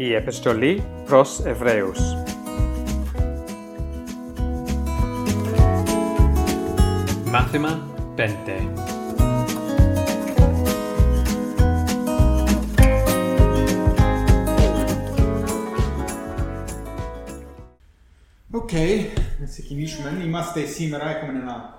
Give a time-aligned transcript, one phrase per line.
[0.00, 1.98] Η επιστολή προς Εβραίους.
[7.30, 8.28] Μάθημα 5
[18.50, 18.72] Οκ,
[19.40, 20.24] να ξεκινήσουμε.
[20.24, 21.78] Είμαστε σήμερα, έχουμε ένα,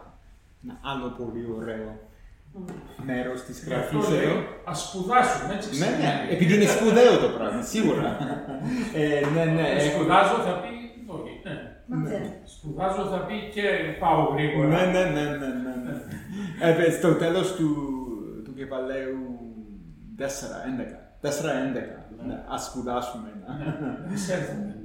[0.63, 2.09] ένα άλλο πολύ ωραίο
[3.05, 4.39] μέρος της γραφής Αυτό λέει, εδώ.
[4.71, 6.15] ας σπουδάσουμε, έτσι Ναι, ξεκινάει.
[6.25, 8.07] ναι, επειδή είναι σπουδαίο το πράγμα, σίγουρα.
[9.01, 10.71] ε, ναι, ναι, Ε, έχω- Σπουδάζω θα πει,
[11.17, 11.55] όχι, ναι.
[12.09, 12.41] ναι.
[12.55, 13.65] Σπουδάζω θα πει και
[13.99, 14.67] πάω γρήγορα.
[14.67, 15.93] Ναι, ναι, ναι, ναι, ναι, ναι.
[16.61, 17.67] Ε, ε, στο τέλος του,
[18.45, 19.19] του κεφαλαίου
[20.17, 20.97] 4-11.
[21.21, 21.97] 4-11.
[22.27, 23.29] Ναι, ας σπουδάσουμε.
[23.35, 23.65] ναι.
[24.07, 24.75] Ναι, Εισέλθουμε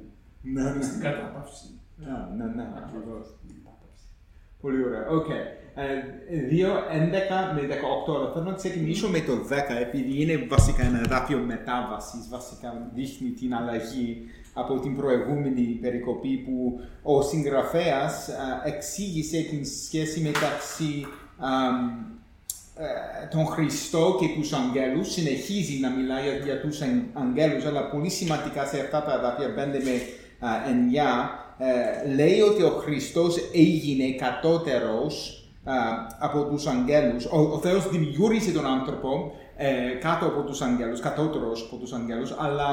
[0.41, 0.81] Ναι, ναι.
[0.83, 1.67] στην κατάπαυση.
[1.95, 3.25] Ναι, ναι, ναι, ακριβώς.
[4.61, 5.07] Πολύ ωραία.
[5.07, 5.29] Οκ.
[5.29, 5.41] Ε,
[5.77, 5.81] 2,
[6.91, 7.61] 11 με
[8.07, 8.15] 18.
[8.15, 12.27] Αλλά θέλω να ξεκινήσω με το 10, επειδή είναι βασικά ένα εδάφιο μετάβασης.
[12.29, 14.17] Βασικά δείχνει την αλλαγή
[14.53, 18.29] από την προηγούμενη περικοπή που ο συγγραφέας
[18.65, 21.05] εξήγησε την σχέση μεταξύ
[21.37, 21.75] αμ,
[22.79, 27.89] ε, τον Χριστό και τους αγγέλους, συνεχίζει να μιλάει για, για τους αγ- αγγέλους, αλλά
[27.89, 29.95] πολύ σημαντικά σε αυτά τα εδάφια 5 με
[30.47, 35.36] α, 9, ε, λέει ότι ο Χριστός έγινε κατώτερος α,
[36.19, 37.25] από τους αγγέλους.
[37.25, 42.35] Ο, ο Θεός δημιούργησε τον άνθρωπο ε, κάτω από τους αγγέλους, κατώτερος από τους αγγέλους,
[42.39, 42.65] αλλά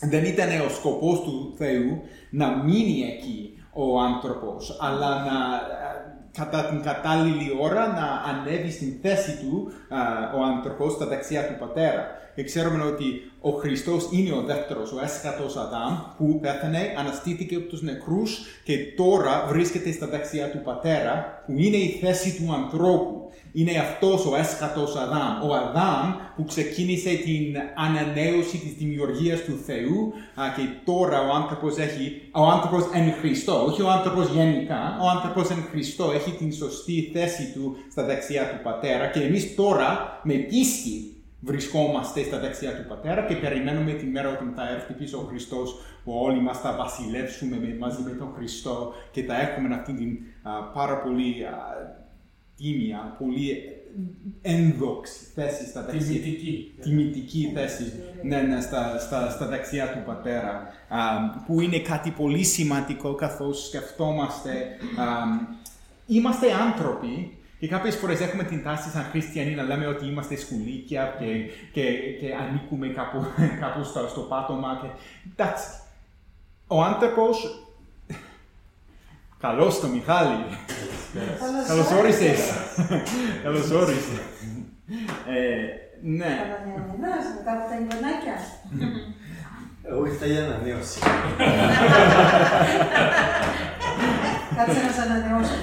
[0.00, 5.94] δεν ήταν ο σκοπός του Θεού να μείνει εκεί ο άνθρωπος, αλλά να ε,
[6.32, 9.98] κατά την κατάλληλη ώρα να ανέβει στην θέση του α,
[10.38, 12.06] ο άνθρωπος στα δεξιά του πατέρα.
[12.34, 13.04] Και ξέρουμε ότι
[13.40, 18.76] ο Χριστός είναι ο δεύτερος, ο έσκατος Αδάμ, που πέθανε, αναστήθηκε από τους νεκρούς και
[18.96, 23.30] τώρα βρίσκεται στα δεξιά του πατέρα, που είναι η θέση του ανθρώπου.
[23.52, 25.50] Είναι αυτός ο έσκατος Αδάμ.
[25.50, 31.78] Ο Αδάμ που ξεκίνησε την ανανέωση της δημιουργίας του Θεού α, και τώρα ο άνθρωπος
[31.78, 36.52] έχει, ο άνθρωπος εν Χριστώ, όχι ο άνθρωπος γενικά, ο άνθρωπος εν Χριστώ έχει την
[36.52, 41.13] σωστή θέση του στα δεξιά του Πατέρα και εμείς τώρα με πίστη
[41.44, 45.80] βρισκόμαστε στα δεξιά του Πατέρα και περιμένουμε τη μέρα όταν θα έρθει πίσω ο Χριστός
[46.04, 50.18] που όλοι μας θα βασιλεύσουμε με- μαζί με τον Χριστό και θα έχουμε αυτή την
[50.42, 51.52] α, πάρα πολύ α,
[52.56, 53.56] τίμια, πολύ
[54.42, 56.74] ένδοξη θέση στα δεξιά Τιμητική.
[56.80, 60.98] τιμητική θέση ναι, ναι, στα, στα, στα δεξιά του πατέρα, α,
[61.46, 64.50] που είναι κάτι πολύ σημαντικό καθώς σκεφτόμαστε.
[64.98, 65.04] α,
[66.06, 71.16] είμαστε άνθρωποι και κάποιες φορές έχουμε την τάση σαν χριστιανοί να λέμε ότι είμαστε σκουλίκια
[71.18, 71.26] και,
[71.72, 71.82] και,
[72.20, 73.24] και ανήκουμε κάπου,
[73.62, 74.78] κάπου στο, στο πάτωμα.
[74.82, 74.86] Και...
[75.32, 75.66] Εντάξει,
[76.66, 77.58] ο άνθρωπος...
[79.40, 80.44] Καλώς το Μιχάλη.
[81.66, 82.38] Καλώς όρισες.
[83.42, 84.20] Καλώς όρισες.
[85.28, 85.66] Ε,
[86.02, 86.24] ναι.
[86.24, 88.36] Ανανεωμένος μετά από τα εγγονάκια.
[89.82, 90.98] Εγώ ήρθα για ανανέωση.
[94.56, 95.54] Κάτσε να σε ανανεώσω.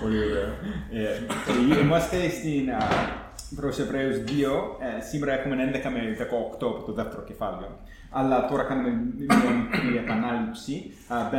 [0.00, 0.50] Πολύ ωραίο.
[0.92, 2.78] Ε, είμαστε στην α,
[3.56, 4.20] προς Εβραίους 2.
[4.20, 7.78] Ε, σήμερα έχουμε 11 με 18 από το δεύτερο κεφάλαιο.
[8.10, 11.34] Αλλά τώρα κάνουμε μια μικρή επανάληψη, α, 5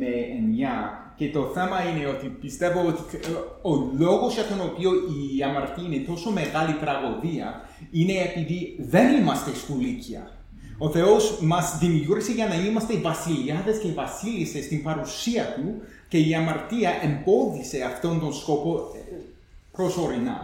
[0.00, 1.12] με 9.
[1.16, 3.28] Και το θέμα είναι ότι πιστεύω ότι ε,
[3.68, 7.60] ο λόγος για τον οποίο η αμαρτία είναι τόσο μεγάλη τραγωδία
[7.90, 10.30] είναι επειδή δεν είμαστε σκουλίκια.
[10.78, 16.34] Ο Θεός μας δημιούργησε για να είμαστε βασιλιάδες και βασίλισσες στην παρουσία Του και η
[16.34, 19.16] αμαρτία εμπόδισε αυτόν τον σκοπό ε,
[19.72, 20.40] προσωρινά.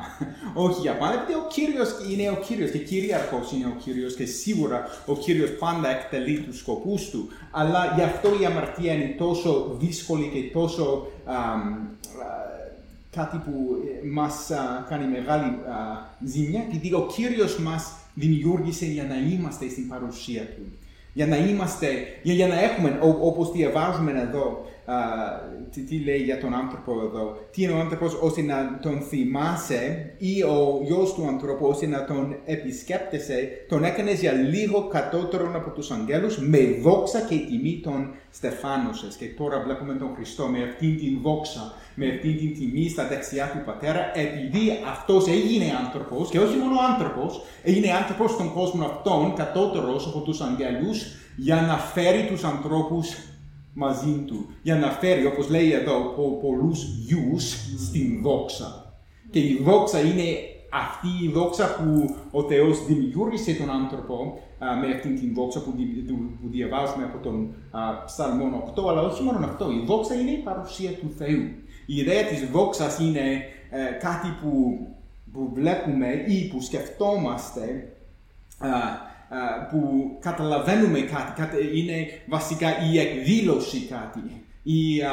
[0.65, 4.25] Όχι για πάντα, επειδή ο Κύριος είναι ο Κύριος και κυρίαρχος είναι ο Κύριος και
[4.25, 7.29] σίγουρα ο Κύριος πάντα εκτελεί τους σκοπούς Του.
[7.51, 11.69] Αλλά γι' αυτό η αμαρτία είναι τόσο δύσκολη και τόσο αμ, α,
[13.11, 13.53] κάτι που
[14.03, 15.57] ε, μας α, κάνει μεγάλη α,
[16.25, 20.63] ζημιά, επειδή ο Κύριος μας δημιούργησε για να είμαστε στην παρουσία Του.
[21.13, 21.89] Για να είμαστε,
[22.23, 24.97] για, για να έχουμε, ό, όπως διαβάζουμε εδώ, α,
[25.71, 30.15] τι, τι λέει για τον άνθρωπο εδώ, τι είναι ο άνθρωπος ώστε να τον θυμάσαι
[30.19, 35.71] ή ο γιος του ανθρώπου ώστε να τον επισκέπτεσαι, τον έκανες για λίγο κατώτερον από
[35.71, 39.15] τους αγγέλους, με δόξα και τιμή τον στεφάνωσες.
[39.17, 43.51] Και τώρα βλέπουμε τον Χριστό με αυτήν την δόξα, με αυτήν την τιμή στα δεξιά
[43.53, 49.35] του Πατέρα, επειδή αυτός έγινε άνθρωπος, και όχι μόνο άνθρωπος, έγινε άνθρωπος στον κόσμο αυτόν,
[49.35, 50.99] κατώτερος από τους αγγέλους,
[51.37, 53.17] για να φέρει τους ανθρώπους
[53.79, 54.47] μαζί του.
[54.63, 57.51] Για να φέρει, όπως λέει εδώ, πο, πολλούς γιους
[57.87, 58.93] στην δόξα.
[59.31, 60.25] Και η δόξα είναι
[60.73, 65.73] αυτή η δόξα που ο Θεός δημιούργησε τον άνθρωπο α, με αυτήν την δόξα που,
[65.77, 69.71] δι- του- που διαβάζουμε από τον α, Ψαλμόν 8, αλλά όχι μόνο αυτό.
[69.71, 71.43] Η δόξα είναι η παρουσία του Θεού.
[71.87, 73.21] Η ιδέα της δόξας είναι
[73.71, 74.79] ε, κάτι που,
[75.33, 77.93] που βλέπουμε ή που σκεφτόμαστε
[78.59, 79.08] α, α,
[79.71, 79.81] που
[80.21, 81.95] καταλαβαίνουμε κάτι, κάτι, είναι
[82.29, 84.21] βασικά η εκδήλωση κάτι.
[84.63, 85.13] Η, α,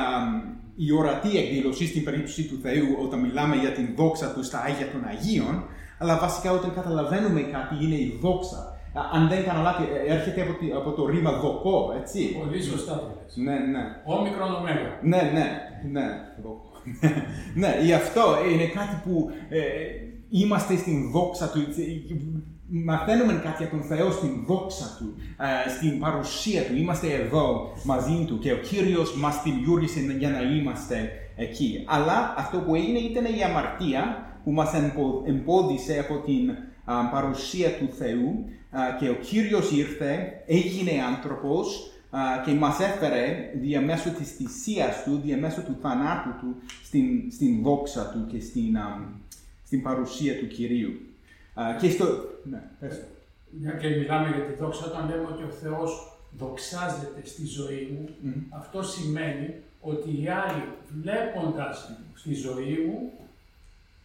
[0.75, 4.87] η ορατή εκδήλωση στην περίπτωση του Θεού όταν μιλάμε για την δόξα του στα Άγια
[4.91, 5.63] των Αγίων,
[5.99, 8.57] αλλά βασικά όταν καταλαβαίνουμε κάτι είναι η δόξα.
[8.93, 12.35] Α, Αν δεν κάνω λάθη, ε, έρχεται από, τη- από το ρήμα δοκό, έτσι.
[12.39, 13.35] Πολύ σωστά το λες.
[13.35, 13.83] Ναι, ναι.
[14.05, 14.99] Όμικρον ωμέγα.
[15.01, 15.47] Ναι, ναι,
[15.91, 16.05] ναι.
[16.43, 16.71] Δοκό.
[17.61, 18.21] ναι, γι' αυτό
[18.51, 19.61] είναι κάτι που ε,
[20.29, 21.59] είμαστε στην δόξα του.
[22.67, 25.15] Μαθαίνουμε κάτι από τον Θεό στην δόξα του,
[25.65, 26.75] ε, στην παρουσία του.
[26.75, 31.83] Είμαστε εδώ μαζί του και ο Κύριος μας δημιούργησε για να είμαστε εκεί.
[31.87, 36.49] Αλλά αυτό που έγινε ήταν η αμαρτία που μας εμπο- εμπόδισε από την
[36.85, 43.51] α, παρουσία του Θεού α, και ο Κύριος ήρθε, έγινε άνθρωπος α, και μας έφερε
[43.61, 49.09] διαμέσου της θυσίας του, διαμέσου του θανάτου του, στην, στην δόξα του και στην, α,
[49.65, 50.91] στην παρουσία του Κυρίου.
[51.61, 52.05] Α, και στο...
[52.43, 53.05] Ναι, πες το.
[53.61, 58.09] Μια και μιλάμε για τη δόξα, όταν λέμε ότι ο Θεός δοξάζεται στη ζωή μου,
[58.57, 60.63] αυτό σημαίνει ότι οι άλλοι
[61.01, 63.11] βλέποντας στη ζωή μου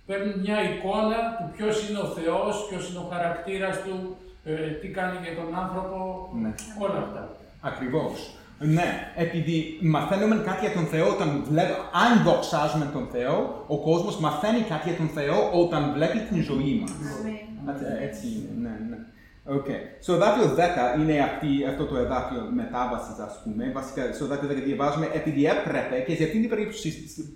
[0.06, 4.88] παίρνουν μια εικόνα του ποιος είναι ο Θεός, ποιος είναι ο χαρακτήρας του, ε, τι
[4.88, 6.55] κάνει για τον άνθρωπο, Ναι.
[6.79, 7.37] όλα αυτά.
[7.61, 8.35] Ακριβώς.
[8.62, 14.19] Ναι, επειδή μαθαίνουμε κάτι για τον Θεό όταν βλέπουμε, αν δοξάζουμε τον Θεό, ο κόσμος
[14.19, 16.91] μαθαίνει κάτι για τον Θεό όταν βλέπει την ζωή μας.
[16.91, 17.73] Α,
[18.03, 18.97] Έτσι είναι, ναι, ναι.
[19.57, 19.81] Okay.
[20.01, 20.55] Στο δάκτυλο
[20.97, 23.71] 10 είναι αυτή, αυτό το εδάφιο μετάβασης, ας πούμε.
[23.75, 26.89] Βασικά, στο δάκτυλο 10 διαβάζουμε επειδή έπρεπε, και σε αυτήν την περίπτωση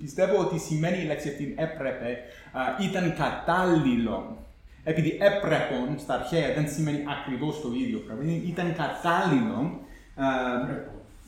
[0.02, 2.08] πιστεύω ότι σημαίνει η λέξη αυτή έπρεπε,
[2.52, 4.36] α, ήταν κατάλληλο.
[4.84, 8.22] Επειδή έπρεπον στα αρχαία δεν σημαίνει ακριβώς το ίδιο πράγμα.
[8.52, 9.80] Ήταν κατάλληλο
[10.14, 10.26] α,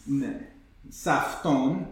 [0.06, 0.40] ναι,
[0.88, 1.86] σε αυτόν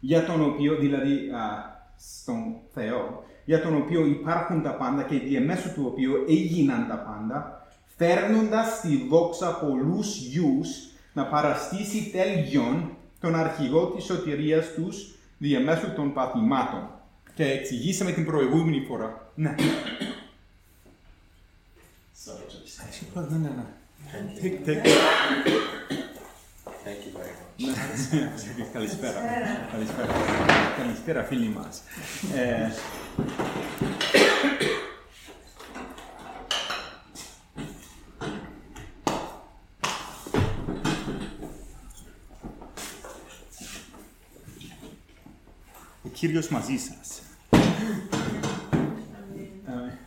[0.00, 5.74] για τον οποίο, δηλαδή α, στον Θεό, για τον οποίο υπάρχουν τα πάντα και διαμέσου
[5.74, 7.66] του οποίου έγιναν τα πάντα,
[7.96, 10.68] φέρνοντας στη δόξα πολλούς γιους
[11.12, 16.88] να παραστήσει τέλειον τον αρχηγό της σωτηρίας τους διαμέσου των παθημάτων.
[17.34, 19.32] Και εξηγήσαμε την προηγούμενη φορά.
[19.34, 19.54] Ναι.
[22.24, 22.62] Sorry.
[23.30, 23.64] Ναι, ναι, ναι.
[24.40, 24.86] Take, take.
[26.84, 27.51] Thank you very much.
[28.72, 29.20] Καλησπέρα.
[29.72, 30.08] Καλησπέρα.
[30.78, 31.82] Καλησπέρα φίλοι μας.
[32.34, 32.70] Ε,
[46.04, 47.22] Ο Κύριος μαζί σας.
[49.66, 49.98] Ε,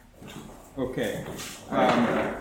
[0.76, 0.96] Οκ.
[1.70, 2.35] Αμ, α,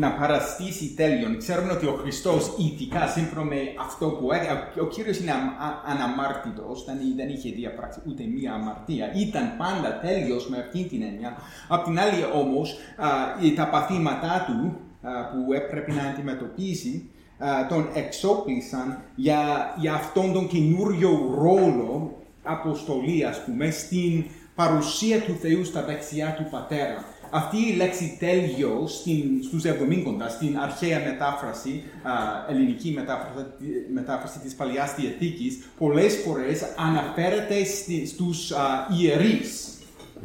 [0.00, 1.38] να παραστήσει τέλειον.
[1.38, 3.56] Ξέρουμε ότι ο Χριστός ηθικά, σύμφωνα με
[3.86, 8.52] αυτό που έκανε, ο Κύριος είναι αμα- α- αναμάρτητος, δεν, δεν είχε διαπράξει ούτε μία
[8.52, 9.12] αμαρτία.
[9.14, 11.36] Ήταν πάντα τέλειος με αυτή την έννοια.
[11.68, 13.08] Απ' την άλλη όμως, α,
[13.40, 14.76] οι- τα παθήματά του
[15.08, 19.38] α, που έπρεπε να αντιμετωπίσει, α, τον εξόπλισαν για,
[19.78, 21.10] για αυτόν τον καινούριο
[21.42, 24.24] ρόλο αποστολής, ας πούμε, στην
[24.54, 27.04] παρουσία του Θεού στα δεξιά του Πατέρα.
[27.30, 32.12] Αυτή η λέξη τέλειος στην, στους Εβδομήγκοντα, στην αρχαία μετάφραση, α,
[32.50, 33.46] ελληνική μετάφραση,
[33.92, 39.78] μετάφραση της Παλαιάς Διαθήκης, πολλές φορές αναφέρεται στη, στους α, ιερείς,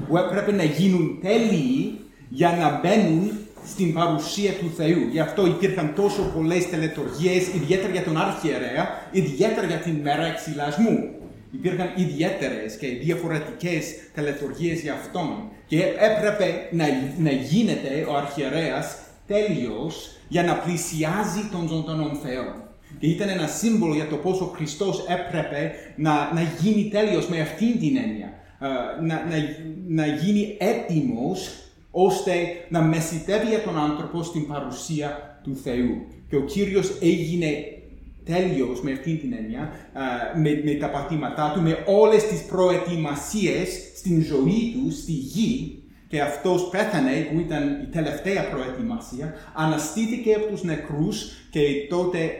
[0.07, 1.99] που έπρεπε να γίνουν τέλειοι
[2.29, 3.31] για να μπαίνουν
[3.65, 5.07] στην παρουσία του Θεού.
[5.11, 11.09] Γι' αυτό υπήρχαν τόσο πολλές τελετουργίες, ιδιαίτερα για τον Αρχιερέα, ιδιαίτερα για την μέρα εξυλασμού.
[11.51, 15.49] Υπήρχαν ιδιαίτερες και διαφορετικές τελετουργίες για αυτόν.
[15.67, 16.85] Και έπρεπε να,
[17.17, 22.63] να γίνεται ο αρχιερέας τέλειος για να πλησιάζει τον ζωντανό Θεό.
[22.99, 27.41] Και ήταν ένα σύμβολο για το πόσο ο Χριστός έπρεπε να, να γίνει τέλειος με
[27.41, 28.33] αυτήν την έννοια.
[28.59, 28.67] Ε,
[29.01, 29.35] να, να,
[29.87, 31.49] να γίνει έτοιμος
[31.91, 32.33] ώστε
[32.69, 36.05] να μεσητεύει για τον άνθρωπο στην παρουσία του Θεού.
[36.29, 37.47] Και ο Κύριος έγινε
[38.25, 40.01] τέλειος με αυτήν την έννοια, α,
[40.35, 46.21] με, με τα παθήματά του, με όλες τις προετοιμασίες στην ζωή του, στη γη, και
[46.21, 52.31] αυτός πέθανε, που ήταν η τελευταία προετοιμασία, αναστήθηκε από τους νεκρούς και τότε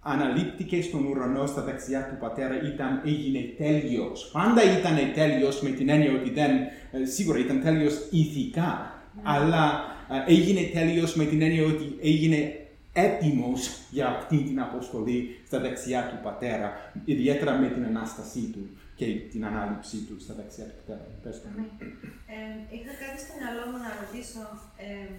[0.00, 4.30] αναλήπτηκε στον ουρανό στα δεξιά του Πατέρα, ήταν, έγινε τέλειος.
[4.32, 6.50] Πάντα ήταν τέλειος με την έννοια ότι δεν,
[6.92, 9.84] ε, σίγουρα ήταν τέλειος ηθικά, αλλά
[10.26, 12.52] ε, έγινε τέλειος με την έννοια ότι έγινε
[13.06, 13.60] έτοιμος
[13.90, 16.68] για αυτή την αποστολή στα δεξιά του Πατέρα,
[17.04, 18.64] ιδιαίτερα με την Ανάστασή του
[18.98, 21.04] και την ανάληψή του στα δεξιά του Πατέρα.
[21.22, 21.48] Πες το.
[22.34, 22.38] Ε,
[22.76, 24.42] είχα κάτι στο μυαλό μου να ρωτήσω.
[24.86, 25.14] Ε,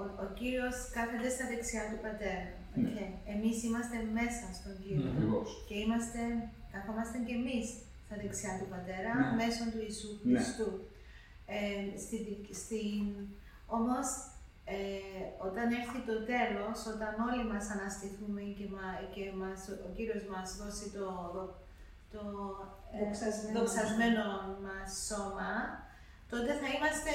[0.00, 2.44] ο, ο Κύριος κάθεται στα δεξιά του Πατέρα.
[2.82, 2.90] Ναι.
[2.96, 3.08] Okay.
[3.34, 5.08] Εμείς είμαστε μέσα στον Κύριο.
[5.12, 5.48] Ακριβώς.
[5.68, 6.20] Και είμαστε,
[6.74, 7.66] καθόμαστε και εμείς
[8.04, 9.30] στα στα δεξιά του Πατέρα, Ναι.
[9.40, 10.22] μέσω του Ιησού Ναι.
[10.32, 10.68] Χριστού.
[11.56, 13.04] Ε, στη, δι- στην,
[13.78, 14.06] όμως,
[14.72, 20.24] ε, όταν έρθει το τέλος, όταν όλοι μας αναστηθούμε και, μα, και μας, ο Κύριος
[20.32, 21.06] μας δώσει το,
[22.12, 22.22] το
[22.94, 23.54] ε, Δοξασμένο.
[23.58, 24.24] δοξασμένο
[24.64, 25.52] μας σώμα,
[26.30, 27.14] τότε θα είμαστε,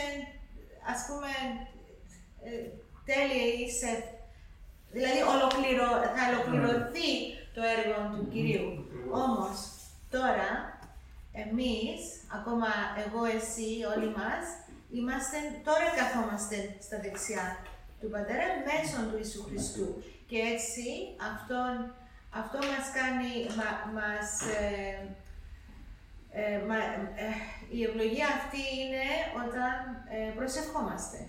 [0.93, 1.31] ας πούμε,
[2.47, 2.51] ε,
[3.09, 3.89] τέλειοι σε...
[4.95, 7.11] Δηλαδή, ολοκληρω, θα ολοκληρωθεί
[7.55, 8.67] το έργο του Κυρίου.
[9.23, 9.57] Όμως,
[10.09, 10.49] τώρα,
[11.43, 11.99] εμείς,
[12.37, 12.69] ακόμα
[13.05, 14.45] εγώ, εσύ, όλοι μας,
[14.91, 17.45] είμαστε, τώρα καθόμαστε στα δεξιά
[17.99, 19.87] του Πατέρα μέσω του Ιησού Χριστού.
[20.29, 20.85] Και έτσι,
[21.31, 21.73] αυτόν,
[22.41, 24.29] αυτό μας κάνει, μα, μας,
[24.61, 24.99] ε,
[26.41, 26.77] ε, μα,
[27.25, 27.27] ε,
[27.77, 29.05] η ευλογία αυτή είναι
[29.43, 29.73] όταν
[30.15, 31.19] ε, προσευχόμαστε.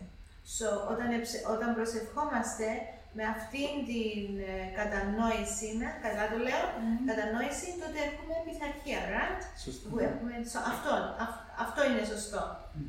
[0.56, 2.68] So, όταν, εψε- όταν προσευχόμαστε
[3.16, 6.62] με αυτήν την ε, κατανόηση, να, καλά το λέω,
[7.10, 9.40] κατανόηση, τότε έχουμε πειθαρχία, right?
[9.64, 9.84] Σωστά.
[9.90, 10.90] Που έχουμε, so, αυτό,
[11.24, 12.42] αυ- αυτό είναι σωστό.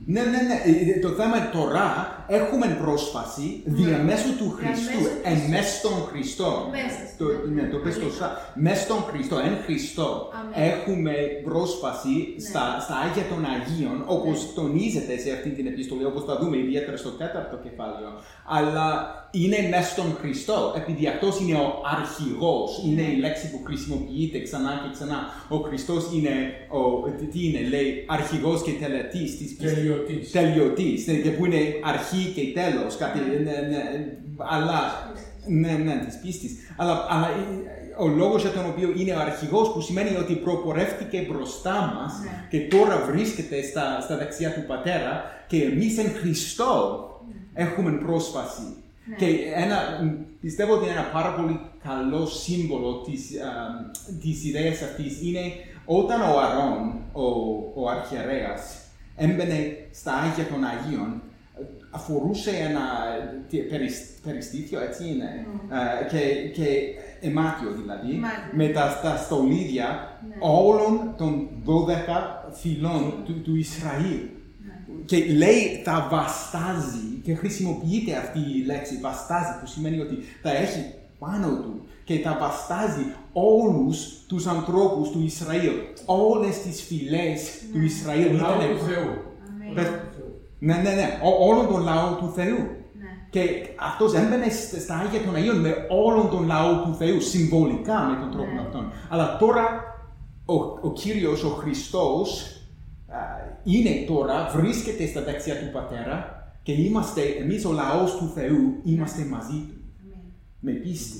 [0.05, 0.57] Ναι, ναι, ναι.
[0.95, 1.87] Ε, Το θέμα είναι τώρα
[2.27, 5.49] έχουμε πρόσβαση διαμέσου του Χριστού, Διαμέσου του εν Χριστού.
[5.51, 6.51] μέσω στον Χριστό.
[6.77, 6.99] Μέσα.
[7.19, 8.27] Το, ναι, το πες σωστά.
[8.65, 10.53] Μέσα στον Χριστό, εν Χριστό, Αμήν.
[10.71, 11.13] έχουμε
[11.49, 12.45] πρόσβαση Ναι.
[12.47, 16.97] στα, στα Άγια των Αγίων, όπως τονίζεται σε αυτή την επιστολή, όπως θα δούμε ιδιαίτερα
[17.03, 18.09] στο τέταρτο κεφάλαιο.
[18.57, 18.85] Αλλά
[19.41, 21.67] είναι μέσα στον Χριστό, επειδή αυτός είναι ο
[21.97, 25.19] αρχηγός, είναι η λέξη που χρησιμοποιείται ξανά και ξανά.
[25.55, 26.33] Ο Χριστός είναι,
[26.77, 26.81] ο,
[27.17, 30.31] τι- τι είναι, λέει, αρχηγός και τελετής της πίστης Τελειωτής.
[30.31, 33.83] τελειωτής, ναι, και που είναι αρχή και τέλος, κάτι, ναι, ναι,
[34.37, 34.79] αλλά,
[35.47, 36.51] ναι, ναι, της πίστης.
[36.77, 41.27] Αλλά, αλλά ε, ο λόγος για τον οποίο είναι ο αρχηγός, που σημαίνει ότι προπορεύτηκε
[41.29, 42.47] μπροστά μας Ναι.
[42.49, 47.03] και τώρα βρίσκεται στα, στα δεξιά του Πατέρα και εμείς εν Χριστώ
[47.53, 48.61] έχουμε πρόσβαση.
[49.05, 49.15] Ναι.
[49.15, 50.09] Και ένα, μ,
[50.41, 53.51] πιστεύω ότι είναι ένα πάρα πολύ καλό σύμβολο της, α,
[54.21, 55.41] της ιδέας αυτής είναι
[55.85, 57.25] όταν ο Αρών, ο,
[57.81, 58.77] ο αρχιερέας,
[59.19, 59.57] έμπαινε
[59.91, 61.21] στα Άγια των Αγίων,
[61.91, 62.81] αφορούσε ένα
[63.49, 65.45] τι, περισ- περιστήθιο, έτσι είναι,
[66.03, 66.65] ε, και, και
[67.27, 68.51] αιμάτιο δηλαδή, Αιμάτιο.
[68.53, 70.35] με τα, τα στολίδια Ναι.
[70.39, 74.19] όλων των 12 φυλών του, του Ισραήλ.
[74.65, 75.03] Ναι.
[75.05, 80.85] Και λέει θα βαστάζει και χρησιμοποιείται αυτή η λέξη βαστάζει που σημαίνει ότι θα έχει
[81.19, 83.97] πάνω του και θα βαστάζει όλους
[84.27, 85.71] τους ανθρώπους του Ισραήλ.
[86.05, 87.39] Όλες τις φυλές
[87.73, 88.35] του Ισραήλ.
[88.35, 89.07] Λαό ήτανε- του Θεού.
[89.49, 89.75] Αμήν.
[89.75, 90.29] Πες- Λαό του Θεού.
[90.59, 91.07] Ναι, ναι, ναι.
[91.29, 92.57] Ό- όλον τον λαό του Θεού.
[92.57, 93.09] Ναι.
[93.29, 93.41] Και
[93.89, 95.71] αυτός έμπαινε σ- στα Άγια των Αγίων με
[96.05, 98.61] όλον τον λαό του Θεού, συμβολικά με τον τρόπο Ναι.
[98.61, 98.91] αυτόν.
[99.09, 99.65] Αλλά τώρα
[100.45, 100.53] ο,
[100.87, 102.29] ο Κύριος, ο Χριστός,
[103.07, 103.17] α,
[103.63, 106.17] είναι τώρα, βρίσκεται στα δεξιά του Πατέρα
[106.63, 110.25] και είμαστε, εμείς ο λαός του Θεού, είμαστε μαζί του, Αμήν.
[110.59, 111.17] με πίστη.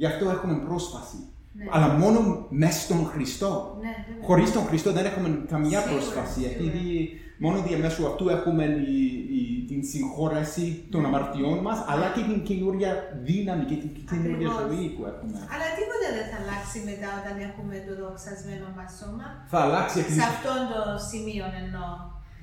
[0.00, 0.06] Ναι.
[0.06, 1.18] Γι' αυτό έχουμε πρόσβαση.
[1.52, 1.64] Ναι.
[1.74, 2.18] Αλλά μόνο
[2.62, 3.50] μέσα στον Χριστό.
[3.80, 4.26] Ναι, βέβαια.
[4.28, 6.54] Χωρίς τον Χριστό δεν έχουμε καμιά Σίγουρα, πρόσβαση, σίγουρα.
[6.58, 6.86] επειδή
[7.44, 8.98] μόνο διαμέσου αυτού έχουμε η,
[9.38, 12.90] η- την συγχώρεση των αμαρτιών μας, αλλά και την καινούρια
[13.28, 14.70] δύναμη και την καινούρια Ακριβώς.
[14.70, 15.36] ζωή που έχουμε.
[15.54, 19.26] Αλλά τίποτα δεν θα αλλάξει μετά όταν έχουμε το δοξασμένο μας σώμα.
[19.52, 20.28] Θα αλλάξει Σε ακριβώς.
[20.32, 20.80] αυτόν το
[21.10, 21.90] σημείο εννοώ.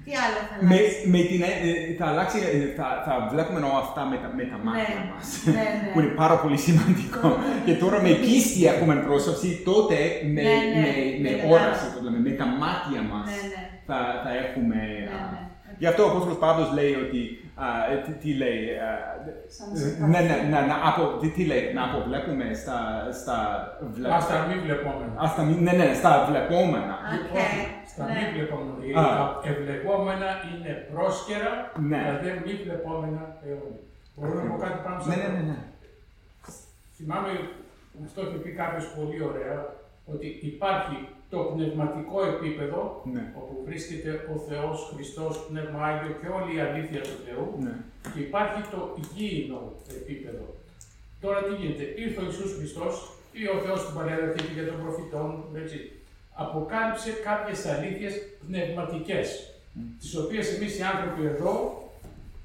[0.08, 3.60] Τι άλλο θα Με, αλλάξει; με την, ε, ε, θα αλλάξει, ε, θα, θα βλέπουμε
[3.72, 5.26] όλα αυτά με τα, με τα μάτια Ναι, μας.
[5.58, 5.90] ναι, ναι.
[5.94, 7.28] που είναι πάρα πολύ σημαντικό.
[7.66, 9.98] και τώρα με πίστη έχουμε πρόσβαση, τότε
[10.36, 10.90] με, Ναι, ναι, με,
[11.24, 13.62] με με τα- όραση, το λέμε, με τα μάτια μας Ναι, ναι.
[13.90, 14.78] θα, θα έχουμε...
[15.10, 15.42] Ναι, α, ναι.
[15.82, 17.22] Γι' αυτό ο Απόστολος Παύλος λέει ότι,
[17.66, 17.68] α,
[18.06, 18.90] τι, τι λέει, α,
[19.56, 22.78] Σαν ε, σε ναι, ναι, κάθε- ναι, να απο, τι, τι λέει, να αποβλέπουμε στα,
[23.22, 23.38] στα
[23.96, 25.14] βλέ- Ας τα μη βλεπόμενα.
[25.26, 26.94] Ας τα μη- ναι, ναι, στα βλεπόμενα.
[27.44, 27.52] Οκ,
[28.00, 28.32] Όχι, Στα μη ναι.
[28.36, 28.86] βλεπόμενα.
[28.86, 29.16] Γιατί Α.
[29.20, 31.51] τα βλεπόμενα είναι πρόσκαιρα,
[31.89, 32.00] Ναι.
[32.04, 33.82] δηλαδή μη βλεπόμενα αιώνια.
[34.16, 35.60] Μπορώ να πω κάτι πάνω σε Ναι, αυτό; ναι, ναι, ναι.
[36.98, 37.32] Θυμάμαι,
[38.08, 39.56] αυτό έχει πει κάποιος πολύ ωραία,
[40.13, 40.98] ότι υπάρχει
[41.34, 42.82] το πνευματικό επίπεδο,
[43.13, 43.24] Ναι.
[43.39, 47.75] όπου βρίσκεται ο Θεός, Χριστός, Πνεύμα Άγιο και όλη η αλήθεια του Θεού, Ναι.
[48.13, 48.80] και υπάρχει το
[49.13, 49.60] γήινο
[50.00, 50.46] επίπεδο.
[51.24, 52.94] Τώρα τι γίνεται, ήρθε ο Ιησούς Χριστός
[53.42, 55.27] ή ο Θεός του Παλαίου Διαθήκη για των προφητών,
[55.63, 55.77] έτσι,
[56.38, 58.13] αποκάλυψε κάποιες αλήθειες
[58.48, 59.53] πνευματικές,
[60.00, 61.53] τις οποίες εμείς οι άνθρωποι εδώ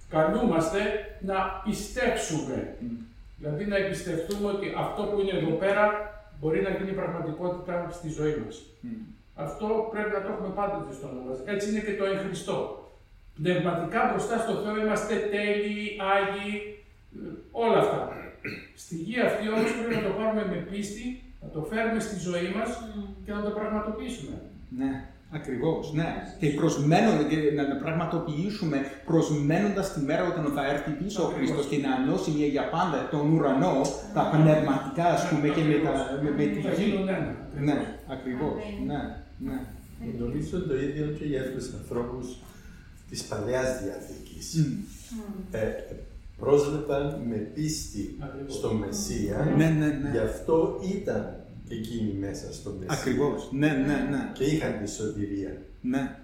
[0.08, 0.80] καλούμαστε
[1.20, 2.76] να πιστέψουμε.
[3.38, 5.84] Δηλαδή να εμπιστευτούμε ότι αυτό που είναι εδώ πέρα
[6.40, 8.62] μπορεί να γίνει πραγματικότητα στη ζωή μας.
[9.34, 11.38] Αυτό πρέπει να το έχουμε πάντοτε στο νου μας.
[11.44, 12.56] Έτσι είναι και το εν Χριστώ.
[13.34, 16.84] Πνευματικά μπροστά στο Θεό είμαστε τέλειοι, Άγιοι,
[17.16, 18.16] ε, όλα αυτά.
[18.75, 22.49] Στη γη αυτή όμως πρέπει να το πάρουμε με πίστη, να το φέρουμε στη ζωή
[22.56, 22.70] μας
[23.25, 24.37] και να το πραγματοποιήσουμε.
[24.80, 24.92] Ναι,
[25.38, 26.08] ακριβώς, ναι.
[26.40, 28.78] Και προσμένοντα, και να το πραγματοποιήσουμε
[29.11, 33.08] προσμένοντας τη μέρα όταν θα έρθει πίσω ο Χριστός και να ανώσει μια για πάντα
[33.11, 33.80] τον ουρανό,
[34.14, 36.84] τα πνευματικά, ας πούμε, και με, τα, με, με τη Θα γη.
[36.84, 37.30] γίνουν ένα.
[37.66, 37.76] Ναι,
[38.14, 38.87] ακριβώς, Αμήν.
[38.90, 39.00] ναι,
[39.49, 39.58] ναι.
[40.18, 42.26] Νομίζω το ίδιο και για τους ανθρώπους
[43.08, 44.46] της Παλαιάς Διαθήκης.
[46.42, 48.54] Ε, πρόσβλεπαν με πίστη Ακριβώς.
[48.54, 50.11] στο Μεσσία, Ναι, ναι, ναι.
[50.11, 53.00] γι' αυτό ήταν εκείνοι μέσα στο Μεσσία.
[53.00, 53.49] Ακριβώς.
[53.52, 54.30] Ναι, ναι, ναι.
[54.32, 55.62] Και είχαν τη σωτηρία.
[55.80, 56.16] Ναι.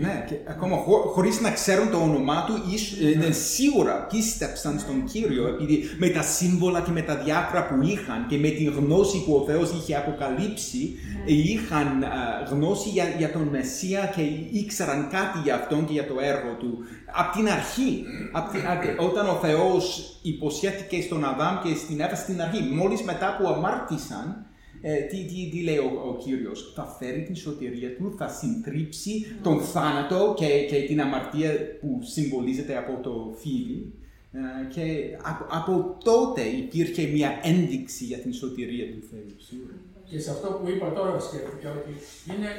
[0.00, 4.78] Ναι, και ακόμα χω, χωρίς να ξέρουν το όνομά του, ίσ- ε, ναι, σίγουρα πίστεψαν
[4.78, 8.72] στον Κύριο, επειδή με τα σύμβολα και με τα διάφορα που είχαν και με την
[8.76, 10.94] γνώση που ο Θεός είχε αποκαλύψει,
[11.26, 12.08] ε, είχαν α,
[12.50, 14.22] γνώση για, για τον Μεσσία και
[14.58, 16.78] ήξεραν κάτι για αυτόν και για το έργο του.
[17.20, 19.82] Από την αρχή, απ' την- α- όταν ο Θεός
[20.22, 24.46] υποσχέθηκε στον Αδάμ και στην Εύα στην αρχή, μόλις μετά που αμάρτησαν,
[24.80, 29.26] ε, τι, τι, τι λέει ο, ο Κύριος, θα φέρει την σωτηρία του, θα συντρίψει
[29.42, 33.92] τον θάνατο και, και την αμαρτία που συμβολίζεται από το φύλλο.
[34.32, 34.84] Ε, και
[35.22, 39.26] από, από τότε υπήρχε μια ένδειξη για την σωτηρία του Θεού.
[39.38, 39.74] σίγουρα.
[40.08, 41.92] Και σε αυτό που είπα τώρα σκέφτηκα ότι
[42.30, 42.50] είναι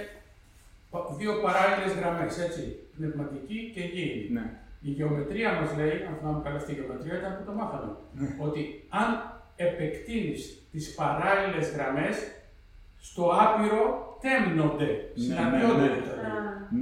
[0.91, 2.63] πα- δύο παράλληλες γραμμές, έτσι,
[2.97, 4.29] πνευματική και γήινη.
[4.35, 4.45] Ναι.
[4.81, 7.89] Η γεωμετρία μας λέει, αν θυμάμαι καλά στη γεωμετρία, ήταν που το μάθαμε,
[8.47, 8.61] ότι
[9.01, 9.07] αν
[9.67, 12.15] επεκτείνεις τις παράλληλες γραμμές,
[13.07, 13.81] στο άπειρο
[14.23, 14.89] τέμνονται,
[15.23, 15.87] συναντιόνται.
[15.89, 15.95] ναι.
[15.99, 16.09] δηλαδή.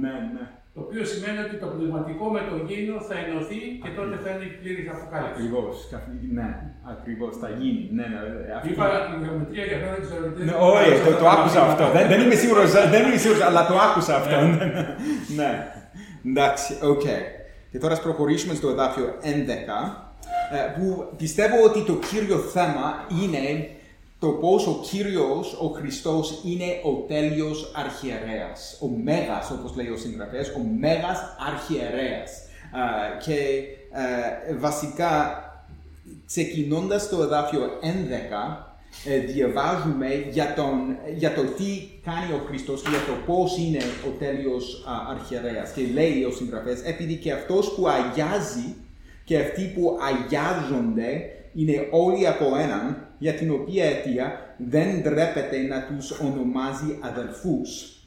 [0.02, 0.44] Ναι, ναι.
[0.74, 4.46] Το οποίο σημαίνει ότι το πνευματικό με το γήινο θα ενωθεί και τότε θα είναι
[4.50, 5.32] η πλήρης αποκάλυψη.
[5.36, 6.48] Ακριβώς, καθ- ναι,
[6.92, 7.82] ακριβώς, θα γίνει.
[7.98, 8.20] Ναι, ναι,
[8.56, 10.40] αυτό- Είπα η γεωμετρία για μένα δεν ξέρω τι.
[10.48, 11.84] Ναι, όχι, το, το άκουσα αυτό.
[11.96, 14.36] Δεν, δεν είμαι σίγουρος, δεν είμαι σίγουρος, αλλά το άκουσα αυτό.
[14.40, 14.66] Ναι,
[15.38, 15.50] ναι.
[16.30, 17.06] Εντάξει, οκ.
[17.70, 19.36] Και τώρα ας προχωρήσουμε στο εδάφιο 11, ε,
[20.78, 23.68] που πιστεύω ότι το κύριο θέμα είναι
[24.18, 28.78] το πώς ο Κύριος, ο Χριστός, είναι ο τέλειος αρχιερέας.
[28.80, 32.30] Ο Μέγας, όπως λέει ο συγγραφέας, ο Μέγας αρχιερέας.
[32.74, 33.34] Ε, και
[34.48, 35.42] ε, βασικά
[36.26, 38.74] ξεκινώντας το εδάφιο 11,
[39.04, 43.82] ε, διαβάζουμε για, τον, για το τι κάνει ο Χριστός και για το πώς είναι
[44.06, 45.70] ο τέλειος α, αρχιερέας.
[45.70, 48.74] Και λέει ο συγγραφέας, επειδή και αυτός που αγιάζει
[49.28, 55.82] και αυτοί που αγιάζονται είναι όλοι από έναν, για την οποία αιτία δεν ντρέπεται να
[55.82, 58.00] τους ονομάζει αδελφούς.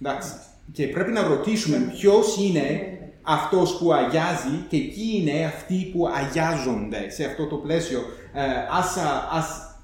[0.00, 0.32] Εντάξει.
[0.72, 7.10] Και πρέπει να ρωτήσουμε ποιος είναι αυτός που αγιάζει και ποιοι είναι αυτοί που αγιάζονται
[7.10, 8.00] σε αυτό το πλαίσιο.
[8.34, 9.76] Ε, ας, ας, ας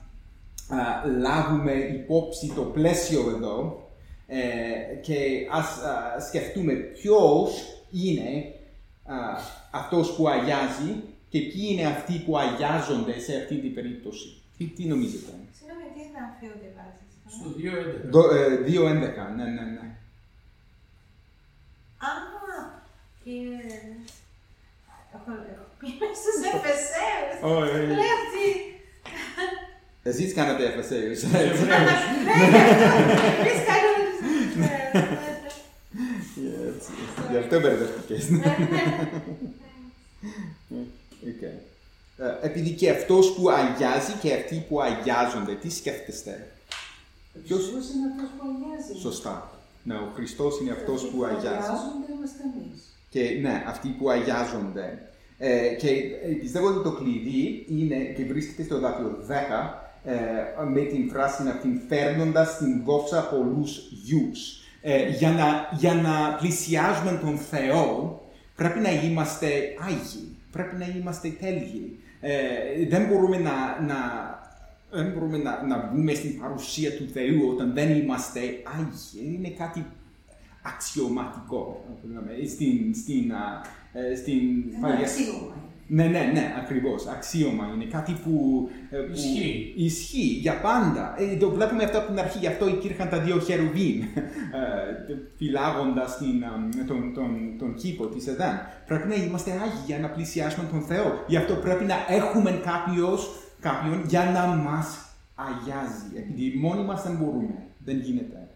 [0.69, 3.89] α, λάβουμε υπόψη το πλαίσιο εδώ
[4.27, 5.17] ε, και
[5.51, 7.51] ας α, σκεφτούμε ποιος
[7.91, 8.55] είναι
[9.15, 9.17] α,
[9.71, 10.93] αυτός που αγιάζει
[11.29, 14.29] και ποιοι είναι αυτοί που αγιάζονται σε αυτή την περίπτωση.
[14.57, 15.33] Τι, τι νομίζετε.
[15.59, 17.09] Συγγνώμη, τι εδάφιο διαβάζεις.
[17.27, 17.31] ε?
[17.37, 18.11] Στο 2.11.
[18.11, 19.87] Δο- ε, 2.11, ναι, ναι, ναι.
[22.07, 22.11] Α,
[23.25, 23.61] κύριε.
[25.15, 25.31] Έχω
[25.87, 27.37] Είμαι στους Εφεσαίους.
[27.43, 27.87] Όχι, όχι.
[27.87, 28.47] Λέει αυτή.
[30.03, 31.23] Εσείς κάνατε Εφεσαίους.
[31.23, 31.61] Ναι, εμείς
[33.69, 35.30] κάνουμε
[36.81, 37.29] τους Εφεσαίους.
[37.29, 38.25] Yes, Γι' αυτό μπερδεύτηκες.
[41.29, 41.43] Οκ.
[41.43, 46.51] Ε, Επειδή και αυτός που αγιάζει και αυτοί που αγιάζονται, τι σκέφτεστε;
[47.45, 49.01] Ποιος- Ποιος είναι αυτός που αγιάζει.
[49.01, 49.51] Σωστά.
[49.83, 51.47] Ναι, ο Χριστός είναι αυτός Αυτοί που αγιάζει.
[51.47, 52.79] αγιάζονται είμαστε εμείς.
[53.09, 55.03] Και ναι, αυτοί που αγιάζονται.
[55.39, 55.89] Ε, και
[56.25, 60.15] ε, πιστεύω ότι το κλειδί είναι και βρίσκεται στο δάφιο 10 ε,
[60.75, 64.60] με την φράση αυτή φέρνοντας την δόξα πολλούς γιους.
[64.83, 68.21] Ε, για, να, για να πλησιάζουμε τον Θεό
[68.57, 69.47] πρέπει να είμαστε
[69.89, 71.99] άγιοι, πρέπει να είμαστε τέλειοι.
[72.21, 72.39] Ε,
[72.89, 73.97] δεν μπορούμε να, να,
[74.91, 78.41] δεν μπορούμε να, να μπούμε στην παρουσία του Θεού όταν δεν είμαστε
[78.79, 79.35] άγιοι.
[79.37, 79.87] Είναι κάτι
[80.63, 81.85] αξιωματικό.
[81.89, 83.63] να το λέμε, Στην, στην, α,
[83.93, 84.39] ε, στην
[84.77, 85.55] Ένα παλιά- αξίωμα.
[85.93, 87.07] Ναι, ναι, ναι, ακριβώς.
[87.07, 89.75] Αξίωμα είναι κάτι που, ε, που Ισχύει.
[89.77, 91.15] ισχύει για πάντα.
[91.19, 94.07] Ε, το βλέπουμε αυτό από την αρχή, γι' αυτό υπήρχαν τα δύο χερουβίμ, ε,
[95.37, 98.61] φυλάγοντας την, α, τον, τον, τον κήπο της Εδάν.
[98.87, 101.25] Πρέπει να είμαστε άγιοι για να πλησιάσουμε τον Θεό.
[101.27, 104.99] Γι' αυτό πρέπει να έχουμε κάποιος, κάποιον για να μας
[105.35, 106.07] αγιάζει.
[106.17, 108.49] Επειδή μόνοι μας δεν μπορούμε, δεν γίνεται.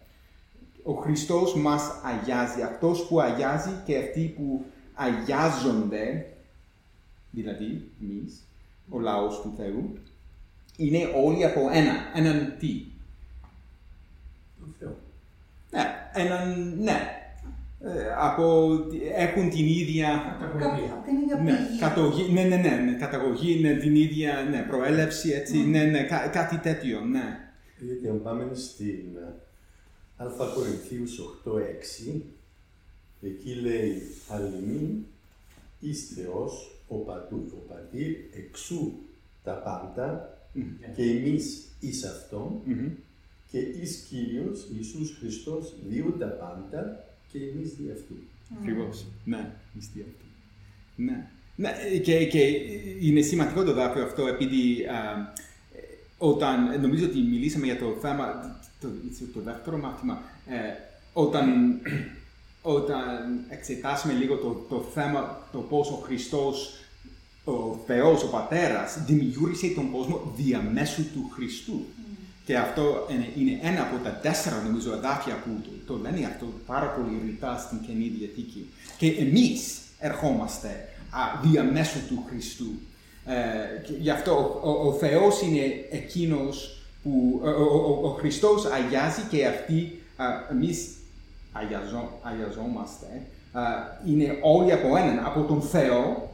[0.83, 6.25] Ο Χριστός μας αγιάζει, αυτός που αγιάζει και αυτοί που αγιάζονται,
[7.35, 8.43] δηλαδή εμείς,
[8.89, 9.97] ο λαός του Θεού,
[10.77, 12.83] είναι όλοι από ένα, έναν τι;
[15.71, 17.09] Ναι, έναν, ναι.
[17.81, 18.69] Ε, από,
[19.15, 20.89] έχουν την ίδια Καταγωγή.
[20.91, 21.79] Από την ίδια ναι, πηγή.
[21.79, 26.29] κατογή, ναι, ναι, ναι, ναι, καταγωγή, ναι, την ίδια ναι, προέλευση, έτσι, ναι, ναι, κά-
[26.31, 27.39] κάτι τέτοιο, ναι.
[27.79, 29.05] Γιατί αν πάμε στην
[30.17, 32.21] ε, Α Κορινθίους 8.6,
[33.21, 35.05] εκεί λέει «Αλλημήν
[35.79, 38.91] εις Θεός, ο, πατού, ο πατήρ εξού
[39.43, 40.37] τα πάντα
[40.95, 42.89] και εμείς εις Αυτόν, Μμμ.
[43.51, 48.15] και εις Κύριος Ιησούς Χριστός διούν τα πάντα και εμείς δι' αυτού.
[48.59, 49.05] Ακριβώς.
[49.25, 50.25] Ναι, μισθή αυτό.
[50.95, 51.27] Ναι.
[51.55, 52.39] ναι και, και
[52.99, 54.95] είναι σημαντικό το δάφιο αυτό επειδή α,
[55.75, 55.79] ε,
[56.17, 58.25] όταν νομίζω ότι μιλήσαμε για το θέμα,
[58.81, 58.87] το,
[59.33, 60.57] το δεύτερο μάθημα, ε,
[61.13, 61.79] όταν,
[62.65, 66.79] όταν εξετάσουμε λίγο το, το θέμα το πώς ο Χριστός,
[67.43, 71.85] ο Θεός, ο Πατέρας, δημιούργησε τον κόσμο διαμέσου του Χριστού.
[72.45, 76.45] Και αυτό είναι, είναι ένα από τα τέσσερα νομίζω εδάφια που το, το λένε αυτό
[76.65, 78.69] πάρα πολύ ρητά στην Καινή Διαθήκη.
[78.97, 82.71] Και εμείς ερχόμαστε α, διαμέσου του Χριστού.
[83.25, 88.65] Ε, και γι' αυτό ο, ο, ο Θεός είναι εκείνος που ο, ο, ο, Χριστός
[88.65, 90.87] αγιάζει και αυτοί α, εμείς
[91.59, 93.07] αγιαζό, αγιαζόμαστε.
[93.51, 93.61] Α,
[94.07, 96.29] είναι όλοι από έναν, από τον Θεό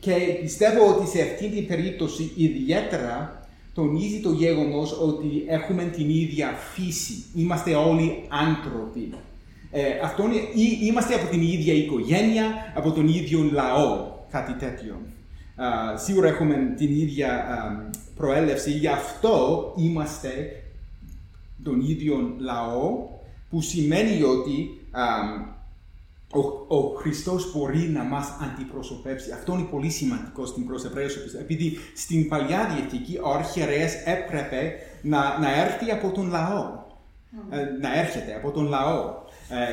[0.00, 3.40] και πιστεύω ότι σε αυτή την περίπτωση ιδιαίτερα
[3.74, 7.24] τονίζει το γεγονός ότι έχουμε την ίδια φύση.
[7.34, 9.14] Είμαστε όλοι άνθρωποι.
[9.70, 14.94] Ε, αυτό είναι, ή, είμαστε από την ίδια οικογένεια, από τον ίδιο λαό, κάτι τέτοιο.
[15.58, 20.62] Uh, σίγουρα έχουμε την ίδια uh, προέλευση, γι' αυτό είμαστε
[21.62, 23.08] τον ίδιο λαό,
[23.50, 25.56] που σημαίνει ότι uh,
[26.32, 29.32] ο, ο Χριστός μπορεί να μας αντιπροσωπεύσει.
[29.32, 31.36] Αυτό είναι πολύ σημαντικό στην προσεπρέσωση.
[31.40, 36.84] Επειδή στην Παλιά Διεθνική ο αρχιερέας έπρεπε να, να έρθει από τον λαό.
[37.50, 39.14] Ε, να έρχεται από τον λαό.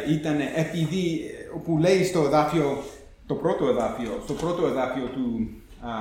[0.08, 1.22] Ε, ήταν επειδή,
[1.64, 2.84] που λέει στο εδάφιο,
[3.28, 5.50] το πρώτο εδάφιο, στο πρώτο εδάφιο του,
[5.82, 5.92] α,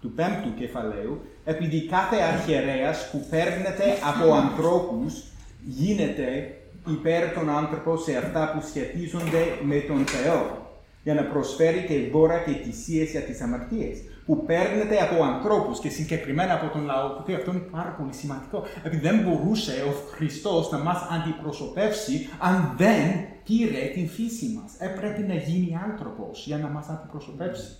[0.00, 5.24] του πέμπτου κεφαλαίου, επειδή κάθε αρχιερέας που παίρνεται από ανθρώπους
[5.64, 10.70] γίνεται υπέρ των άνθρωπων σε αυτά που σχετίζονται με τον Θεό,
[11.02, 15.88] για να προσφέρει και δώρα και θυσίες για τις αμαρτίες, που παίρνετε από ανθρώπους και
[15.88, 20.70] συγκεκριμένα από τον λαό, που αυτό είναι πάρα πολύ σημαντικό, επειδή δεν μπορούσε ο Χριστός
[20.70, 24.72] να μας αντιπροσωπεύσει αν δεν πήρε την φύση μας.
[24.78, 27.76] Έπρεπε να γίνει άνθρωπος για να μας αντιπροσωπεύσει.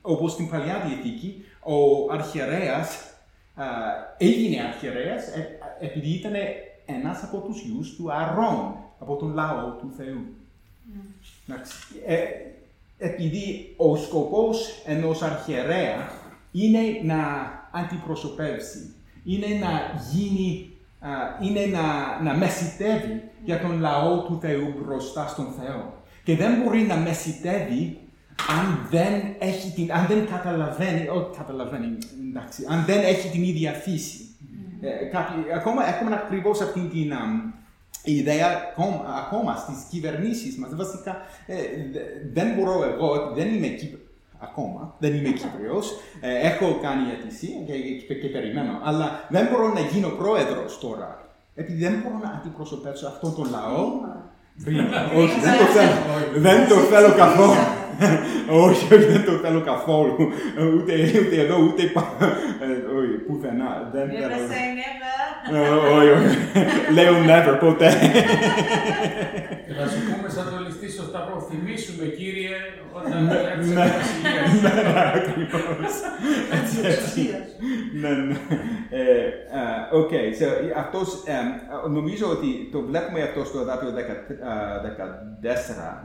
[0.00, 3.10] Όπως στην Παλιά Διαθήκη, ο αρχιερέας
[4.16, 6.32] έγινε αρχιερέας ε, επειδή ήταν
[6.98, 10.34] ένας από τους γιους του Αρών, από τον λαό του Θεού.
[12.06, 12.16] Ε,
[12.98, 16.10] επειδή ο σκοπός ενός αρχιερέα
[16.52, 17.18] είναι να
[17.72, 20.70] αντιπροσωπεύσει, είναι να γίνει,
[21.42, 25.94] είναι να, να μεσητεύει για τον λαό του Θεού μπροστά στον Θεό.
[26.24, 27.98] Και δεν μπορεί να μεσητεύει
[28.48, 31.98] αν δεν, έχει την, αν δεν καταλαβαίνει, όχι καταλαβαίνει,
[32.28, 34.29] εντάξει, αν δεν έχει την ίδια φύση.
[34.80, 37.12] Ε, κάποιοι, ακόμα έχουμε ακριβώς αυτή την
[38.04, 40.76] ιδέα ακόμα, ακόμα στις κυβερνήσεις μας.
[40.76, 41.16] Βασικά
[41.46, 41.54] ε,
[42.32, 47.72] δεν μπορώ εγώ, δεν είμαι Κύπριος, ακόμα, δεν είμαι Κύπριος, ε, έχω κάνει αίτηση και,
[48.06, 53.06] και, και, περιμένω, αλλά δεν μπορώ να γίνω πρόεδρος τώρα, επειδή δεν μπορώ να αντιπροσωπεύσω
[53.06, 53.84] αυτόν τον λαό.
[55.16, 55.96] Όχι, δεν το θέλω.
[56.40, 57.79] Δεν το θέλω καθόλου.
[58.64, 60.16] Όχι, όχι, δεν το θέλω καθόλου.
[60.74, 61.82] Ούτε, ούτε εδώ, ούτε
[62.98, 63.90] Όχι, πουθενά.
[63.92, 64.26] Δεν θέλω.
[64.26, 65.18] Never say never.
[65.96, 66.36] Όχι, όχι.
[66.94, 67.90] Λέω never, ποτέ.
[69.66, 72.56] Και θα σου πούμε σαν το ληστή σωστά θυμήσου με, κύριε,
[72.92, 73.84] όταν έρθεις ναι,
[74.62, 75.94] ναι, ναι, ακριβώς.
[76.58, 77.22] Έτσι, έτσι.
[78.00, 78.36] Ναι, ναι.
[79.92, 80.10] Οκ,
[80.76, 81.22] αυτός,
[81.90, 83.94] νομίζω ότι το βλέπουμε αυτό στο εδάφιο 14.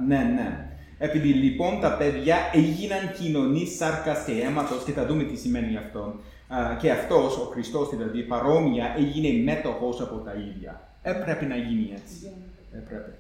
[0.08, 0.75] Ναι, ναι.
[0.97, 6.15] Επειδή λοιπόν τα παιδιά έγιναν κοινωνοί σάρκας και αίματος, και θα δούμε τι σημαίνει αυτό,
[6.81, 10.81] και αυτός, ο Χριστός δηλαδή, παρόμοια, έγινε μέτοχος από τα ίδια.
[11.01, 12.31] Έπρεπε να γίνει έτσι.
[12.77, 13.13] Έπρεπε.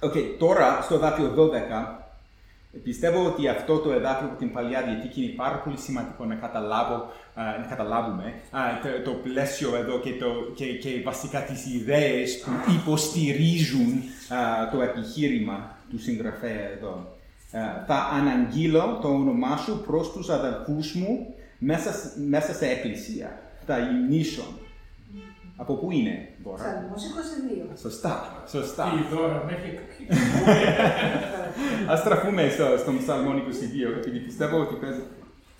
[0.00, 5.32] Οκ, τώρα στο εδάφιο 12, πιστεύω ότι αυτό το εδάφιο από την Παλιά Διαθήκη είναι
[5.32, 8.34] πάρα πολύ σημαντικό να, καταλάβω, να καταλάβουμε
[8.82, 14.02] το, το πλαίσιο εδώ και, το, και, και βασικά τις ιδέες που υποστηρίζουν
[14.72, 17.16] το επιχείρημα του συγγραφέα εδώ.
[17.50, 21.90] Ε, θα αναγγείλω το όνομά σου προς τους αδελφούς μου μέσα,
[22.28, 23.38] μέσα σε εκκλησία.
[23.66, 24.44] Θα υμνήσω.
[25.56, 27.02] Από πού είναι, Δώρα; Ψαλμός
[27.74, 27.78] 22.
[27.80, 28.92] Σωστά, σωστά.
[28.98, 29.78] Η Δώρα, μέχρι
[31.92, 35.02] Ας στραφούμε στο, στον Ψαλμό 22, γιατί πιστεύω ότι παίζει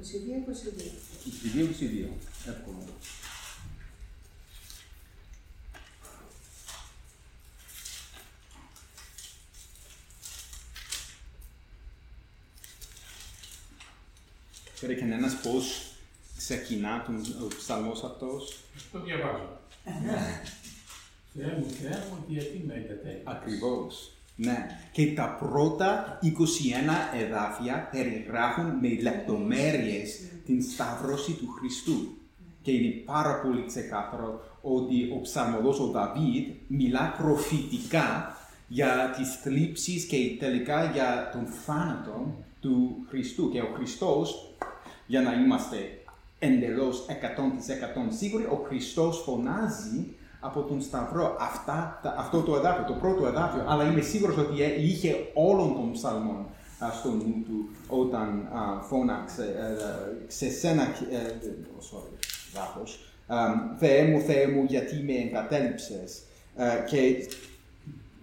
[0.00, 0.06] 22-22.
[1.64, 2.08] 22-22.
[2.48, 2.78] Εύκολο.
[14.84, 15.92] Ξέρει κανένας πώς
[16.36, 18.56] ξεκινά τον ο ψαλμός αυτός.
[18.92, 19.58] Το διαβάζω.
[21.34, 23.22] Θεέ μου, Θεέ μου, γιατί με είδατε.
[23.24, 24.12] Ακριβώς.
[24.36, 24.66] Ναι.
[24.92, 26.28] Και τα πρώτα 21
[27.22, 32.16] εδάφια περιγράφουν με λεπτομέρειες την σταύρωση του Χριστού.
[32.62, 38.36] Και είναι πάρα πολύ ξεκάθαρο ότι ο ψαλμοδός ο Δαβίδ μιλά προφητικά
[38.68, 43.50] για τις θλίψεις και τελικά για τον θάνατο του Χριστού.
[43.50, 44.48] Και ο Χριστός,
[45.06, 45.76] για να είμαστε
[46.38, 52.92] εντελώς 100% σίγουροι, ο Χριστός φωνάζει από τον Σταυρό αυτά, τα- αυτό το εδάφιο, το
[52.92, 56.46] πρώτο εδάφιο, αλλά είμαι σίγουρος ότι ε- είχε όλων των ψαλμών
[56.84, 61.56] α, στο νου του όταν α, φώναξε ε, σε σένα, ε, ε,
[61.92, 62.18] sorry,
[62.54, 63.36] λάθος, Α,
[63.78, 66.22] Θεέ μου, Θεέ μου, γιατί με εγκατέλειψες.
[66.56, 67.28] Ε, και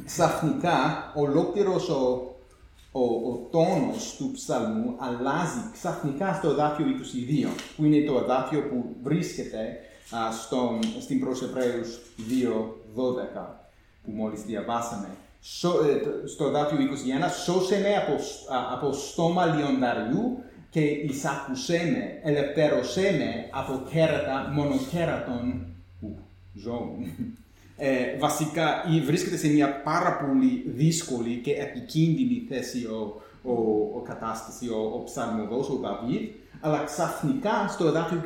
[0.06, 2.31] ξαφνικά ολόκληρος ο,
[2.92, 6.86] ο, ο τόνος του ψαλμού αλλάζει ξαφνικά στο εδάφιο
[7.46, 9.80] 22, που είναι το εδάφιο που βρίσκεται
[10.16, 13.46] α, στον, στην προς Εβραίους 2.12,
[14.04, 15.08] που μόλις διαβάσαμε.
[15.42, 20.38] Σο- ε, το- στο εδάφιο 21, «Σώσε με από, σ- α, από στόμα λιονταριού
[20.70, 25.66] και εισάκουσέ με, ελευθέρωσέ με από κέρατα μονοκέρατων
[26.00, 26.18] που,
[26.54, 27.06] ζώων».
[27.78, 33.54] Ε, βασικά ή βρίσκεται σε μια πάρα πολύ δύσκολη και επικίνδυνη θέση ο, ο,
[33.96, 36.22] ο κατάσταση, ο, ο ψαλμοδός, ο Δαβίδ,
[36.62, 38.24] αλλά ξαφνικά στο εδάφιο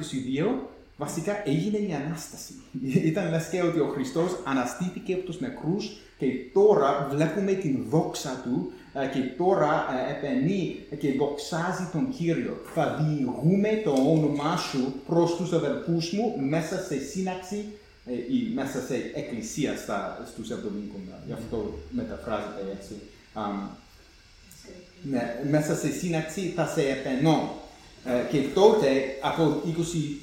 [0.57, 2.53] 22 βασικά έγινε η Ανάσταση.
[3.09, 8.41] Ήταν λες και ότι ο Χριστός αναστήθηκε από τους νεκρούς και τώρα βλέπουμε την δόξα
[8.43, 12.57] Του ε, και τώρα ε, επενεί και δοξάζει τον Κύριο.
[12.73, 17.65] Θα διηγούμε το όνομά Σου προς τους αδελφούς μου μέσα σε σύναξη
[18.05, 21.23] ε, ή μέσα σε εκκλησία στα, στους Εβδομήκοντα.
[21.25, 22.93] Γι' αυτό μεταφράζεται έτσι.
[23.33, 23.67] Αμ,
[25.01, 27.63] ναι, μέσα σε σύναξη θα σε επενώ.
[28.05, 28.87] Ε, και τότε
[29.21, 29.61] από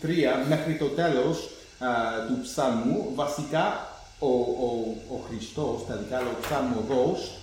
[0.02, 1.88] 23 μέχρι το τέλος α,
[2.28, 3.86] του ψαλμού βασικά
[4.18, 4.32] ο,
[4.66, 7.41] ο, ο Χριστός, τελικά ο ψαλμοδός, ε,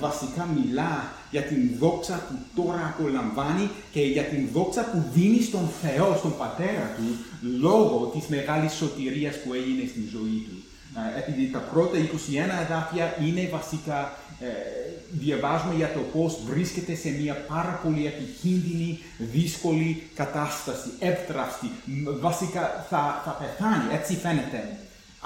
[0.00, 5.68] βασικά μιλά για την δόξα που τώρα απολαμβάνει και για την δόξα που δίνει στον
[5.82, 7.06] Θεό, στον Πατέρα του,
[7.60, 10.56] λόγω της μεγάλης σωτηρίας που έγινε στην ζωή του.
[10.96, 12.00] Ε, επειδή τα πρώτα 21
[12.64, 14.46] εδάφια είναι βασικά, ε,
[15.10, 21.70] διαβάζουμε για το πώς βρίσκεται σε μια πάρα πολύ επικίνδυνη, δύσκολη κατάσταση, εύτραυστη.
[21.84, 24.76] Μ, Βασικά θα, θα πεθάνει, έτσι φαίνεται.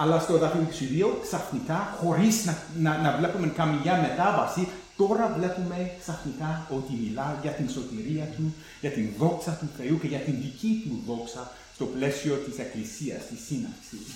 [0.00, 0.68] Αλλά στο εδάφιο
[1.10, 7.50] 22, ξαφνικά, χωρίς να, να, να βλέπουμε καμιά μετάβαση, τώρα βλέπουμε ξαφνικά ότι μιλά για
[7.50, 11.84] την σωτηρία του, για την δόξα του Θεού και για την δική του δόξα στο
[11.84, 14.06] πλαίσιο της Εκκλησίας, της σύναξης.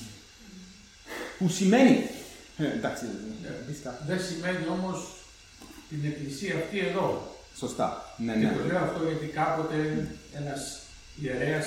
[1.38, 1.94] Που σημαίνει,
[2.56, 3.04] ε, εντάξει,
[3.44, 4.02] ε, πεις κάτι.
[4.06, 4.96] Δεν σημαίνει όμως
[5.88, 7.06] την εκκλησία αυτή εδώ.
[7.56, 8.52] Σωστά, ναι, Και ναι.
[8.56, 9.76] το λέω αυτό γιατί κάποτε
[10.40, 10.60] ένας
[11.22, 11.66] ιερέας,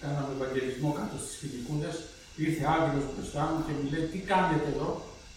[0.00, 1.96] κάναμε ευαγγελισμό κάτω στις Φιλικούντες,
[2.44, 4.88] ήρθε άγγελος μπροστά μου και μου λέει τι κάνετε εδώ;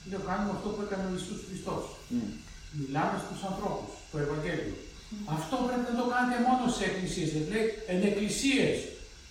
[0.09, 1.83] Λέω κάνουμε αυτό που έκανε ο Ιησούς Χριστός.
[2.13, 2.29] Μμ.
[2.77, 4.75] Μιλάμε στους ανθρώπους, το Ευαγγέλιο.
[5.37, 7.29] Αυτό πρέπει να το κάνετε μόνο σε εκκλησίες.
[7.35, 8.75] Δεν λέει εν εκκλησίες.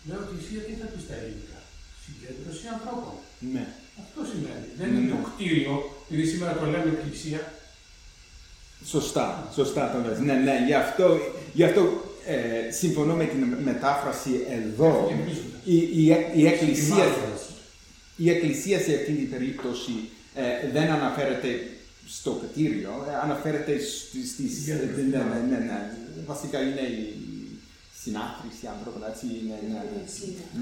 [0.06, 1.58] Λέω εκκλησία τι θα πεις στα ελληνικά;
[2.04, 3.14] Συγκέντρωση ανθρώπων.
[3.54, 3.64] ναι.
[4.04, 4.66] Αυτό σημαίνει.
[4.78, 5.12] Δεν Ναι, είναι ναι.
[5.14, 5.74] το κτίριο,
[6.04, 7.40] επειδή σήμερα το λέμε εκκλησία.
[8.94, 10.18] Σωστά, σωστά το λες.
[10.18, 11.06] Ναι, ναι, γι' αυτό,
[11.52, 11.80] γι αυτό
[12.26, 15.04] ε, συμφωνώ με την μετάφραση εδώ.
[15.08, 15.60] Και εμίζοντας.
[15.64, 16.04] Η, η,
[16.40, 17.33] η, εκκλησία, Μάρτυρας.
[18.16, 21.50] Η εκκλησία σε αυτήν την περίπτωση ε, δεν αναφέρεται
[22.06, 24.30] στο κτίριο, ε, αναφέρεται στις...
[24.30, 25.78] στις Για ε, το ναι, ναι, ναι, ναι.
[26.26, 27.00] Βασικά είναι η
[28.02, 29.56] συνάθροιση ανθρώπων, έτσι είναι.
[29.68, 29.82] Ναι, ναι,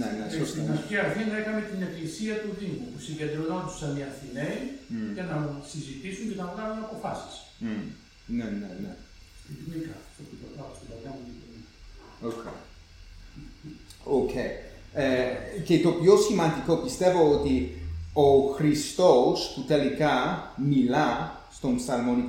[0.01, 0.61] ναι, ναι, Ε, σωστά.
[0.61, 4.61] Στην αρχή Αθήνα έκαμε την εκκλησία του Δήμου, που συγκεντρωνόντουσαν οι Αθηναίοι
[4.93, 5.13] Μμ.
[5.17, 5.37] για να
[5.71, 7.35] συζητήσουν και να βγάλουν αποφάσεις.
[7.65, 7.83] Μμ.
[8.37, 8.93] Ναι, ναι, ναι.
[9.43, 11.63] Στην Πνύκα, αυτό που το πάω στην παλιά μου γειτονιά.
[14.19, 14.35] OK.
[14.93, 14.99] OK.
[14.99, 17.73] Ε, και το πιο σημαντικό πιστεύω ότι
[18.13, 22.25] ο Χριστός που τελικά μιλά στον Ψαλμόν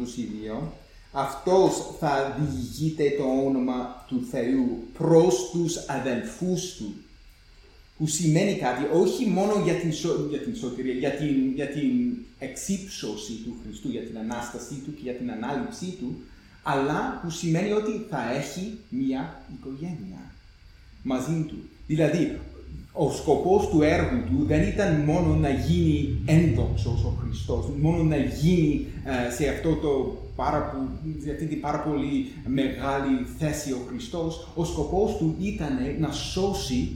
[0.62, 0.72] 22,
[1.12, 6.94] αυτός θα διηγείται το όνομα του Θεού προς τους αδελφούς του.
[7.98, 11.92] Που σημαίνει κάτι όχι μόνο για την, σω- για την σωτηρία, για την, για την
[12.40, 16.16] εξύψωση του Χριστού, για την Ανάστασή του και για την ανάληψή του,
[16.64, 20.32] αλλά που σημαίνει ότι θα έχει μία οικογένεια
[21.04, 21.58] μαζί του.
[21.88, 22.40] Δηλαδή,
[22.94, 28.18] ο σκοπός του έργου του δεν ήταν μόνο να γίνει ένδοξος ο Χριστός, μόνο να
[28.18, 33.78] γίνει ε, σε, αυτό το πάρα, πο- σε αυτή την πάρα πολύ μεγάλη θέση ο
[33.90, 34.48] Χριστός.
[34.56, 36.92] Ο σκοπός του ήταν να σώσει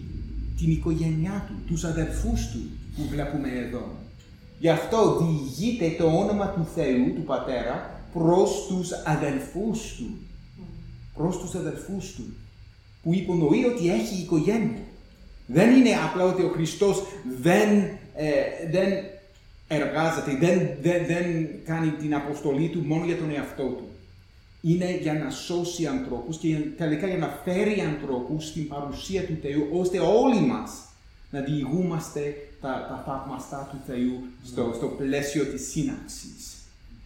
[0.58, 2.60] την οικογένειά του, τους αδερφούς του
[2.96, 3.86] που βλέπουμε εδώ.
[4.60, 10.10] Γι' αυτό διηγείται το όνομα του Θεού, του Πατέρα, προς τους αδελφούς του.
[11.14, 12.24] Προς τους αδελφούς του.
[13.04, 14.78] Που υπονοεί ότι έχει οικογένεια.
[15.48, 17.04] Δεν είναι απλά ότι ο Χριστός
[17.42, 17.70] δεν,
[18.16, 18.32] ε,
[18.72, 18.88] δεν
[19.68, 23.88] εργάζεται, δεν, δεν, δεν κάνει την αποστολή του μόνο για τον εαυτό του.
[24.62, 29.68] Είναι για να σώσει ανθρώπους και τελικά για να φέρει ανθρώπους στην παρουσία του Θεού,
[29.72, 30.72] ώστε όλοι μας
[31.30, 36.56] να διηγούμαστε τα, τα θαυμαστά του Θεού στο, στο πλαίσιο της σύναξης.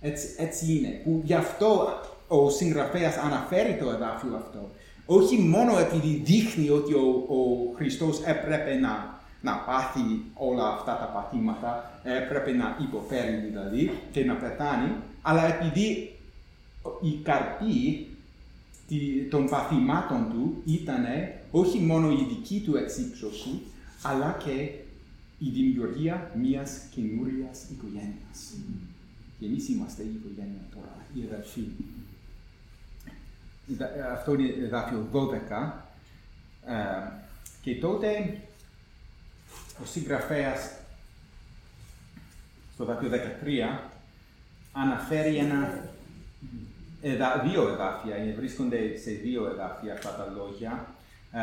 [0.02, 1.02] Έτσι, έτσι είναι.
[1.04, 1.88] Που γι' αυτό
[2.28, 4.70] ο συγγραφέας αναφέρει το εδάφιο αυτό.
[5.18, 7.40] Όχι μόνο επειδή δείχνει ότι ο, ο
[7.76, 10.00] Χριστός έπρεπε να, να πάθει
[10.34, 15.88] όλα αυτά τα παθήματα, έπρεπε να υποφέρει δηλαδή και να πεθάνει, αλλά επειδή
[17.02, 18.08] η καρπή
[18.88, 21.06] τη- των παθημάτων του ήταν
[21.52, 23.50] όχι μόνο η δική του εξύψωση,
[24.02, 24.70] αλλά και
[25.40, 28.40] η δημιουργία μιας καινούριας οικογένειας.
[29.40, 31.62] Και εμείς είμαστε η οικογένεια τώρα, η αδερφή.
[33.78, 35.86] Δα- Αυτό είναι εδάφιο 12.
[36.66, 37.12] Ε,
[37.62, 38.38] και τότε
[39.84, 40.72] ο συγγραφέας
[42.74, 43.80] στο δάφιο 13
[44.74, 45.84] αναφέρει ένα
[47.02, 50.86] εδα, δύο εδάφια, ε, βρίσκονται σε δύο εδάφια αυτά τα λόγια,
[51.32, 51.40] ε,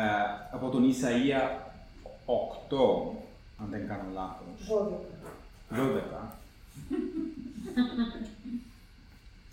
[0.51, 1.57] από τον Ισαΐα
[2.25, 3.15] 8,
[3.61, 4.67] αν δεν κάνω λάθος.
[4.67, 5.01] 12.
[5.69, 6.37] 12.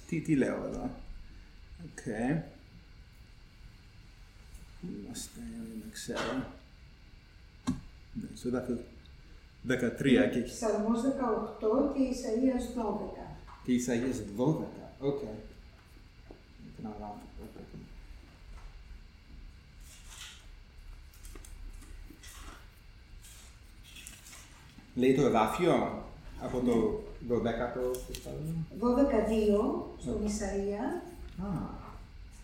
[0.08, 0.90] τι, τι λέω εδώ;
[1.84, 2.02] Οκ.
[4.86, 5.40] Πού είμαστε,
[5.80, 6.34] δεν ξέρω.
[8.14, 8.78] Ναι, Στο εδάφιο
[9.68, 13.36] 13 και, Ψαλμός 18 και Ισαΐας 12.
[13.64, 14.64] και Ισαΐας 12.
[15.00, 15.20] Οκ.
[16.78, 17.28] Έκανα λάθος.
[17.42, 17.56] οκ.
[24.94, 26.02] Λέει το εδάφιο
[26.42, 28.54] από το 12ο κεφάλαιο.
[28.80, 30.84] 12-2 στον Ισαΐα
[31.42, 31.48] Α,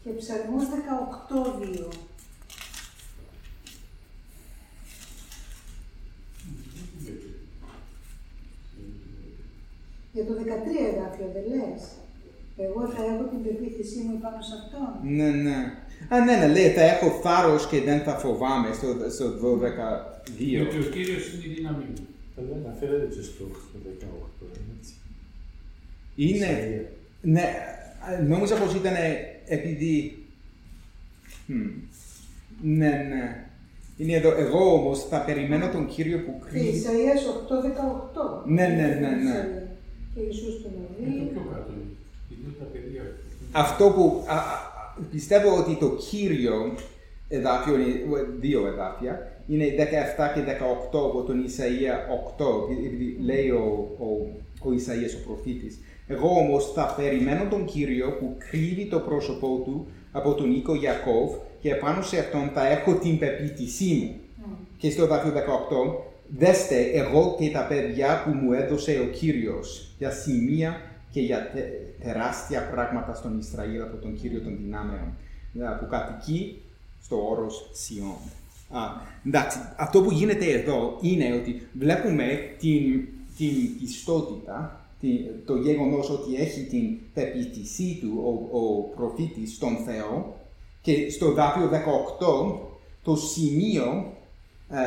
[0.05, 1.89] και Ψαλμός 18-2.
[10.13, 10.39] Για το 13
[10.93, 11.83] εδάφιο δεν λες;
[12.65, 14.91] Εγώ θα έχω την πεποίθησή μου πάνω σε αυτόν.
[15.17, 15.59] ναι, ναι.
[16.09, 19.33] Α, ναι, ναι, λέει, θα έχω θάρρος και δεν θα φοβάμαι στο, στο 12-2.
[20.39, 22.07] Διότι ο Κύριος είναι η δύναμή μου.
[22.39, 23.45] Αλλά αναφέρεται και στο
[24.43, 24.47] 18,
[24.79, 24.93] έτσι.
[26.17, 26.87] Είναι, Ισαΐα.
[27.23, 27.45] ναι,
[28.29, 28.95] νόμιζα πως ήταν
[29.47, 30.17] επειδή...
[31.47, 31.55] Μμ.
[32.63, 33.47] Ναι, ναι.
[33.97, 36.83] Είναι εδώ, εγώ όμως θα περιμένω τον Κύριο που Και κρύβει.
[36.83, 37.23] Ισαΐας
[38.43, 38.47] 8-18.
[38.47, 39.62] Ναι, ναι, ναι, ναι.
[40.15, 40.69] Και Ιησούς του
[41.01, 41.31] Είναι το Νοβί.
[41.33, 41.73] πιο κάτω.
[42.31, 43.03] Είναι τα παιδιά.
[43.53, 44.41] Αυτό που α, α,
[45.11, 46.75] πιστεύω ότι το κύριο
[47.29, 47.95] εδάφιο είναι
[48.41, 49.13] δύο εδάφια,
[49.47, 50.41] είναι 17 και
[50.93, 51.95] 18 από τον Ισαΐα
[52.39, 52.45] 8,
[52.87, 54.07] επειδή λέει ο, ο,
[54.69, 55.79] ο Ισαΐας ο προφήτης.
[56.07, 61.31] Εγώ όμως θα περιμένω τον Κύριο που κρύβει το πρόσωπό του από τον οίκο Ιακώβ
[61.61, 64.15] και επάνω σε αυτόν θα έχω την πεποίθησή μου.
[64.77, 65.37] Και στο δάφιο 18,
[66.37, 72.01] δέστε εγώ και τα παιδιά που μου έδωσε ο Κύριος για σημεία και για τε-
[72.03, 75.17] τεράστια πράγματα στον Ισραήλ από τον Κύριο των δυνάμεων,
[75.59, 76.63] ε, που κατοικεί
[77.03, 78.17] στο όρος Σιών.
[78.71, 78.81] Α,
[79.27, 82.25] εντάξει, αυτό που γίνεται εδώ είναι ότι βλέπουμε
[82.59, 88.21] την, την πιστότητα, την, το γεγονός ότι έχει την πεποίθησή του
[88.53, 90.37] ο, ο προφήτης στον Θεό
[90.81, 92.59] και στο δάφιο 18
[93.03, 94.13] το σημείο
[94.69, 94.79] ε,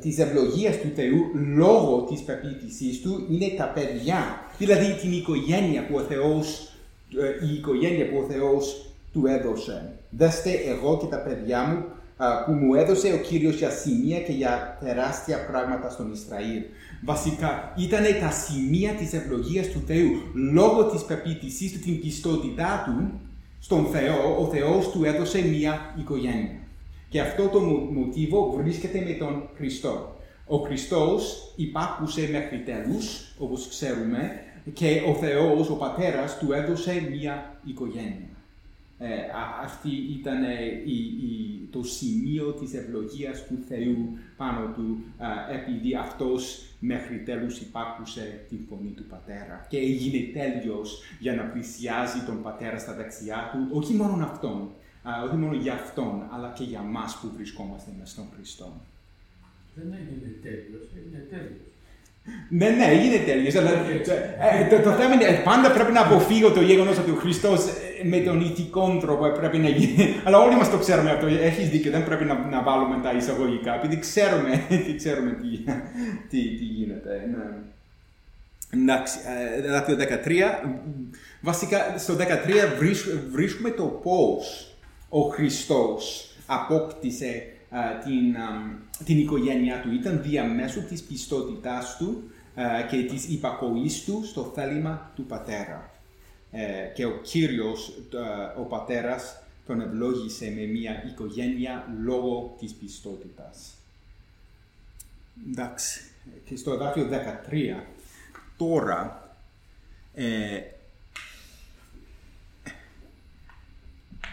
[0.00, 1.20] της ευλογίας του Θεού
[1.56, 4.18] λόγω της πεποίθησής του είναι τα παιδιά.
[4.58, 6.68] Δηλαδή την οικογένεια που ο Θεός,
[7.42, 9.92] ε, η οικογένεια που ο Θεός του έδωσε.
[10.10, 11.84] Δέστε εγώ και τα παιδιά μου
[12.16, 16.62] α, που μου έδωσε ο Κύριος για σημεία και για τεράστια πράγματα στον Ισραήλ.
[17.04, 23.20] Βασικά ήταν τα σημεία της ευλογίας του Θεού λόγω της πεποίθησής του, την πιστότητά του
[23.60, 26.63] στον Θεό, ο Θεός του έδωσε μια οικογένεια.
[27.14, 30.16] Και αυτό το μο- μοτίβο βρίσκεται με τον Χριστό.
[30.46, 34.30] Ο Χριστός υπάκουσε μέχρι τέλους, όπως ξέρουμε,
[34.72, 38.28] και ο Θεός, ο Πατέρας, του έδωσε μια οικογένεια.
[38.98, 40.48] Ε, α- αυτή ήταν ε,
[40.84, 45.26] η, η- το σημείο της ευλογίας του Θεού πάνω του, α,
[45.60, 52.20] επειδή αυτός μέχρι τέλους υπάκουσε την φωνή του Πατέρα και έγινε τέλειος για να πλησιάζει
[52.26, 54.66] τον Πατέρα στα δεξιά του, όχι μόνο αυτόν, α,
[55.26, 58.72] όχι μόνο για αυτόν, αλλά και για μας που βρισκόμαστε μες στον Χριστό.
[59.74, 61.68] Δεν έγινε τέλειος, έγινε τέλειος.
[62.48, 66.60] Ναι, ναι, έγινε τέλειος, αλλά ε, το, το θέμα είναι, πάντα πρέπει να αποφύγω το
[66.60, 70.14] γεγονός ότι ο Χριστός ε, με τον ηθικό τρόπο πρέπει να γίνει.
[70.24, 73.74] Αλλά όλοι μας το ξέρουμε αυτό, έχεις δίκιο, δεν πρέπει να, να βάλουμε τα εισαγωγικά,
[73.74, 75.48] επειδή ξέρουμε, τι, ξέρουμε τι,
[76.28, 77.28] τι, τι γίνεται.
[77.36, 77.44] Ναι.
[78.82, 79.18] Εντάξει,
[79.56, 79.96] ε, δάφιο
[80.64, 80.68] 13.
[81.40, 82.20] Βασικά, στο 13
[82.78, 84.73] βρίσκ- βρίσκουμε το πώς
[85.16, 89.92] ο Χριστός απόκτησε α, την, α, την οικογένειά του.
[89.92, 95.90] Ήταν διαμέσου της πιστότητάς του ε, και της υπακοής του στο θέλημα του πατέρα.
[96.50, 103.74] Ε, και ο Κύριος, ε, ο πατέρας, τον ευλόγησε με μια οικογένεια λόγω της πιστότητας.
[105.50, 106.00] Εντάξει,
[106.44, 107.86] και στο εδάφιο 13,
[108.56, 109.36] τώρα,
[110.14, 110.60] ε,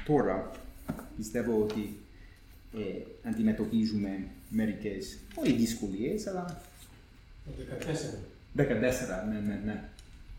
[0.06, 0.52] τώρα
[1.18, 2.00] πιστεύω ότι
[2.78, 6.62] ε, αντιμετωπίζουμε μερικές, όχι δυσκολίες, αλλά
[7.46, 7.52] Το
[8.56, 8.62] 14.
[8.62, 8.64] 14,
[9.32, 9.84] ναι, ναι, ναι.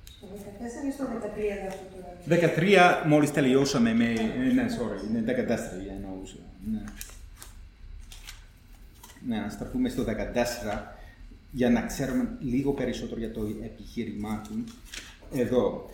[0.05, 0.27] Στο
[0.85, 1.09] 14 ή στο 13
[1.63, 1.79] γράφει
[2.27, 3.03] τώρα.
[3.05, 4.05] 13 μόλις τελειώσαμε με...
[4.13, 6.37] ε, Ναι, sorry, είναι 14 εννοούσα.
[6.73, 6.83] Ναι.
[9.27, 10.79] Ναι, να στραφούμε στο 14
[11.51, 14.65] για να ξέρουμε λίγο περισσότερο για το επιχείρημά του.
[15.35, 15.91] Εδώ.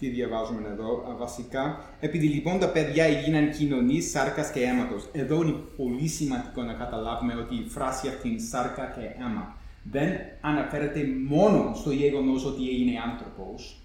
[0.00, 1.84] Τι διαβάζουμε εδώ, Α, βασικά.
[2.00, 5.08] Επειδή λοιπόν τα παιδιά έγιναν κοινωνή σάρκας και αίματος.
[5.12, 9.56] Εδώ είναι πολύ σημαντικό να καταλάβουμε ότι η φράση αυτή είναι σάρκα και αίμα.
[9.82, 13.80] Δεν αναφέρεται μόνο στο γεγονός ότι έγινε άνθρωπος,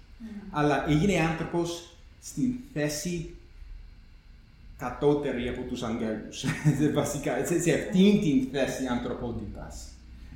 [0.50, 3.34] αλλά έγινε άνθρωπος στην θέση
[4.78, 6.44] κατώτερη από τους αγγέλους.
[7.00, 9.88] Βασικά, σε, σε αυτήν την θέση ανθρωπότητας.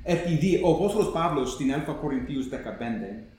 [0.03, 2.55] Επειδή ο Απόστολος Παύλος στην 1 Κορινθίους 15,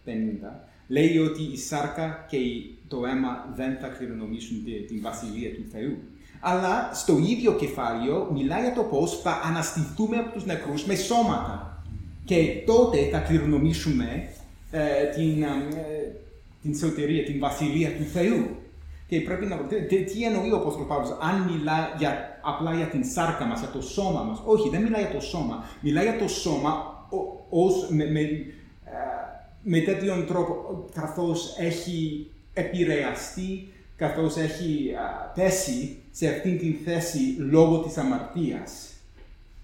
[0.04, 5.50] 50, λέει ότι η σάρκα και η- το αίμα δεν θα κληρονομήσουν τη- την βασιλεία
[5.54, 5.96] του Θεού.
[6.40, 11.82] Αλλά στο ίδιο κεφάλαιο μιλάει για το πώς θα αναστηθούμε από τους νεκρούς με σώματα.
[12.24, 14.28] Και τότε θα κληρονομήσουμε
[14.70, 15.48] ε, την, ε,
[16.62, 18.46] την σωτηρία, την βασιλεία του Θεού.
[19.08, 22.86] Και πρέπει να ρωτήσουμε τι, τι εννοεί ο Απόστολος Παύλος, αν μιλά για, απλά για
[22.86, 24.42] την σάρκα μας, για το σώμα μας.
[24.44, 25.64] Όχι, δεν μιλάει για το σώμα.
[25.80, 26.70] Μιλάει για το σώμα
[27.10, 28.30] ο- ως, με, με, ε,
[29.62, 37.78] με τέτοιον τρόπο, καθώς έχει επηρεαστεί, καθώς έχει α, πέσει σε αυτήν την θέση λόγω
[37.78, 38.92] της αμαρτίας.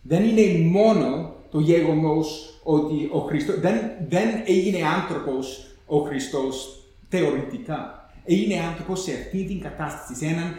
[0.02, 3.76] Δεν είναι μόνο το γεγονός ότι ο Χριστός, δεν,
[4.08, 8.10] δεν έγινε άνθρωπος ο Χριστός θεωρητικά.
[8.24, 10.54] Έγινε άνθρωπος σε αυτή την κατάσταση, σε έναν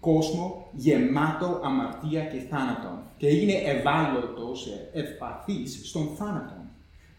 [0.00, 3.02] κόσμο γεμάτο αμαρτία και θάνατο.
[3.16, 6.69] Και έγινε ευάλωτος, ε, ευπαθής στον θάνατο.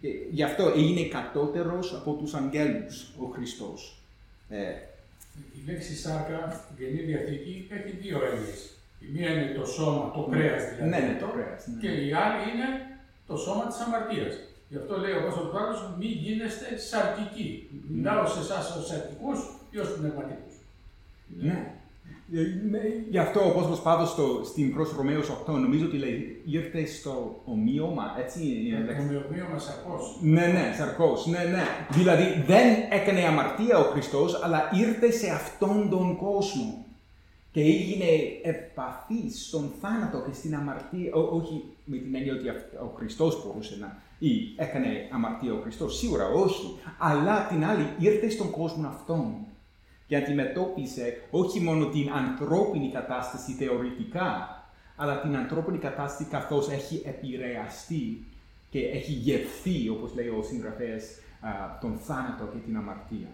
[0.01, 3.95] Ε, Γι' αυτό έγινε κατώτερος από τους αγγέλους ο Χριστός.
[4.49, 4.57] Ε,
[5.57, 8.61] Η λέξη σάρκα στην Καινή Διαθήκη έχει δύο έννοιες.
[8.99, 10.89] Η μία είναι το σώμα, το κρέας δηλαδή.
[10.89, 11.79] Ναι, ναι, το κρέας, ναι.
[11.81, 12.67] Και η άλλη είναι
[13.27, 14.33] το σώμα της αμαρτίας.
[14.69, 17.69] Γι' αυτό λέει ο Απόστολος Παύλος, μη γίνεστε σαρκικοί.
[17.89, 19.39] Μιλάω σε εσάς ως σαρκικούς
[19.71, 20.55] ή ως πνευματικούς.
[21.47, 21.73] Ναι.
[22.33, 22.79] Ε, ναι,
[23.09, 27.41] Γι' αυτό ο Απόστολος Παύλος στο, στην προς Ρωμαίους 8 νομίζω ότι λέει ήρθε στο
[27.45, 29.01] ομοίωμα, έτσι είναι η λέξη.
[29.01, 30.17] Ομοιομοίωμα σαρκός.
[30.21, 31.63] Ναι, ναι, σαρκός, ναι, ναι.
[31.89, 36.85] Δηλαδή δεν έκανε αμαρτία ο Χριστός, αλλά ήρθε σε αυτόν τον κόσμο
[37.51, 38.05] και έγινε
[38.43, 43.43] ευπαθής στον θάνατο και στην αμαρτία, Ό- όχι με την έννοια ότι αυ- ο Χριστός
[43.45, 48.87] μπορούσε να ή έκανε αμαρτία ο Χριστός, σίγουρα όχι, αλλά την άλλη ήρθε στον κόσμο
[48.87, 49.33] αυτόν
[50.11, 54.59] και αντιμετώπισε όχι μόνο την ανθρώπινη κατάσταση θεωρητικά,
[54.95, 58.25] αλλά την ανθρώπινη κατάσταση καθώς έχει επηρεαστεί
[58.69, 61.03] και έχει γευθεί, όπως λέει ο συγγραφέας,
[61.41, 61.49] α,
[61.81, 63.27] τον θάνατο και την αμαρτία.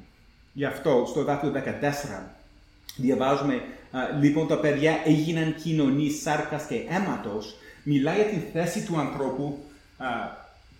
[0.53, 2.35] Γι' αυτό, στο δάφιο 14,
[2.95, 3.61] διαβάζουμε,
[3.91, 9.57] α, λοιπόν, τα παιδιά έγιναν κοινωνοί σάρκας και αίματος, μιλάει για την θέση του ανθρώπου
[9.97, 10.05] α,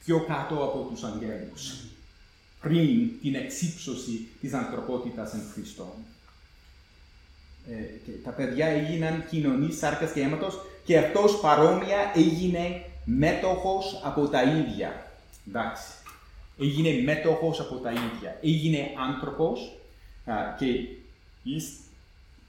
[0.05, 1.86] πιο κάτω από τους αγγέλους
[2.61, 5.95] πριν την εξύψωση της ανθρωπότητας εν Χριστώ.
[7.69, 7.73] Ε,
[8.05, 14.41] και τα παιδιά έγιναν κοινωνοί σάρκας και αίματος και αυτός παρόμοια έγινε μέτοχος από τα
[14.43, 15.11] ίδια.
[15.47, 15.83] Εντάξει.
[16.59, 18.37] Έγινε μέτοχος από τα ίδια.
[18.41, 19.77] Έγινε άνθρωπος
[20.25, 20.65] α, και
[21.43, 21.77] εις-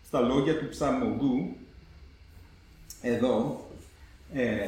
[0.06, 1.56] στα λόγια του ψαλμοδού
[3.02, 3.66] εδώ
[4.34, 4.66] ε,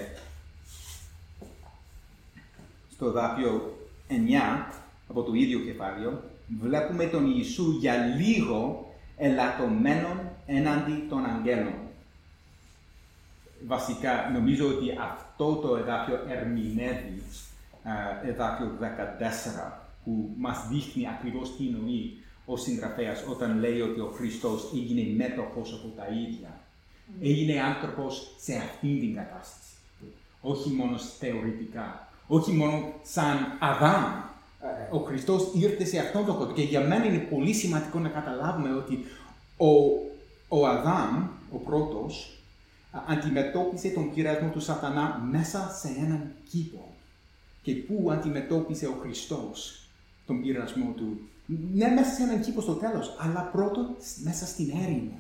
[2.95, 3.79] στο δάπιο
[4.09, 4.13] 9
[5.11, 6.23] από το ίδιο κεφάλαιο,
[6.61, 8.87] βλέπουμε τον Ιησού για λίγο
[9.17, 11.75] ελαττωμένον έναντι των αγγέλων.
[13.67, 17.23] Βασικά, νομίζω ότι αυτό το εδάφιο ερμηνεύει
[17.83, 17.93] α,
[18.29, 19.73] εδάφιο 14,
[20.05, 25.73] που μας δείχνει ακριβώς τι εννοεί ο συγγραφέας όταν λέει ότι ο Χριστός έγινε μέτοχος
[25.73, 26.61] από τα ίδια.
[27.21, 29.75] Έγινε άνθρωπος σε αυτήν την κατάσταση.
[30.41, 32.09] Όχι μόνο θεωρητικά.
[32.27, 34.05] Όχι μόνο σαν Αδάμ.
[34.63, 36.53] Ε, Ο Χριστός ήρθε σε αυτόν τον κόσμο.
[36.53, 38.99] Και για μένα είναι πολύ σημαντικό να καταλάβουμε ότι
[39.57, 39.69] ο,
[40.49, 42.39] ο Αδάμ, ο πρώτος,
[42.91, 46.95] α, αντιμετώπισε τον πειρασμό του σατανά μέσα σε έναν κήπο.
[47.63, 49.85] Και πού αντιμετώπισε ο Χριστός
[50.27, 51.19] τον πειρασμό του.
[51.75, 53.87] Ναι, μέσα σε έναν κήπο στο τέλος, αλλά πρώτον
[54.23, 55.19] μέσα στην έρημο.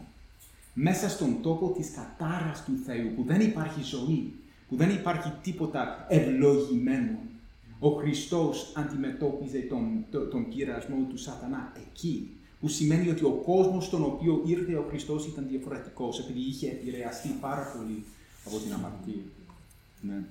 [0.74, 4.34] Μέσα στον τόπο της κατάρας του Θεού, που δεν υπάρχει ζωή,
[4.68, 7.18] που δεν υπάρχει τίποτα ευλογημένο.
[7.80, 12.30] Ο Χριστός αντιμετώπιζε τον, το- τον πειρασμό του σατανά εκεί.
[12.60, 17.28] Που σημαίνει ότι ο κόσμος στον οποίο ήρθε ο Χριστός ήταν διαφορετικός, επειδή είχε επηρεαστεί
[17.40, 18.04] πάρα πολύ
[18.46, 19.22] από την αμαρτία.
[20.00, 20.22] Ναι.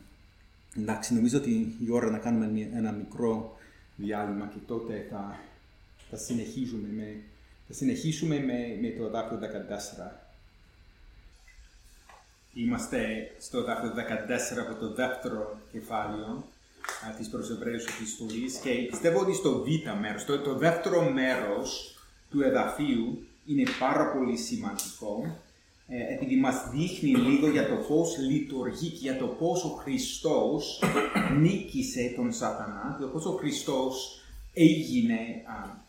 [0.77, 3.57] Εντάξει, νομίζω ότι η ώρα να κάνουμε μια- ένα μικρό
[3.95, 5.39] διάλειμμα και τότε θα,
[6.09, 7.21] θα συνεχίσουμε με,
[7.67, 10.21] θα συνεχίσουμε με, με το δάκτυλο 14.
[12.53, 16.43] Είμαστε στο δάκτυλο 14 από το δεύτερο κεφάλαιο
[17.07, 19.65] α, της προς Εβραίους επιστολής και πιστεύω ότι στο β
[20.01, 21.95] μέρος, το, το δεύτερο μέρος
[22.29, 25.37] του εδαφίου είναι πάρα πολύ σημαντικό
[25.87, 30.81] ε, επειδή μας δείχνει λίγο για το πώς λειτουργεί και για το πώς ο Χριστός
[31.39, 34.21] νίκησε τον σατανά, το πώς ο Χριστός
[34.53, 35.87] έγινε α,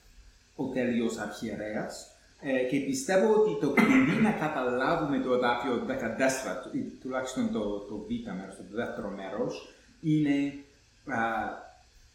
[0.56, 2.06] ο τέλειος αρχιερέας.
[2.42, 7.60] Ε, και πιστεύω ότι το κλειδί να καταλάβουμε το εδάφιο 14, του- ή τουλάχιστον το,
[7.78, 9.68] το β μέρος, το δεύτερο μέρος,
[10.02, 10.50] είναι, α,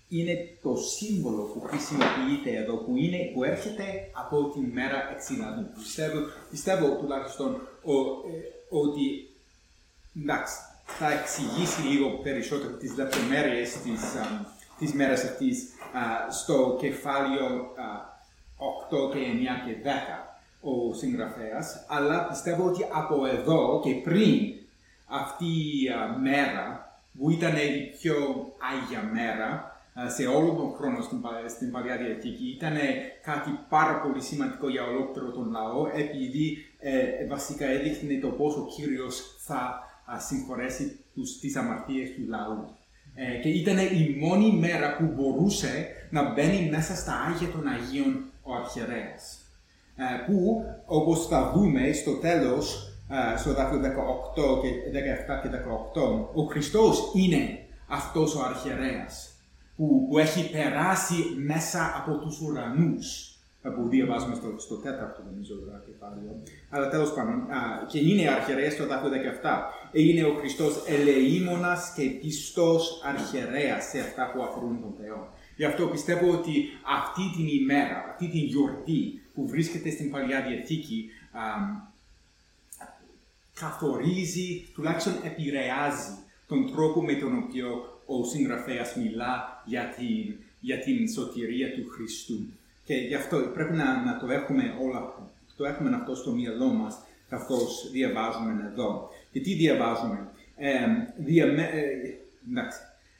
[0.07, 5.69] είναι το σύμβολο που χρησιμοποιείται εδώ, που, είναι, που έρχεται από τη μέρα εξηλαδού.
[5.73, 6.19] Πιστεύω,
[6.49, 9.29] πιστεύω τουλάχιστον ο, ε, ότι
[10.21, 10.55] εντάξει,
[10.85, 15.63] θα εξηγήσει λίγο περισσότερο τις λεπτομέρειες της, α, της μέρας αυτής
[15.93, 18.13] α, στο κεφάλαιο α,
[19.07, 19.21] 8 και 9
[19.65, 19.89] και 10
[20.61, 24.53] ο συγγραφέας, αλλά πιστεύω ότι από εδώ και πριν
[25.07, 28.15] αυτή η α, μέρα, που ήταν η πιο
[28.73, 29.49] άγια μέρα
[29.93, 32.75] α, σε όλο τον χρόνο στην, Πα- στην Παλιά Διαθήκη, ήταν
[33.23, 38.65] κάτι πάρα πολύ σημαντικό για ολόκληρο τον λαό, επειδή ε, βασικά έδειχνε το πώς ο
[38.75, 42.69] Κύριος θα α, συγχωρέσει τους, τις αμαρτίες του λαού.
[43.15, 48.23] Ε, και ήταν η μόνη μέρα που μπορούσε να μπαίνει μέσα στα Άγια των Αγίων
[48.43, 49.39] ο αρχιερέας.
[49.95, 52.94] Ε, που, όπως θα δούμε στο τέλος, ε,
[53.37, 54.69] στο δάκτυλο 18 και
[55.37, 55.49] 17 και
[55.93, 59.35] 18, ο Χριστός είναι αυτός ο αρχιερέας
[59.75, 63.35] που, που έχει περάσει μέσα από τους ουρανούς
[63.65, 66.43] ε, που διαβάζουμε στο, στο τέταρτο νομίζω ε, κεφάλαιο.
[66.69, 69.59] Αλλά τέλος πάντων, α, και είναι αρχιερέας στο δάκτυλο 17.
[69.91, 75.29] Είναι ο Χριστός ελεήμονας και πιστός αρχιερέας σε αυτά που αφορούν τον Θεό.
[75.55, 76.53] Γι' αυτό πιστεύω ότι
[76.99, 79.01] αυτή την ημέρα, αυτή την γιορτή
[79.33, 81.41] που βρίσκεται στην Παλιά Διαθήκη, α,
[83.59, 86.13] καθορίζει, τουλάχιστον επηρεάζει
[86.47, 87.67] τον τρόπο με τον οποίο
[88.05, 92.47] ο συγγραφέας μιλά για την, για την σωτηρία του Χριστού.
[92.83, 95.13] Και γι' αυτό πρέπει να, να το έχουμε όλα,
[95.57, 96.97] το έχουμε αυτό στο μυαλό μας
[97.29, 99.09] καθώς διαβάζουμε εδώ.
[99.31, 100.69] Και τι διαβάζουμε; Ε,
[101.17, 101.81] διαμε, ε,
[102.49, 102.79] εντάξει.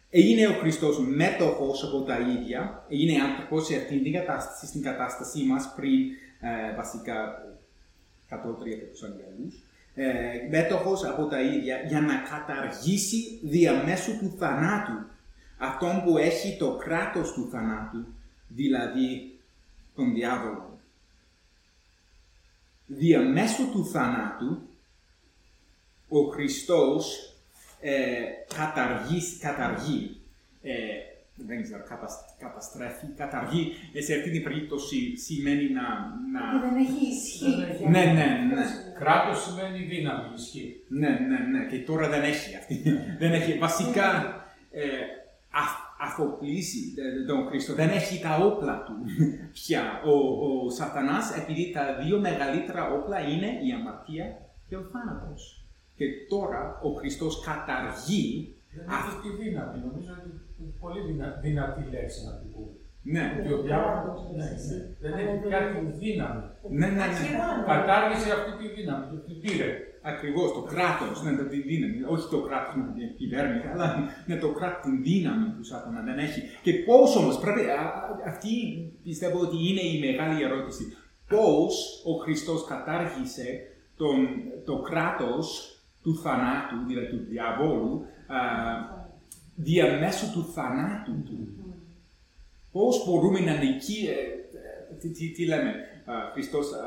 [0.10, 5.44] Έγινε ο Χριστός μέτοχος από τα ίδια, έγινε άνθρωπος σε αυτήν την κατάσταση, στην κατάστασή
[5.44, 6.00] μας πριν
[6.40, 7.16] ε, βασικά
[8.28, 9.65] κατώτρια και τους αγγέλους,
[9.96, 15.06] ε, μέτοχος από τα ίδια για να καταργήσει διαμέσου του θανάτου
[15.58, 18.06] αυτόν που έχει το κράτος του θανάτου,
[18.48, 19.40] δηλαδή
[19.96, 20.80] τον διάβολο.
[22.86, 24.62] Διαμέσου του θανάτου,
[26.10, 27.34] ο Χριστός
[27.82, 28.22] ε,
[28.56, 30.18] καταργεί, καταργεί
[30.62, 30.74] ε,
[31.36, 35.82] δεν ξέρω, κατασ- καταστρέφει, καταργεί, ε, σε αυτή την περίπτωση σημαίνει να...
[36.34, 36.42] να...
[36.52, 37.56] Και δεν έχει ισχύ.
[37.56, 37.90] Δεν έχει.
[37.90, 38.64] Ναι, ναι, ναι.
[39.00, 40.84] Κράτος σημαίνει δύναμη, ισχύ.
[40.88, 42.82] Ναι, ναι, ναι, και τώρα δεν έχει αυτή.
[43.20, 44.08] δεν έχει, βασικά,
[44.72, 44.88] ε,
[45.52, 48.94] αφ- αφοπλίσει ε, τον Χριστό, δεν έχει τα όπλα του
[49.54, 50.02] πια.
[50.06, 50.12] Ο,
[50.66, 54.26] ο σατανάς, επειδή τα δύο μεγαλύτερα όπλα είναι η αμαρτία
[54.70, 55.66] και ο θάνατος.
[55.96, 58.96] Και τώρα ο Χριστός καταργεί Δεν Α.
[59.02, 59.76] έχει τη δύναμη.
[59.88, 62.74] Νομίζω ότι είναι πολύ δυνα- δυνατή λέξη να την πούμε.
[63.14, 65.72] Ναι, Ότι ο διάβολος ναι, ναι, δεν έχει κάτι
[66.04, 66.42] δύναμη.
[66.80, 67.04] ναι, ναι, ναι.
[67.06, 67.64] Ακυρώνει.
[67.72, 69.70] Κατάργησε αυτή τη δύναμη, το την πήρε.
[70.12, 71.98] Ακριβώς, το κράτος, ναι, το- τη δύναμη.
[72.14, 73.88] Όχι το κράτος με την κυβέρνηση, αλλά
[74.28, 76.42] ναι, το κράτος, την δύναμη του Σάτανα δεν έχει.
[76.66, 78.52] Και πώς όμως, πρέπει, α- α- αυτή
[79.08, 80.84] πιστεύω ότι είναι η μεγάλη ερώτηση.
[81.34, 81.74] Πώς
[82.12, 83.48] ο Χριστός κατάργησε
[84.02, 84.16] τον,
[84.66, 85.46] το κράτος
[86.04, 88.15] του θανάτου, δηλαδή του διαβόλου, α,
[89.56, 91.48] διαμέσου του θανάτου του.
[92.72, 94.14] Πώς μπορούμε να νικεί, ε,
[94.92, 95.70] ε, τι, τι, τι λέμε,
[96.06, 96.80] α, Χριστός, α,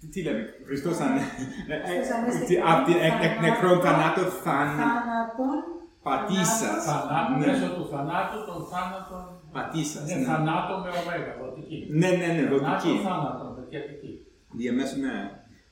[0.00, 4.68] τι, τι λέμε, Χριστός αν, Χριστός ανέστη τι- απ' την εκ, εκ νεκρόν θανάτων θαν,
[4.76, 5.58] Θάνατον.
[6.02, 9.24] πατήσας, Θανάτου, ναι, μέσω του θανάτου, των θάνατων.
[9.52, 10.26] πατήσας, Είναι ναι.
[10.26, 11.86] θανάτο με ωμέγα, δοτική.
[11.90, 12.92] Ναι, ναι, ναι, Θανάτο, δοτική.
[13.04, 14.12] θάνατο, δοτική.
[14.58, 15.14] Διαμέσου, ναι,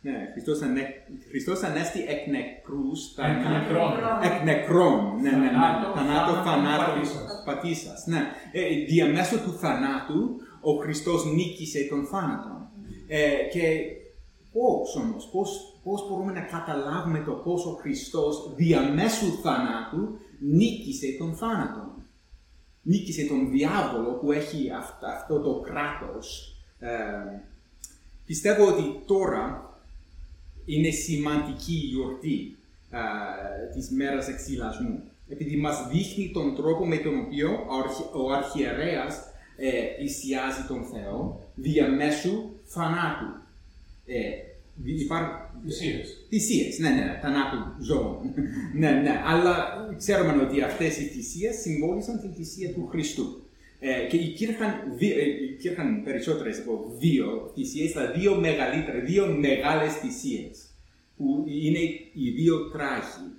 [0.07, 0.83] ναι, Χριστός, ανε,
[1.31, 3.53] Χριστός ανέστη εκ νεκρούς, Εκ θανάτων.
[3.53, 3.93] νεκρών.
[4.29, 5.51] Εκ νεκρών, ναι, ναι, ναι.
[5.51, 7.43] Θανάτων, Θανάτων, θάνατον, θανάτων, πατήσας.
[7.45, 8.07] πατήσας.
[8.07, 8.21] Ναι.
[8.53, 10.21] Ε, διαμέσου του θανάτου,
[10.61, 12.55] ο Χριστός νίκησε τον θάνατο.
[13.09, 13.63] Ε, και
[14.53, 21.35] πώς όμως, πώς, πώς μπορούμε να καταλάβουμε το πώς ο Χριστός διαμέσου θανάτου νίκησε τον
[21.35, 21.85] θάνατο;
[22.83, 26.57] νίκησε τον διάβολο που έχει αυτα- αυτό το κράτος.
[26.79, 26.89] Ε,
[28.27, 29.66] πιστεύω ότι τώρα
[30.67, 32.57] είναι σημαντική η γιορτή
[32.91, 33.01] α,
[33.75, 35.03] της μέρας εξυλασμού.
[35.29, 39.17] Επειδή μας δείχνει τον τρόπο με τον οποίο ο, αρχι- ο αρχιερέας
[39.57, 43.27] ε, πλησιάζει τον Θεό διαμέσου θανάτου.
[44.07, 44.19] Ε,
[44.75, 46.17] δι- υπάρχουν Θυσίες.
[46.29, 48.17] θυσίες, ναι, ναι, θανάτου ζώων.
[48.81, 49.55] ναι, ναι, αλλά
[49.97, 53.41] ξέρουμε ότι αυτές οι θυσίες συμβόλισαν την θυσία του Χριστού.
[53.81, 59.95] Ε, και υπήρχαν, δύο, ε, υπήρχαν περισσότερες από δύο θυσίες, τα δύο μεγαλύτερα, δύο μεγάλες
[59.95, 60.69] θυσίες,
[61.17, 61.79] που είναι
[62.13, 63.31] οι δύο τράγοι.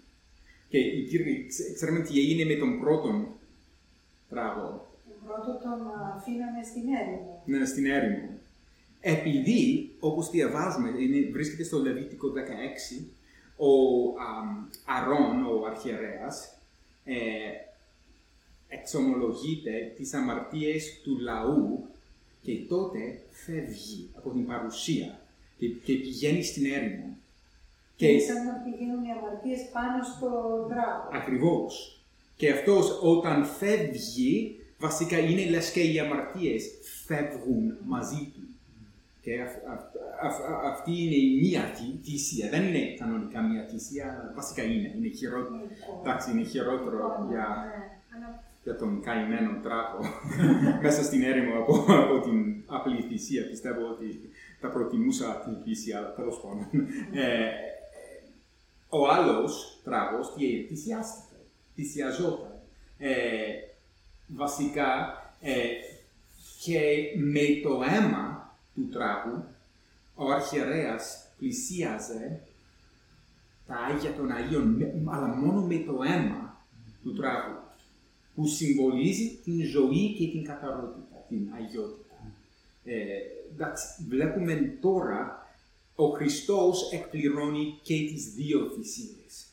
[0.70, 3.28] Και υπήρχε, ξέ- ξέρουμε τι έγινε με τον πρώτον
[4.30, 7.42] τράγο, Τον πρώτο τον αφήναμε στην έρημο.
[7.46, 8.30] ναι, στην έρημο.
[9.02, 13.06] Επειδή, όπως διαβάζουμε, είναι, βρίσκεται στο Λεβίτικο 16,
[13.58, 13.70] ο
[14.20, 16.58] αμ, Αρών, ο αρχιερέας,
[17.06, 17.16] ε,
[18.88, 21.86] εξομολογείται τις αμαρτίες του λαού
[22.42, 25.20] και τότε φεύγει από την παρουσία
[25.58, 27.18] και, και πηγαίνει στην έρημο.
[27.96, 30.30] Και σαν να πηγαίνουν οι αμαρτίες πάνω στο
[30.70, 31.10] δράκο.
[31.12, 32.02] Ακριβώς.
[32.36, 36.64] Και αυτός όταν φεύγει, βασικά είναι λες και οι αμαρτίες
[37.06, 38.42] φεύγουν μαζί του.
[39.22, 42.50] Και αυ- αυ- αυ- αυ- αυτή είναι η μία θυ- θυσία.
[42.50, 44.94] Δεν είναι κανονικά μία θυσία, αλλά βασικά είναι.
[44.98, 45.62] Είναι χειρότερο.
[46.02, 47.97] Εντάξει, είναι χειρότερο για, Αλλά
[48.68, 50.00] για τον καημένο τράγο
[50.84, 53.48] μέσα στην έρημο από, από την απλή θυσία.
[53.48, 56.68] Πιστεύω ότι θα προτιμούσα την θυσία, αλλά τέλος πάντων.
[57.14, 57.50] Ε,
[58.90, 61.36] ο άλλος τράγος τι έγινε, θυσιάστηκε,
[61.76, 62.52] θυσιαζόταν.
[62.98, 63.12] Ε,
[64.28, 64.90] βασικά,
[65.42, 65.54] ε,
[66.64, 66.80] και
[67.18, 69.44] με το αίμα του τράγου,
[70.16, 72.40] ο αρχιερέας πλησίαζε
[73.68, 76.58] τα Άγια των Αγίων, με- αλλά μόνο με το αίμα
[77.04, 77.56] του τράγου,
[78.38, 82.34] που συμβολίζει την ζωή και την καθαρότητα, την αγιότητα.
[82.84, 83.04] Ε,
[83.54, 85.48] εντάξει, βλέπουμε τώρα
[85.96, 89.48] ο Χριστός εκπληρώνει και τις δύο θυσίες.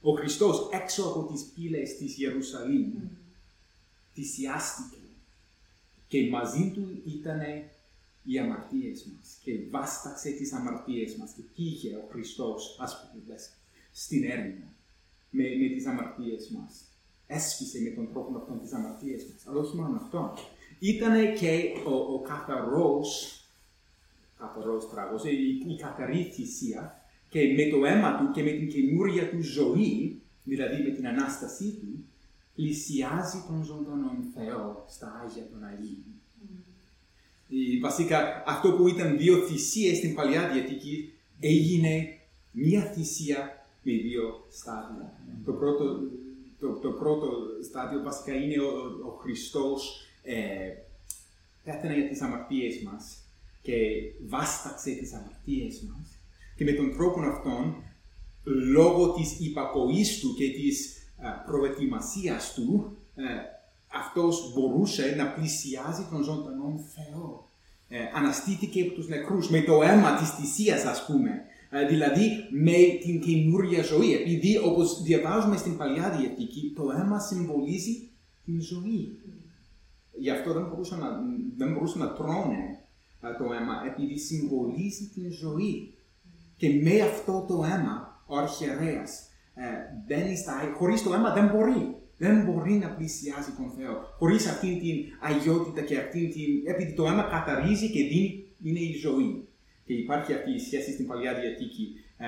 [0.00, 2.92] Ο Χριστός έξω από τις πύλες της Ιερουσαλήμ
[4.14, 4.96] θυσιάστηκε
[6.08, 7.40] και μαζί του ήταν
[8.24, 13.50] οι αμαρτίες μας και βάσταξε τις αμαρτίες μας και πήγε ο Χριστός, ας πούμε, λες,
[13.92, 14.72] στην έρημο
[15.30, 16.87] με, με τις αμαρτίες μας.
[17.30, 19.46] Έσφισε με τον τρόπο αυτόν τις αμαρτίες μας.
[19.46, 20.34] Αλλά όχι μόνο αυτό.
[20.78, 23.32] Ήταν και ο, ο καθαρός
[24.38, 29.30] καθαρός τράγος, η, η καθαρή θυσία και με το αίμα του και με την καινούρια
[29.30, 32.04] του ζωή, δηλαδή με την Ανάστασή του,
[32.54, 36.04] πλησιάζει τον ζωντανό Θεό στα Άγια των Αγίων.
[37.48, 42.18] Η- βασικά αυτό που ήταν δύο θυσίες στην Παλιά Διαθήκη έγινε
[42.52, 45.12] μία θυσία με δύο στάδια.
[45.44, 46.00] Το πρώτο,
[46.60, 47.30] το, το πρώτο
[47.68, 48.70] στάδιο βασικά είναι ο,
[49.06, 50.36] ο Χριστός ε,
[51.64, 53.16] πέθανε για τις αμαρτίες μας
[53.62, 53.74] και
[54.26, 56.18] βάσταξε τις αμαρτίες μας
[56.56, 57.74] και με τον τρόπο αυτόν
[58.44, 63.22] λόγω της υπακοής του και της α, προετοιμασίας του ε,
[63.92, 67.48] αυτός μπορούσε να πλησιάζει τον ζωντανό Θεό.
[67.88, 71.44] Ε, αναστήθηκε από τους νεκρούς με το αίμα της θυσίας ας πούμε.
[71.70, 74.14] Ε, δηλαδή με την καινούρια ζωή.
[74.14, 78.08] Επειδή όπως διαβάζουμε στην Παλιά Διαθήκη το αίμα συμβολίζει
[78.44, 79.18] την ζωή.
[80.18, 81.08] Γι' αυτό δεν μπορούσαν να,
[81.56, 82.78] δεν μπορούσαν να τρώνε
[83.20, 85.94] α, το αίμα, επειδή συμβολίζει την ζωή.
[86.56, 89.66] Και με αυτό το αίμα, ο αρχιερέας ε,
[90.06, 90.52] μπαίνει στα...
[90.76, 91.96] Χωρίς το αίμα δεν μπορεί.
[92.18, 93.94] Δεν μπορεί να πλησιάζει τον Θεό.
[94.18, 96.50] Χωρίς αυτήν την αγιότητα και αυτήν την...
[96.64, 99.47] Επειδή το αίμα καθαρίζει και δίνει, είναι η ζωή.
[99.88, 102.26] Και υπάρχει αυτή η σχέση στην Παλιά Διαθήκη ε,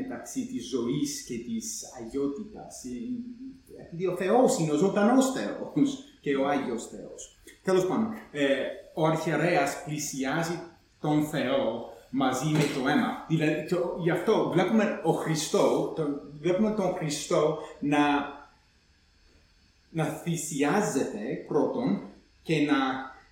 [0.00, 2.84] μεταξύ της ζωής και της αγιότητας.
[2.84, 7.36] Ε, Επειδή ο Θεός είναι ο ζωντανός Θεός και ο Άγιος Θεός.
[7.62, 8.46] Τέλος πάντων, ε,
[8.94, 10.58] ο αρχιερέας πλησιάζει
[11.00, 13.24] τον Θεό μαζί με το αίμα.
[13.28, 16.04] Δηλαδή, το- γι' αυτό βλέπουμε, ο Χριστός, το,
[16.40, 17.98] βλέπουμε τον Χριστό να,
[19.90, 22.00] να θυσιάζεται πρώτον
[22.42, 22.76] και να,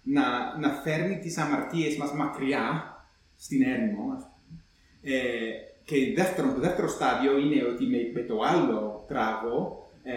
[0.03, 2.91] να, να φέρνει τις αμαρτίες μας μακριά
[3.37, 4.63] στην έρημο, ας πούμε.
[5.03, 5.21] Ε,
[5.85, 10.13] και δεύτερον, το δεύτερο στάδιο είναι ότι με, με το άλλο τράγο ε,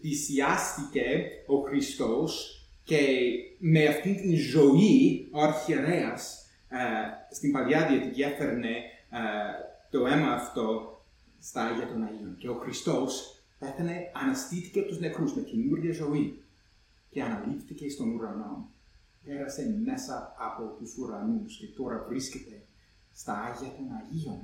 [0.00, 2.98] θυσιάστηκε ο Χριστός και
[3.58, 8.74] με αυτήν την ζωή ο αρχιερέας ε, στην Παλιά Διαθήκη έφερνε
[9.10, 9.20] ε,
[9.90, 10.96] το αίμα αυτό
[11.40, 12.36] στα Άγια των Αγίων.
[12.38, 16.42] Και ο Χριστός πέθανε, αναστήθηκε από τους νεκρούς με καινούργια ζωή
[17.10, 18.70] και αναλήφθηκε στον ουρανό.
[19.24, 22.62] Πέρασε μέσα από τους ουρανούς και τώρα βρίσκεται
[23.12, 24.40] στα Άγια των Αγίων.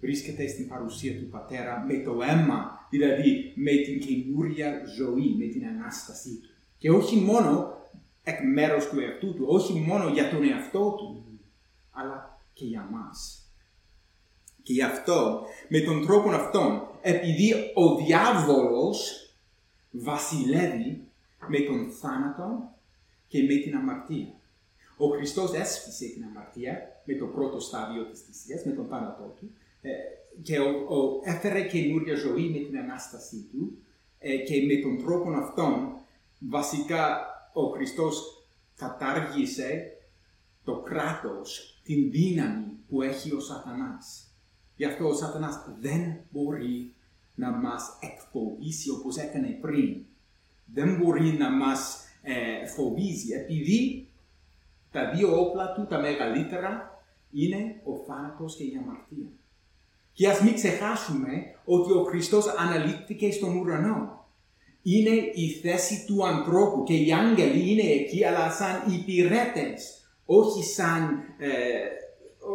[0.00, 5.66] βρίσκεται στην παρουσία του Πατέρα με το αίμα, δηλαδή με την καινούρια ζωή, με την
[5.66, 6.48] Ανάστασή του.
[6.78, 7.76] Και όχι μόνο
[8.22, 11.24] εκ μέρους του εαυτού του, όχι μόνο για τον εαυτό του,
[11.90, 13.42] αλλά και για μας.
[14.62, 19.28] Και γι' αυτό, με τον τρόπο αυτόν, επειδή ο διάβολος
[19.90, 21.02] βασιλεύει
[21.48, 22.72] με τον θάνατο
[23.28, 24.32] και με την αμαρτία.
[24.96, 29.50] Ο Χριστός έσφισε την αμαρτία με το πρώτο στάδιο της θυσίας, με τον θάνατό του,
[29.80, 29.90] ε,
[30.42, 33.78] και ο, ο, έφερε καινούρια ζωή με την Ανάστασή του
[34.18, 35.96] ε, και με τον τρόπο αυτόν
[36.38, 39.92] βασικά ο Χριστός κατάργησε
[40.64, 44.32] το κράτος, την δύναμη που έχει ο σατανάς.
[44.76, 46.94] Γι' αυτό ο σατανάς δεν μπορεί
[47.34, 50.04] να μας εκφοβήσει όπως έκανε πριν.
[50.74, 54.08] Δεν μπορεί να μας ε, φοβίζει επειδή
[54.92, 57.02] τα δύο όπλα του, τα μεγαλύτερα,
[57.32, 59.28] είναι ο θάνατος και η αμαρτία.
[60.12, 61.28] Και ας μην ξεχάσουμε
[61.64, 64.26] ότι ο Χριστός αναλύθηκε στον ουρανό.
[64.82, 71.02] Είναι η θέση του ανθρώπου και οι άγγελοι είναι εκεί, αλλά σαν υπηρέτες, όχι σαν,
[71.38, 71.48] ε,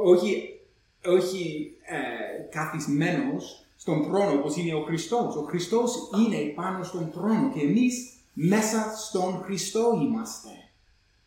[0.03, 0.59] όχι,
[1.05, 5.35] όχι ε, καθισμένος στον θρόνο όπως είναι ο Χριστός.
[5.35, 10.49] Ο Χριστός είναι πάνω στον θρόνο και εμείς μέσα στον Χριστό είμαστε.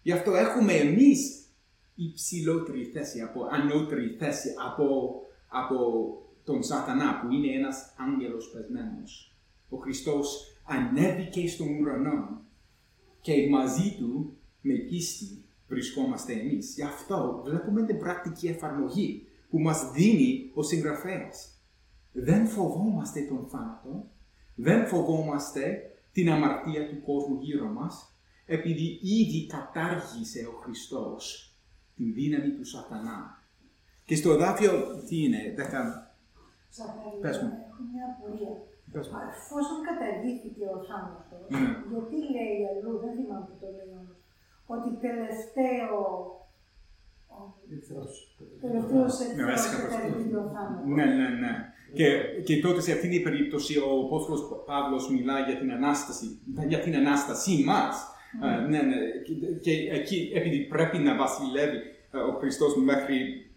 [0.03, 1.47] Γι' αυτό έχουμε εμείς
[1.95, 5.15] υψηλότερη θέση, από, ανώτερη θέση από,
[5.49, 5.77] από
[6.45, 9.37] τον σατανά που είναι ένας άγγελος πεσμένος.
[9.69, 12.41] Ο Χριστός ανέβηκε στον ουρανό
[13.21, 16.75] και μαζί του με πίστη βρισκόμαστε εμείς.
[16.75, 21.51] Γι' αυτό βλέπουμε την πρακτική εφαρμογή που μας δίνει ο συγγραφέας.
[22.13, 24.11] Δεν φοβόμαστε τον θάνατο,
[24.55, 27.95] δεν φοβόμαστε την αμαρτία του κόσμου γύρω μας,
[28.57, 28.87] επειδή
[29.19, 31.23] ήδη κατάργησε ο Χριστός
[31.97, 33.21] την δύναμη του σατανά.
[34.09, 34.73] Και στο δάφιο
[35.09, 35.81] τι είναι, δεκα...
[36.77, 37.51] Ζαχαρία, Πες μου.
[37.69, 38.53] έχω μια απορία.
[38.93, 39.17] Πες μου.
[39.33, 41.71] Εφόσον καταργήθηκε ο θάνατος, Ναι.
[41.93, 44.19] γιατί λέει αλλού, δεν θυμάμαι που το λέει όμως,
[44.75, 45.97] ότι τελευταίο,
[47.71, 48.13] τελευταίος
[48.63, 49.15] Ναι, εχθρός
[49.51, 49.87] βασικά αυτό.
[49.87, 50.87] καταργήθηκε ο θάνατος.
[50.97, 51.53] Ναι, ναι, ναι.
[51.95, 56.81] Και, και τότε σε αυτήν την περίπτωση ο Απόστολος Παύλος μιλά για την Ανάσταση, για
[56.81, 57.97] την Ανάστασή μας.
[58.45, 58.97] Ε, ναι, ναι.
[59.25, 61.77] Και, και εκεί, επειδή πρέπει να βασιλεύει
[62.13, 63.51] ε, ο Χριστός μέχρι,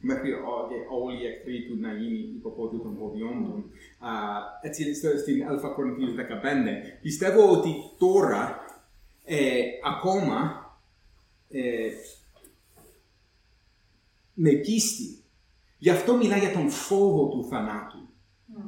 [0.00, 3.64] μέχρι ο- και όλοι οι εχθροί του να γίνει υποπόδιο των ποδιών του.
[4.06, 4.10] Α,
[4.62, 6.98] έτσι στο- στην Α Κορινθίους 15.
[7.02, 8.64] Πιστεύω ότι τώρα
[9.24, 10.64] ε, ακόμα
[11.50, 11.88] ε,
[14.34, 15.19] με πίστη.
[15.84, 17.98] Γι' αυτό μιλά για τον φόβο του θανάτου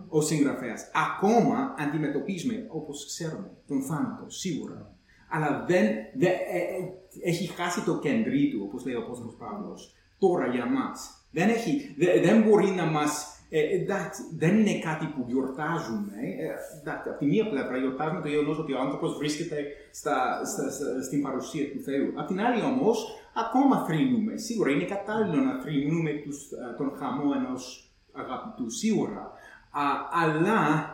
[0.08, 0.90] ο συγγραφέας.
[1.08, 4.94] Ακόμα αντιμετωπίζουμε, όπως ξέρουμε, τον θάνατο, σίγουρα.
[5.30, 5.86] Αλλά δεν,
[6.18, 10.66] δεν- ε, ε, έχει χάσει το κεντρί του, όπως λέει ο Απόστολος Παύλος, τώρα για
[10.66, 11.26] μας.
[11.30, 13.36] Δεν, έχει, δε- δεν μπορεί να μας...
[13.54, 16.12] Ε, εντάξει, δεν είναι κάτι που γιορτάζουμε.
[16.40, 16.46] Ε,
[16.80, 19.56] εντάξει, από τη μία πλευρά γιορτάζουμε το γεγονός ότι ο άνθρωπος βρίσκεται
[19.92, 22.12] στα, στα, στα- στην παρουσία του Θεού.
[22.20, 22.96] Απ' την άλλη όμως,
[23.34, 24.36] ακόμα θρυνούμε.
[24.36, 29.32] Σίγουρα είναι κατάλληλο να θρυνούμε τους, ε, τον χαμό ενός αγαπητού, σίγουρα.
[29.70, 30.90] Α, αλλά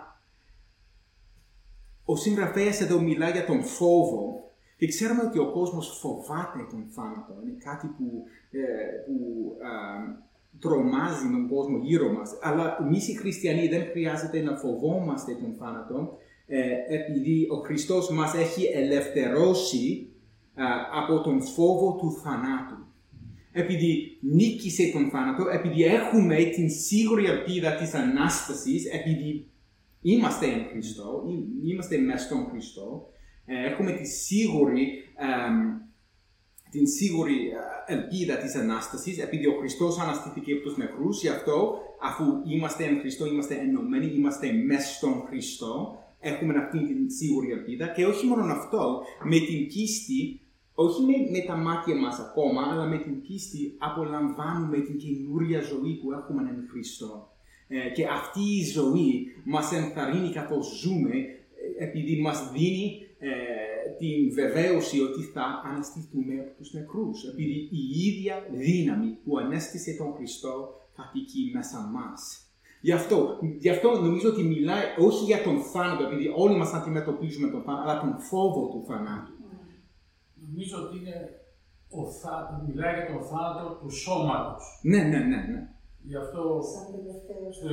[2.05, 7.35] ο συγγραφέας εδώ μιλά για τον φόβο και ξέρουμε ότι ο κόσμος φοβάται τον θάνατο.
[7.43, 8.61] Είναι κάτι που, ε,
[9.07, 9.17] που
[9.63, 9.71] α,
[10.59, 12.39] τρομάζει τον κόσμο γύρω μας.
[12.43, 16.19] Αλλά εμείς οι χριστιανοί δεν χρειάζεται να φοβόμαστε τον θάνατο
[16.51, 20.08] ε, επειδή ο Χριστός μας έχει ελευθερώσει α,
[21.03, 22.77] από τον φόβο του θανάτου.
[23.53, 29.47] Επειδή νίκησε τον θάνατο, επειδή έχουμε την σίγουρη ελπίδα της Ανάστασης, επειδή
[30.03, 33.07] είμαστε εν Χριστώ, ή- είμαστε μέσα στον Χριστό,
[33.47, 35.57] ε, έχουμε τη σίγουρη, εμ,
[36.71, 37.35] την σίγουρη
[37.89, 42.85] ε, ελπίδα της Ανάστασης, επειδή ο Χριστός αναστήθηκε από τους νεκρούς, γι' αυτό αφού είμαστε
[42.85, 48.27] εν Χριστώ, είμαστε ενωμένοι, είμαστε μέσα στον Χριστό, έχουμε αυτή την σίγουρη ελπίδα και όχι
[48.27, 50.41] μόνο αυτό, με την πίστη,
[50.85, 55.93] όχι με, με τα μάτια μας ακόμα, αλλά με την πίστη απολαμβάνουμε την καινούρια ζωή
[56.01, 57.13] που έχουμε εν Χριστό.
[57.69, 61.17] Ε, και αυτή η ζωή μας ενθαρρύνει καθώς ζούμε,
[61.79, 62.87] ε, επειδή μας δίνει
[63.19, 63.31] ε,
[63.99, 67.25] την βεβαίωση ότι θα αναστηθούμε από τους νεκρούς.
[67.25, 70.55] Επειδή η ίδια δύναμη που ανέστησε τον Χριστό
[70.97, 72.21] κατοικεί μέσα μας.
[72.81, 77.49] Γι' αυτό, γι' αυτό νομίζω ότι μιλάει όχι για τον θάνατο, επειδή όλοι μας αντιμετωπίζουμε
[77.51, 79.38] τον θάνατο, αλλά τον φόβο του θανάτου.
[80.51, 81.17] Νομίζω ότι είναι
[81.99, 82.33] ο θα...
[82.67, 84.63] μιλάει για τον θάνατο του σώματος.
[84.91, 85.61] Ναι, ναι, ναι, ναι.
[86.11, 86.41] Γι' αυτό
[86.73, 87.67] Σαν τελευταίος στο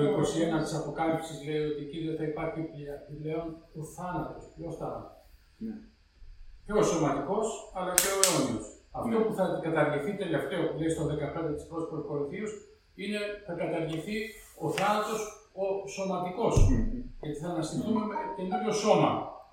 [0.58, 3.48] 21 της Αποκάλυψης λέει ότι εκεί δεν θα υπάρχει πλε- πλέον
[3.80, 4.44] ο θάνατος.
[4.56, 5.18] Ποιος θάνατος.
[5.66, 5.76] Ναι.
[6.66, 7.48] Και ο σωματικός,
[7.78, 8.66] αλλά και ο αιώνιος.
[8.98, 9.24] Αυτό Ναι.
[9.26, 12.52] που θα καταργηθεί τελευταίο που λέει στο 15 της πρώτης Κορινθίους
[13.02, 14.18] είναι θα καταργηθεί
[14.64, 15.20] ο θάνατος
[15.62, 15.66] ο
[15.96, 16.56] σωματικός.
[17.22, 19.12] Γιατί θα αναστηθούμε με καινούριο σώμα.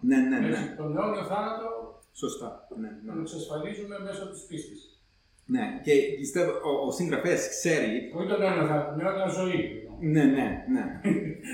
[0.09, 0.49] Ναι, ναι, ναι.
[0.49, 1.67] Έτσι, τον αιώνιο θάνατο
[2.13, 2.67] Σωστά.
[2.81, 3.21] Ναι, τον ναι.
[3.21, 5.03] εξασφαλίζουμε μέσω της πίστης.
[5.47, 5.81] ναι.
[5.85, 9.87] Και πιστεύω ο, ο συγγραφέας ξέρει Όχι τον αιώνιο θάνατο, την αιώνια ζωή.
[10.01, 11.01] Ναι, ναι, ναι.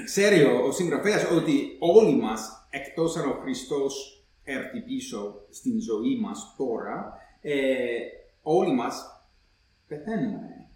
[0.04, 6.20] Ξέρει ο, ο συγγραφέας ότι όλοι μας, εκτός αν ο Χριστός έρθει πίσω στην ζωή
[6.20, 7.54] μας τώρα, ε,
[8.42, 9.22] όλοι μας
[9.86, 10.68] πεθαίνουμε,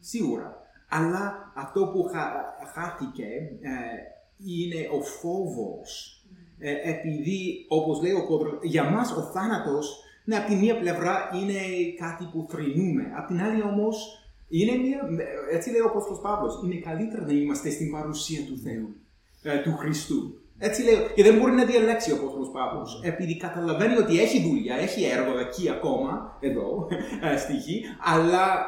[0.00, 0.56] σίγουρα.
[0.88, 3.24] Αλλά αυτό που χα- χάθηκε
[3.60, 3.72] ε,
[4.46, 6.15] είναι ο φόβος.
[6.58, 11.30] Ε, επειδή, όπως λέει ο Κόντρος, για μας ο θάνατος, ναι, από τη μία πλευρά
[11.34, 11.60] είναι
[11.98, 13.12] κάτι που θρυνούμε.
[13.16, 13.96] Απ' την άλλη όμως,
[14.48, 15.00] είναι μια,
[15.52, 18.96] έτσι λέει ο Απόστολος Παύλος, είναι καλύτερα να είμαστε στην παρουσία του Θεού,
[19.42, 20.40] ε, του Χριστού.
[20.58, 24.76] Έτσι λέει, και δεν μπορεί να διαλέξει ο Απόστολος Παύλος, επειδή καταλαβαίνει ότι έχει δουλειά,
[24.76, 26.88] έχει έργο εκεί ακόμα, εδώ,
[27.32, 28.66] ε, στη γη, αλλά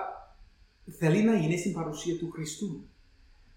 [0.98, 2.88] θέλει να είναι στην παρουσία του Χριστού.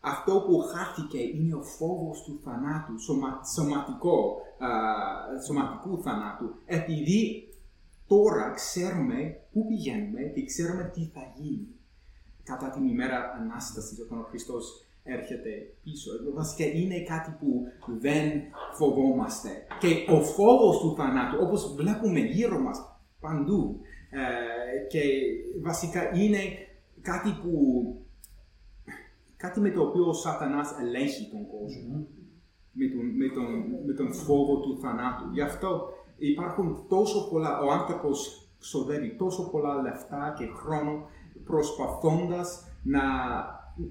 [0.02, 4.68] Αυτό που χάθηκε είναι ο φόβος του θανάτου, σωμα, σωματικό, α,
[5.46, 7.50] σωματικού θανάτου, επειδή
[8.08, 11.68] τώρα ξέρουμε πού πηγαίνουμε και ξέρουμε τι θα γίνει
[12.44, 15.50] κατά την ημέρα Ανάστασης όταν ο Χριστός έρχεται
[15.84, 16.12] πίσω.
[16.34, 17.64] Βασικά είναι κάτι που
[18.00, 18.32] δεν
[18.74, 19.50] φοβόμαστε.
[19.80, 22.78] Και ο φόβος του θανάτου, όπως βλέπουμε γύρω μας
[23.20, 23.80] παντού,
[24.10, 25.02] ε, και
[25.62, 26.40] βασικά είναι
[27.02, 27.52] κάτι που
[29.42, 32.08] κάτι με το οποίο ο σατανάς ελέγχει τον κόσμο.
[32.74, 33.48] Με τον, με, τον,
[33.86, 35.26] με τον φόβο του θανάτου.
[35.34, 38.18] Γι' αυτό υπάρχουν τόσο πολλά, ο άνθρωπος
[38.60, 41.06] ξοδεύει τόσο πολλά λεφτά και χρόνο
[41.46, 43.02] προσπαθώντας να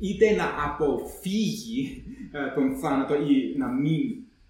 [0.01, 4.01] είτε να αποφύγει ε, τον θάνατο ή να μην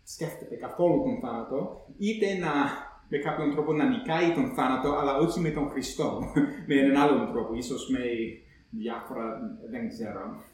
[0.02, 2.52] σκέφτεται καθόλου τον θάνατο, είτε να
[3.08, 6.20] με κάποιον τρόπο να νικάει τον θάνατο, αλλά όχι με τον Χριστό,
[6.68, 8.00] με έναν άλλον τρόπο, ίσως με
[8.70, 9.24] διάφορα,
[9.70, 10.49] δεν ξέρω, ε,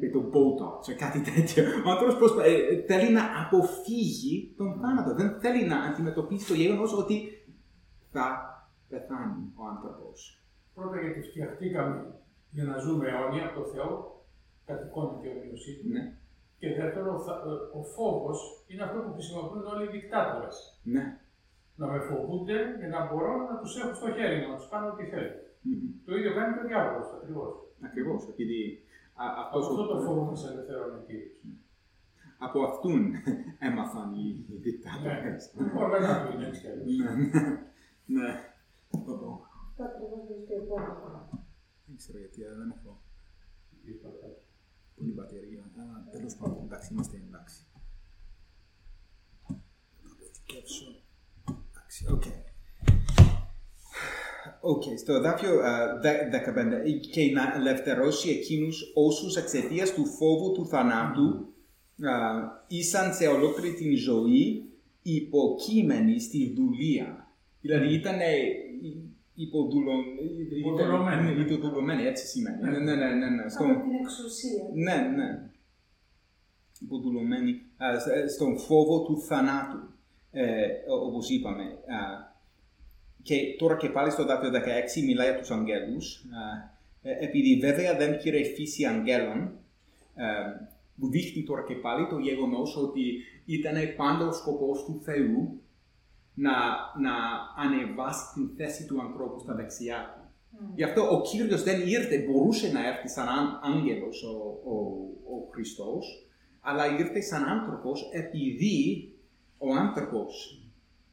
[0.00, 1.62] με το Botox ή κάτι τέτοιο.
[1.86, 2.44] Ο άνθρωπος προσπα...
[2.44, 7.16] ε, θέλει να αποφύγει τον θάνατο, δεν θέλει να αντιμετωπίσει το γεγονός ότι
[8.12, 8.26] θα
[8.88, 10.18] πεθάνει ο άνθρωπος.
[10.74, 12.14] Πρώτα γιατί φτιαχτήκαμε
[12.50, 13.90] για να ζούμε αιώνια από τον Θεό,
[14.68, 15.88] κατ' εικόνα και ομοιοσύνη του.
[15.94, 16.02] Ναι,
[16.60, 17.42] Και δεύτερο, ο, θα-
[17.78, 18.38] ο φόβος
[18.70, 20.80] είναι αυτό που χρησιμοποιούν όλοι οι δικτάτορες.
[20.94, 21.04] ναι.
[21.78, 24.86] Να με φοβούνται για να μπορώ να τους έχω στο χέρι μου, να τους κάνω
[24.92, 25.32] ό,τι θέλω.
[25.66, 25.86] Μμμ.
[26.06, 27.52] Το ίδιο κάνει και ο διάβολος ακριβώς.
[27.88, 28.60] Ακριβώς, επειδή
[29.22, 31.36] α, Από αυτός αυτό ο- το φόβο μας ελευθερώνει ο Κύριος.
[32.38, 33.12] από αυτούν
[33.68, 35.52] έμαθαν οι, οι δικτάτορες.
[35.54, 36.86] Ναι, ο όργανα του είναι έτσι κι αλλιώς.
[36.96, 38.32] Ναι, ναι, ναι.
[38.90, 39.46] Πω, πω.
[39.68, 41.28] Αυτό ακριβώς βρίσκει το επόμενο.
[41.86, 43.00] Δεν ξέρω γιατί αλλά δεν έχω
[44.96, 45.64] πολύ μπαταρία.
[45.80, 47.60] Αλλά τέλος πάντων, εντάξει, είμαστε εντάξει.
[50.02, 50.86] Να αποθηκεύσω.
[51.70, 52.24] Εντάξει, OK.
[54.60, 60.66] OK, στο εδάφιο α, δε- 15 και να ελευθερώσει εκείνους όσους εξαιτίας του φόβου του
[60.66, 61.28] θανάτου
[62.02, 62.14] α,
[62.68, 64.68] ήσαν σε ολόκληρη την ζωή
[65.02, 67.26] υποκείμενοι στη δουλεία.
[67.60, 68.18] Δηλαδή ήταν
[69.34, 70.46] υποδουλωμένοι.
[70.58, 71.40] Υποδουλωμένοι.
[71.40, 72.62] Υποδουλωμένοι, έτσι σημαίνει.
[72.62, 73.28] Ναι, ναι, ναι, ναι.
[73.28, 73.48] ναι.
[73.48, 74.64] Στον- Από την εξουσία.
[74.74, 75.50] ναι, ναι.
[76.80, 79.78] Υποδουλωμένοι α, σ- στον φόβο του θανάτου,
[80.30, 81.62] ε, ο- όπως είπαμε.
[83.26, 87.58] Α, και τώρα και πάλι στο δάκτυο 16 μιλάει για τους αγγέλους, α, ε, επειδή
[87.58, 89.58] βέβαια δεν υπήρχε φύση αγγέλων,
[90.14, 90.24] ε,
[90.98, 93.00] που δείχνει τώρα και πάλι το γεγονός ότι
[93.44, 95.60] ήταν πάντα ο σκοπός του Θεού
[96.34, 96.52] να,
[97.00, 97.14] να
[97.56, 100.20] ανεβάσει την θέση του ανθρώπου στα δεξιά του.
[100.74, 104.74] Γι' αυτό ο Κύριος δεν ήρθε, μπορούσε να έρθει σαν άν- άγγελος ο, ο,
[105.34, 106.28] ο Χριστός,
[106.60, 109.08] αλλά ήρθε σαν άνθρωπος επειδή
[109.58, 110.60] ο άνθρωπος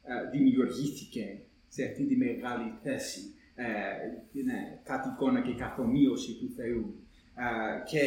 [0.02, 1.40] ε, δημιουργήθηκε
[1.74, 3.20] σε αυτή τη μεγάλη θέση,
[3.54, 3.64] ε,
[4.44, 6.84] ναι, κατ' εικόνα και καθομοίωση του Θεού.
[7.36, 8.00] Ε, και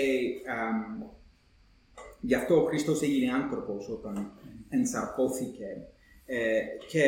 [0.60, 1.04] εμ,
[2.22, 4.32] γι' αυτό ο Χριστός έγινε άνθρωπος όταν
[4.70, 5.70] ενσαρκώθηκε
[6.26, 7.04] ε, και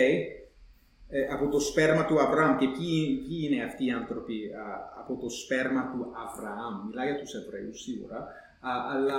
[1.10, 2.58] ε, από το σπέρμα του Αβραάμ.
[2.58, 4.64] Και ποιοι, ποιοι είναι αυτοί οι άνθρωποι α,
[5.00, 6.88] από το σπέρμα του Αβραάμ.
[6.88, 8.18] Μιλάει για τους Εβραίους σίγουρα,
[8.60, 9.18] α, αλλά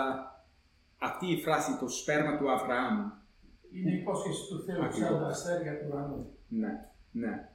[0.98, 3.10] αυτή η φράση, το σπέρμα του Αβραάμ,
[3.72, 5.08] Είναι η υπόσχεση του Θεού, Ακριβώς.
[5.08, 6.36] σαν τα αστέρια του ουρανού.
[6.48, 7.48] ναι, ναι.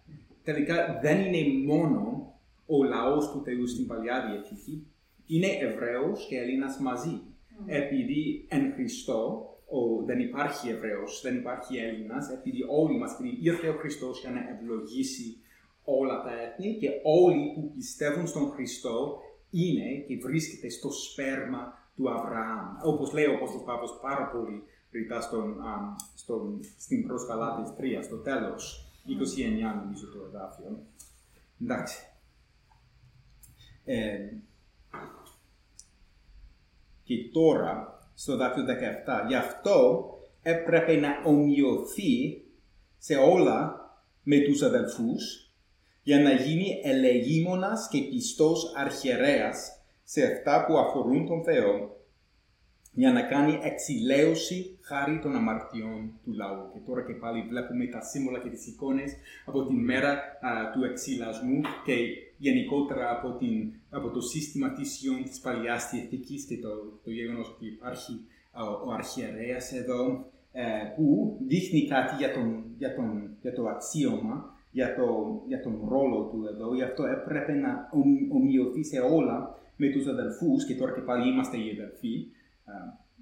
[0.43, 2.33] Τελικά δεν είναι μόνο
[2.65, 4.87] ο λαός του Θεού στην Παλιά Διαθήκη,
[5.25, 7.21] είναι Εβραίος και Έλληνας μαζί.
[7.65, 13.67] Επειδή εν Χριστώ ο, δεν υπάρχει Εβραίος, δεν υπάρχει Έλληνας, επειδή όλοι μας, επειδή ήρθε
[13.67, 15.37] ο Χριστός για να ευλογήσει
[15.83, 22.09] όλα τα έθνη και όλοι που πιστεύουν στον Χριστό είναι και βρίσκεται στο σπέρμα του
[22.11, 22.65] Αβραάμ.
[22.83, 28.03] Όπως λέει ο Απόστολος Παύλος πάρα πολύ ρητά στον, α, στον, στην προς Γαλάτες 3,
[28.03, 30.85] στο τέλος, 29 νομίζω το εδάφιο.
[31.61, 31.97] Εντάξει.
[33.85, 34.17] Ε,
[37.03, 39.27] και τώρα στο δάφιο 17.
[39.27, 40.09] Γι' αυτό
[40.41, 42.43] έπρεπε να ομοιωθεί
[42.97, 43.79] σε όλα
[44.23, 45.53] με τους αδελφούς
[46.03, 51.94] για να γίνει ελεγήμονας και πιστός αρχιερέας σε αυτά που αφορούν τον Θεό
[52.95, 56.69] για να κάνει εξηλαίωση χάρη των αμαρτιών του λαού.
[56.73, 59.11] Και τώρα και πάλι βλέπουμε τα σύμβολα και τις εικόνες
[59.45, 61.95] από τη μέρα α, του εξηλασμού και
[62.37, 66.69] γενικότερα από, την, από το σύστημα της Ιών της Παλιάς Διαθήκης και το,
[67.03, 68.13] το γεγονός ότι υπάρχει
[68.51, 70.63] α, ο αρχιερέας εδώ ε,
[70.95, 75.05] που δείχνει κάτι για, τον, για, τον, για το αξίωμα, για, το,
[75.47, 76.75] για τον ρόλο του εδώ.
[76.75, 77.89] Γι' αυτό έπρεπε να
[78.31, 82.27] ομοιωθεί σε όλα με τους αδελφούς και τώρα και πάλι είμαστε οι αδελφοί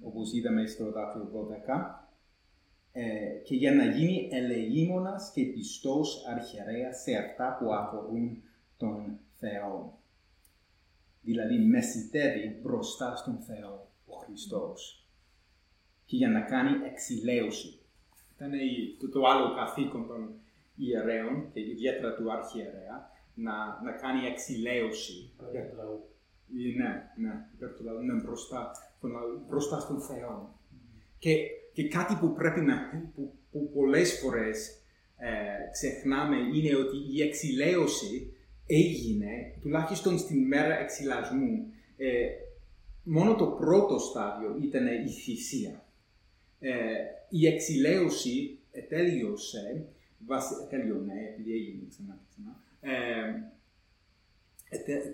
[0.02, 1.30] όπως είδαμε στο δάφιο
[1.66, 2.04] 12,
[2.92, 8.42] ε, και για να γίνει ελεήμονας και πιστός αρχιερέας σε αυτά που αφορούν
[8.76, 9.98] τον Θεό.
[11.20, 15.08] Δηλαδή μεσητεύει μπροστά στον Θεό ο Χριστός
[16.04, 17.78] και για να κάνει εξηλαίωση.
[18.36, 18.50] Ήταν
[19.00, 20.34] το, το άλλο καθήκον των
[20.76, 25.32] ιερέων και ιδιαίτερα του αρχιερέα να, να κάνει εξηλαίωση.
[26.76, 28.70] Ναι, ναι, υπέρ του λαού, ναι, μπροστά
[29.46, 30.58] μπροστά στον Θεό.
[31.18, 31.36] Και,
[31.72, 32.74] και κάτι που πρέπει να,
[33.14, 34.78] που, που πολλές φορές
[35.16, 38.34] ε, ξεχνάμε είναι ότι η εξηλαίωση
[38.66, 42.26] έγινε, τουλάχιστον στην μέρα εξηλασμού, ε,
[43.02, 45.84] μόνο το πρώτο στάδιο ήταν η θυσία.
[46.58, 46.72] Ε,
[47.28, 49.86] η εξηλαίωση τέλειωσε,
[50.70, 53.52] τέλειωνε, επειδή έγινε ξανά και ξανά, ε,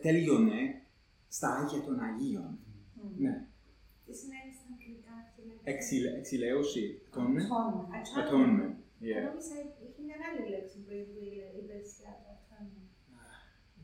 [0.02, 0.82] τέλειωνε
[1.28, 2.58] στα Άγια των Αγίων.
[3.18, 3.44] Ναι.
[4.10, 5.14] Τι σημαίνει στα αγγλικά
[5.72, 6.84] Εξηλε, εξηλαίωση.
[7.06, 7.48] Atonement.
[7.98, 8.20] Atonement.
[8.20, 8.72] Atonement.
[9.08, 9.22] Yeah.
[9.28, 9.56] Νόμιζα
[9.86, 10.90] είχε μια άλλη λέξη που
[11.58, 11.76] είπε
[12.12, 12.88] atonement.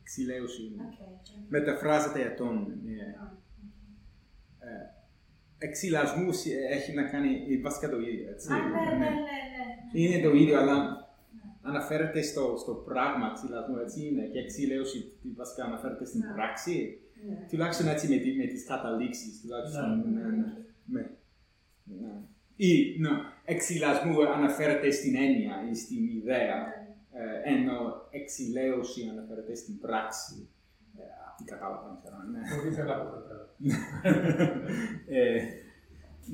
[0.01, 0.63] Εξηλαίωση.
[0.87, 1.13] Okay.
[1.49, 2.81] Μεταφράζεται atonement.
[2.93, 3.13] Yeah.
[4.67, 4.71] Ε,
[5.59, 6.31] εξηλασμού
[6.71, 8.29] έχει να κάνει βασικά το ίδιο.
[8.31, 8.53] Έτσι.
[8.53, 9.41] Α, ναι, ναι, ναι,
[9.93, 10.01] ναι.
[10.01, 10.77] Είναι το ίδιο, αλλά
[11.63, 14.23] αναφέρεται στο, στο πράγμα εξηλασμού, έτσι είναι.
[14.27, 17.01] Και εξηλαίωση βασικά αναφέρεται στην πράξη.
[17.29, 17.47] Ναι.
[17.51, 20.37] Τουλάχιστον έτσι με, με τις καταλήξεις, τουλάχιστον, ναι, ναι, ναι.
[20.85, 21.01] ναι.
[21.85, 22.13] ναι.
[22.57, 23.11] Ή, ναι,
[23.45, 26.57] εξηλασμού αναφέρεται στην έννοια ή στην ιδέα,
[27.13, 30.49] ε, ενώ εξηλαίωση αναφέρεται στην πράξη.
[30.99, 32.41] Ε, αυτή κατάλαβα, δεν ξέρω, ναι.
[32.57, 33.09] Πολύ καλά που
[35.09, 35.43] ε,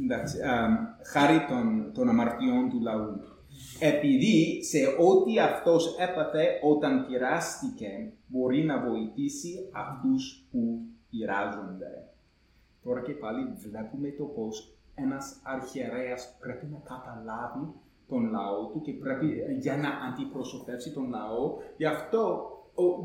[0.01, 0.39] Εντάξει,
[1.03, 3.21] χάρη των, των αμαρτιών του λαού.
[3.79, 11.93] Επειδή σε ό,τι αυτός έπαθε όταν πειράστηκε μπορεί να βοηθήσει αυτούς που πειράζονται.
[12.83, 17.73] Τώρα και πάλι βλέπουμε το πώς ένας αρχιερέας πρέπει να καταλάβει
[18.09, 19.27] τον λαό του και πρέπει
[19.59, 21.57] για να αντιπροσωπεύσει τον λαό.
[21.77, 22.51] Γι' αυτό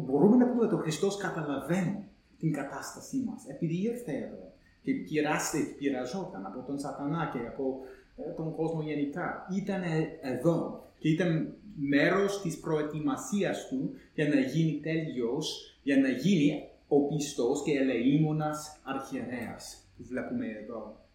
[0.05, 2.07] μπορούμε να πούμε ότι ο Χριστός καταλαβαίνει
[2.39, 4.47] την κατάστασή μας, επειδή ήρθε εδώ
[4.87, 7.96] και πειράζεται, πειραζόταν από τον σατανά και από ε,
[8.35, 9.47] τον κόσμο γενικά.
[9.55, 9.81] Ήταν
[10.21, 17.07] εδώ και ήταν μέρος της προετοιμασίας του για να γίνει τέλειος, για να γίνει ο
[17.07, 21.05] πιστός και ελεήμονας αρχιερέας που βλέπουμε εδώ.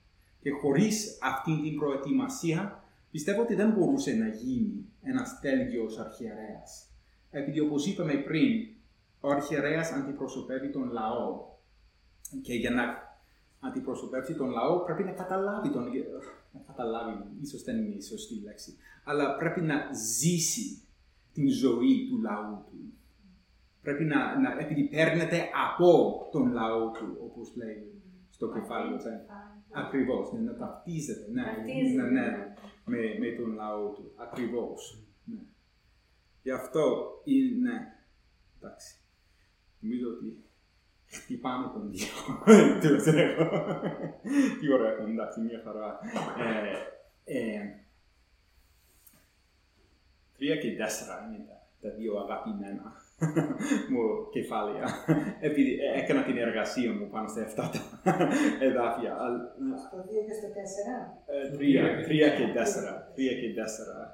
[0.40, 6.90] Και χωρίς αυτή την προετοιμασία πιστεύω ότι δεν μπορούσε να γίνει ένας τέλειος αρχιερέας.
[7.30, 8.68] Επειδή όπως είπαμε πριν,
[9.20, 11.50] ο αρχιερέας αντιπροσωπεύει τον λαό.
[12.42, 12.84] Και για να
[13.60, 15.84] αντιπροσωπεύσει τον λαό πρέπει να καταλάβει τον...
[16.52, 18.76] Να καταλάβει, ίσως δεν είναι η σωστή λέξη.
[19.04, 20.82] Αλλά πρέπει να ζήσει
[21.32, 22.92] την ζωή του λαού του.
[23.82, 25.92] Πρέπει να, να επειδή παίρνετε από
[26.32, 28.96] τον λαό του, όπως λέει στο κεφάλαιο.
[28.96, 29.24] Ναι.
[29.72, 31.42] Ακριβώς, ναι, να ταυτίζεται ναι,
[31.94, 34.12] ναι, ναι, με, με τον λαό του.
[34.16, 34.98] Ακριβώς.
[35.24, 35.40] Ναι.
[36.42, 36.82] Γι' αυτό
[37.24, 37.76] είναι, ναι,
[38.58, 38.96] εντάξει,
[39.80, 40.44] νομίζω ότι
[41.12, 42.16] χτυπάμε τον Δίο.
[44.60, 45.98] Τι ωραία, εντάξει, μια χαρά.
[47.24, 47.60] Ε, ε,
[50.36, 51.44] τρία και τέσσερα είναι
[51.80, 52.92] τα δύο αγαπημένα
[53.92, 54.86] μου κεφάλαια.
[55.40, 57.80] Επειδή έκανα την εργασία μου πάνω σε αυτά τα
[58.66, 59.16] εδάφια.
[59.86, 60.48] Στο 2 και στο
[61.52, 61.56] 4.
[61.56, 63.12] Τρία, τρία και τέσσερα.
[63.14, 64.11] Τρία και τέσσερα.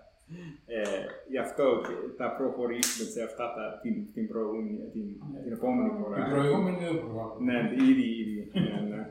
[0.66, 0.82] Ε,
[1.28, 5.06] γι' αυτό και θα προχωρήσουμε σε αυτά τα, την, την, προηγούμενη, την,
[5.42, 6.16] την επόμενη φορά.
[6.22, 7.52] Την προηγούμενη δεν προχωράμε.
[7.52, 7.58] Ναι,
[7.90, 8.50] ήδη, ήδη.
[8.52, 9.10] ναι, ναι.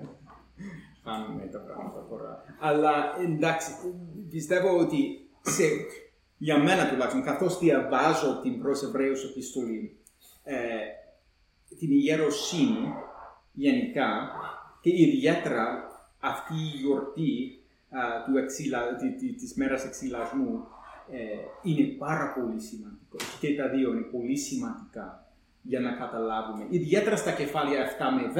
[1.03, 2.43] Χάνουμε τα πράγματα τώρα.
[2.59, 2.93] Αλλά
[3.26, 3.72] εντάξει,
[4.30, 5.63] πιστεύω ότι σε,
[6.38, 9.97] για μένα τουλάχιστον, καθώς διαβάζω την προς Εβραίους επιστολή,
[10.43, 10.55] ε,
[11.80, 12.93] την ιεροσύνη
[13.51, 14.32] γενικά
[14.82, 17.59] και ιδιαίτερα αυτή η γιορτή
[17.89, 20.76] α, του εξυλα, τη, τη, της μέρας εξυλασμού ε,
[21.64, 23.18] είναι πάρα πολύ σημαντικό.
[23.39, 25.32] Και τα δύο είναι πολύ σημαντικά
[25.62, 26.66] για να καταλάβουμε.
[26.70, 28.39] Ιδιαίτερα στα κεφάλαια 7 με 10.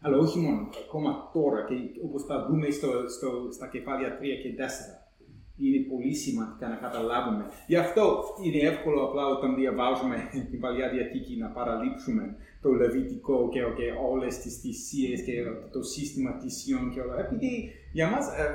[0.00, 1.74] Αλλά όχι μόνο, ακόμα τώρα και
[2.04, 5.04] όπως θα δούμε στο, στο, στα κεφάλια 3 και 4
[5.56, 7.44] είναι πολύ σημαντικά να καταλάβουμε.
[7.66, 10.16] Γι' αυτό είναι εύκολο απλά όταν διαβάζουμε
[10.50, 15.32] την Παλιά Διαθήκη να παραλείψουμε το Λεβιτικό και, και όλες τις θυσίες και
[15.72, 17.18] το σύστημα θυσιών και όλα.
[17.18, 18.54] Επειδή για μας ε,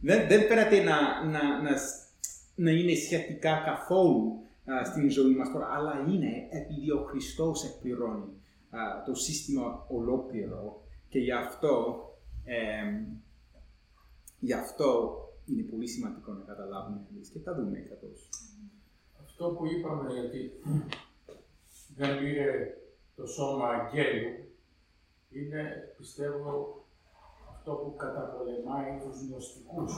[0.00, 1.72] δεν, δεν φαίνεται να, να, να,
[2.54, 8.32] να είναι σχετικά καθόλου α, στην ζωή μας τώρα, αλλά είναι επειδή ο Χριστός εκπληρώνει
[8.70, 12.04] α, το σύστημα ολόκληρο και γι' αυτό,
[12.44, 12.54] ε,
[14.38, 18.28] γι' αυτό είναι πολύ σημαντικό να καταλάβουμε εμείς και θα δούμε καθώς.
[19.24, 20.52] Αυτό που είπαμε ότι
[21.96, 22.76] δεν πήρε
[23.16, 24.44] το σώμα αγγέλου
[25.30, 26.84] είναι, πιστεύω,
[27.50, 29.92] αυτό που καταπολεμάει τους γνωστικούς,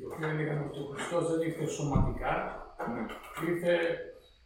[0.00, 2.34] οι οποίοι έλεγαν ότι ο Χριστός δεν ήρθε σωματικά,
[3.48, 3.74] ήρθε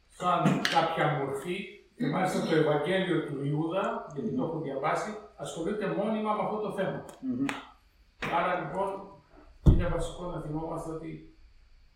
[0.09, 0.43] σαν
[0.75, 1.57] κάποια μορφή
[1.97, 6.73] και μάλιστα το Ευαγγέλιο του Ιούδα, γιατί το έχω διαβάσει, ασχολείται μόνιμα με αυτό το
[6.73, 7.05] θέμα.
[8.39, 9.09] Άρα λοιπόν
[9.71, 11.35] είναι βασικό να θυμόμαστε ότι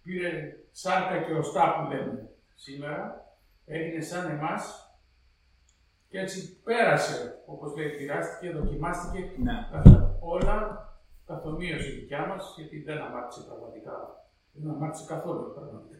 [0.02, 3.24] πήρε σάρκα και οστά που λέμε σήμερα,
[3.66, 4.82] έγινε σαν εμάς
[6.08, 9.68] και έτσι πέρασε, όπως λέει, πειράστηκε, δοκιμάστηκε, Ναι.
[9.72, 10.86] καθα- όλα
[11.30, 13.94] καθομοίωσε η δικιά μας, γιατί δεν αμάρτησε πραγματικά.
[14.52, 15.98] Δεν αμάρτησε καθόλου πραγματικά.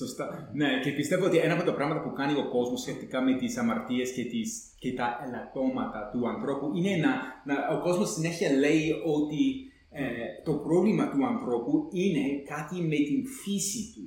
[0.00, 0.50] Σωστά.
[0.60, 3.56] Ναι, και πιστεύω ότι ένα από τα πράγματα που κάνει ο κόσμος σχετικά με τις
[3.56, 7.12] αμαρτίες και, τις, και τα ελαττώματα του ανθρώπου είναι να,
[7.48, 8.84] να ο κόσμος συνέχεια λέει
[9.16, 9.42] ότι
[9.90, 10.02] ε,
[10.44, 14.04] το πρόβλημα του ανθρώπου είναι κάτι με την φύση του.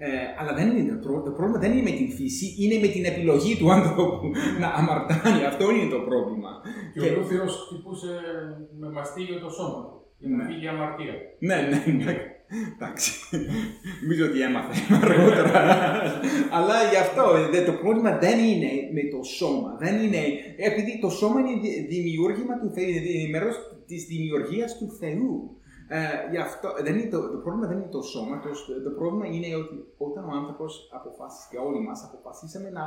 [0.00, 2.88] Ε, αλλά δεν είναι το, πρό- το πρόβλημα δεν είναι με την φύση, είναι με
[2.94, 4.26] την επιλογή του άνθρωπου
[4.62, 5.44] να αμαρτάνει.
[5.50, 6.50] Αυτό είναι το πρόβλημα.
[6.92, 8.12] Και ο Λούθυρος χτυπούσε
[8.80, 10.44] με μαστίγιο το σώμα του, για να Ναι.
[10.48, 11.14] φύγει η αμαρτία.
[11.38, 12.14] Ναι, ναι, ναι.
[12.74, 13.10] Εντάξει.
[14.02, 15.60] Νομίζω ότι έμαθε αργότερα.
[16.58, 19.70] Αλλά γι' αυτό δε, το πρόβλημα δεν είναι με το σώμα.
[19.84, 20.22] Δεν είναι,
[20.68, 23.50] επειδή το σώμα είναι δη- δημιούργημα του Θεού, είναι μέρο
[23.86, 25.32] της δημιουργίας του Θεού.
[25.90, 28.34] Ε, γι' αυτό δεν είναι το, το πρόβλημα δεν είναι το σώμα.
[28.40, 28.48] Το,
[28.86, 29.76] το πρόβλημα είναι ότι
[30.06, 32.84] όταν ο άνθρωπος αποφάσισε και όλοι μας αποφασίσαμε να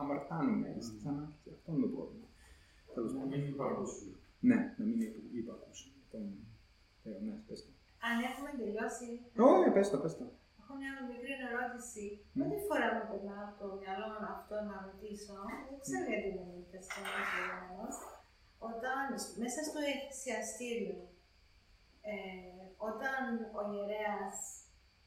[0.00, 0.68] αμαρτάνουμε.
[1.02, 1.14] Σαν,
[1.50, 2.26] αυτό είναι το πρόβλημα.
[2.94, 3.38] Τέλος Να πάντων.
[3.38, 4.08] μην υπακούσουν.
[4.48, 4.98] Ναι, να μην
[5.40, 5.94] υπακούσουμε.
[6.12, 6.22] τον
[7.02, 7.16] Θεό.
[7.26, 7.70] Ναι, πες το.
[8.08, 9.06] Αν έχουμε τελειώσει,
[9.52, 10.24] Όχι, πες το, πες το.
[10.60, 12.04] έχω μια μικρή ερώτηση.
[12.38, 15.34] Πρώτη φορά μου περνά από το μυαλό μου αυτό να ρωτήσω,
[15.68, 17.86] δεν ξέρω γιατί δεν ήρθε στο μυαλό
[18.70, 19.06] όταν
[19.42, 20.96] μέσα στο εκθεσιαστήριο,
[22.12, 22.16] ε,
[22.90, 23.20] όταν
[23.58, 24.36] ο ιερέας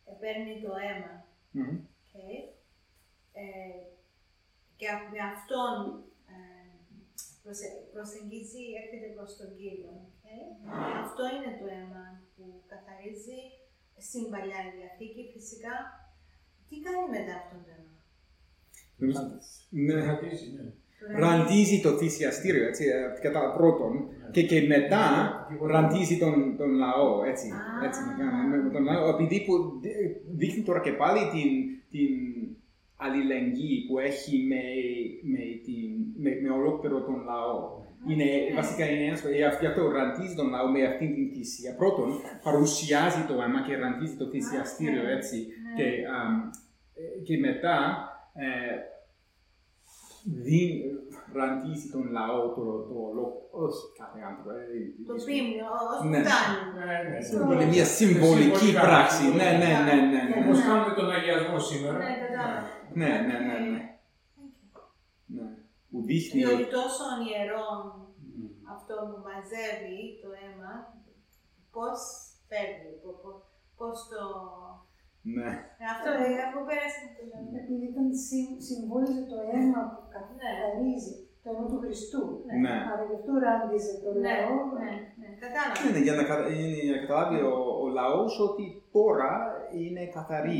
[0.09, 1.13] ε, παίρνει το αίμα
[1.51, 1.77] Μμμ.
[2.05, 2.37] okay,
[3.43, 3.79] ε,
[4.79, 5.75] και α- με αυτόν
[6.33, 6.39] ε,
[7.43, 9.93] προσε- προσεγγίζει, έρχεται προς τον Κύριο.
[10.23, 10.43] okay.
[11.05, 12.03] Αυτό είναι το αίμα
[12.35, 13.39] που καθαρίζει
[14.07, 15.75] στην Παλιά Διαθήκη φυσικά.
[16.69, 17.95] Τι κάνει μετά αυτόν το αίμα;
[19.69, 19.93] Ναι.
[20.01, 20.65] Κρατήσει, ναι.
[20.99, 25.03] Το Ραντίζει το θυσιαστήριο, έτσι, ε, κατά πρώτον, και, και μετά
[25.67, 27.85] ραντίζει τον, τον λαό, έτσι, Α.
[27.85, 27.99] έτσι,
[28.49, 31.49] με- με τον λαό, επειδή που δι- δείχνει τώρα και πάλι την,
[31.93, 32.09] την
[32.97, 34.61] αλληλεγγύη που έχει με,
[35.33, 35.89] με, την,
[36.23, 37.85] με, με ολόκληρο τον λαό.
[38.09, 38.25] Είναι,
[38.55, 41.75] βασικά είναι ένας, ε, γι' αυτό ραντίζει τον λαό με αυτήν την θυσία.
[41.75, 42.09] Πρώτον,
[42.43, 45.11] παρουσιάζει το αίμα και ραντίζει το θυσιαστήριο, ναι.
[45.17, 45.73] έτσι, Ναι.
[45.77, 45.87] και,
[46.19, 46.33] αμ,
[47.01, 47.75] ε, και μετά
[48.45, 48.47] ε,
[50.45, 50.83] δι-
[51.33, 54.49] ραντίζει τον λαό το, το ολόκληρο, όχι κάθε άνθρωπο.
[54.49, 54.63] ε,
[55.07, 56.19] Το ίσως- πίμνιο, όσο Ναι.
[56.23, 56.57] φτάνει.
[56.77, 57.19] Ναι, ναι.
[57.29, 58.81] Το- Είναι μια συμβολική Συμβολικά.
[58.87, 59.23] πράξη.
[59.39, 60.19] Ναι, ναι, ναι, ναι.
[60.29, 60.35] ναι.
[60.41, 61.97] Όπως κάνουμε τον αγιασμό σήμερα.
[62.03, 62.61] Ναι, κατάλαβα.
[62.99, 63.81] Ναι, ναι, ναι, ναι.
[65.35, 65.45] ναι.
[65.89, 66.71] Που δείχνει Διότι ότι...
[66.77, 67.77] τόσων ιερών
[68.75, 70.73] αυτό που μαζεύει το αίμα,
[71.75, 71.99] πώς
[72.49, 73.41] φεύγει, πο- πο-
[73.79, 74.21] πώς το...
[75.35, 75.49] Ναι.
[75.81, 77.41] Ε, Αυτό δεν είναι που πέρασε από το νου.
[77.61, 81.13] Επειδή ήταν συμ- συμβόλιζε το αίμα που καθαρίζει,
[81.43, 82.21] το αίμα του Χριστού.
[82.63, 82.75] Ναι.
[82.91, 84.55] Άρα γι' αυτό ράντιζε το Ναι, λαό.
[84.79, 85.75] ναι, ναι, κατάλαβα.
[85.93, 88.65] Ναι, για να, κατα- είναι για να καταλάβει ο, ο λαός ότι
[88.97, 89.31] τώρα
[89.81, 90.59] είναι καθαρή.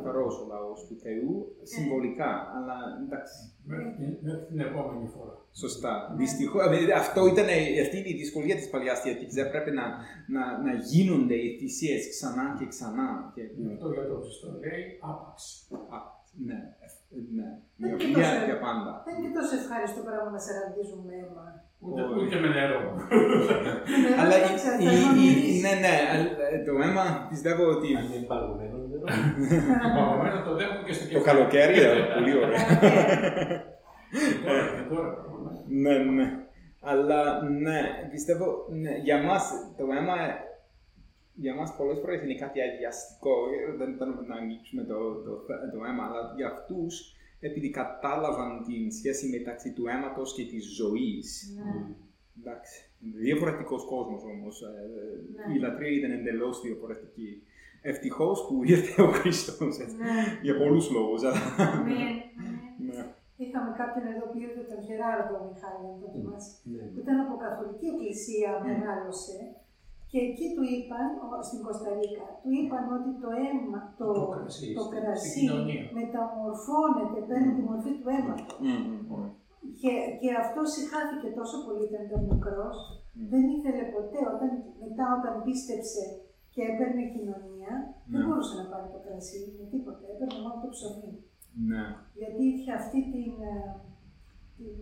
[0.00, 1.32] Είναι, είναι καθαρός ο λαός του Θεού
[1.62, 2.30] συμβολικά.
[2.56, 3.38] Αλλά εντάξει,
[3.70, 5.34] Μέχρι την- μέχρι την επόμενη φορά.
[5.62, 6.14] σωστά.
[6.22, 9.34] Δυστυχώς, δηλαδή, αυτό ήταν η- αυτή είναι η δυσκολία της Παλιάς Διαθήκης.
[9.34, 9.84] Δεν πρέπει να,
[10.34, 13.08] να, να γίνονται οι θυσίες ξανά και ξανά.
[13.34, 13.42] Και,
[13.74, 15.38] Αυτό για τον Χριστό λέει άπαξ.
[15.96, 15.98] α,
[16.48, 16.86] ναι, ε,
[17.36, 17.48] ναι,
[17.80, 18.90] Δεν για, είναι για, τόσο- για πάντα.
[19.06, 21.44] Δεν είναι και τόσο ευχάριστο πράγμα να σε ραντίζουν με αίμα.
[21.84, 22.16] Ούτε, Όχι.
[22.22, 22.80] ούτε με νερό.
[24.02, 25.60] Με Αλλά αίμα, η- ξέρεις, η- θα η- μυρίσει.
[25.64, 26.28] ναι, ναι, αλλά
[26.66, 29.06] το αίμα πιστεύω ότι Αν είναι παγωμένο νερό.
[29.88, 31.26] Επομένω το δέχομαι και στο το κεφάλι.
[31.28, 32.58] καλοκαίρι είναι πολύ ωραίο.
[34.10, 35.10] Και τώρα, και τώρα.
[35.84, 36.26] Ναι, ναι.
[36.90, 37.18] Αλλά
[37.66, 37.78] ναι,
[38.10, 38.46] πιστεύω
[38.82, 39.44] ναι, για μας
[39.78, 40.14] το αίμα
[41.44, 43.34] για μας πολλές φορές είναι κάτι αγιαστικό.
[43.78, 45.32] Δεν θέλουμε να ανοίξουμε το, το,
[45.74, 51.26] το αίμα, αλλά για αυτούς επειδή κατάλαβαν την σχέση μεταξύ του αίματος και της ζωής.
[51.56, 51.94] Ναι.
[52.40, 52.76] Εντάξει,
[53.28, 54.62] διαφορετικός κόσμος όμως.
[54.62, 54.68] Ε,
[55.48, 55.54] Ναι.
[55.54, 57.42] Η λατρεία ήταν εντελώς διαφορετική.
[57.82, 60.38] Ευτυχώς που ήρθε ο Χριστός, έτσι, Ναι.
[60.42, 61.22] για πολλούς λόγους.
[61.24, 62.08] αλλά- Αμήν.
[62.88, 63.00] Ναι.
[63.44, 66.82] Είχαμε κάποιον εδώ που ήρθε τον Χεράρδο Μιχάλη, αν το θυμάσαι, Ναι.
[66.92, 68.64] που ήταν από καθολική εκκλησία, Mm.
[68.70, 69.36] μεγάλωσε.
[70.10, 74.68] Και εκεί του είπαν, ο- στην Κωνσταντίνα, του είπαν ότι το αίμα, το, Το κρασί,
[74.78, 75.82] το στην- κρασί στην κοινωνία.
[75.98, 78.54] μεταμορφώνεται, παίρνει τη μορφή του αίματος.
[78.64, 79.24] Μμμ, μμμ.
[79.80, 83.24] Και, και αυτό συχάθηκε τόσο πολύ όταν ήταν μικρός, Mm.
[83.32, 84.50] δεν ήθελε ποτέ, όταν,
[84.84, 86.02] μετά όταν πίστεψε
[86.52, 87.72] και έπαιρνε κοινωνία,
[88.10, 88.24] δεν Ναι.
[88.26, 91.12] μπορούσε να πάρει το κρασί με τίποτα, έπαιρνε μόνο το ψωμί.
[91.70, 91.84] Ναι.
[92.20, 93.56] Γιατί είχε αυτή την, ε,
[94.56, 94.76] την,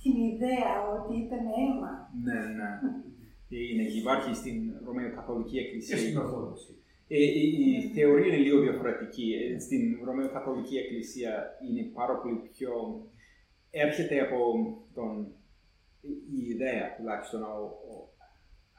[0.00, 1.92] την ιδέα ότι ήταν αίμα.
[2.26, 2.70] Ναι, ναι.
[3.50, 5.96] Είναι, υπάρχει στην Ρωμαιοκαθολική Και Εκκλησία.
[5.96, 6.74] στην Ορθόδοξη.
[7.08, 7.44] Ε, η,
[7.84, 9.32] η θεωρία είναι λίγο διαφορετική.
[9.32, 11.32] Ε, Στην Ρωμαιοκαθολική Εκκλησία
[11.68, 12.70] είναι πάρα πολύ πιο...
[13.70, 14.38] Έρχεται από
[14.94, 15.26] τον...
[16.00, 17.46] η- η ιδέα τουλάχιστον ο,
[17.90, 17.92] ο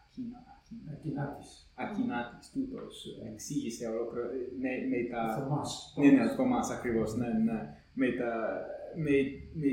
[0.04, 1.72] Ακίνα, Ακίνα, Ακινάτης.
[1.76, 4.26] Ακινάτης τούτος εξήγησε ολόκληρο
[4.62, 5.22] με, με τα...
[5.38, 5.94] Θωμάς.
[5.98, 7.60] Ναι, ναι, ο Θωμάς ακριβώς, ναι, ναι.
[7.94, 8.32] Με, τα,
[8.96, 9.12] με,
[9.54, 9.70] με,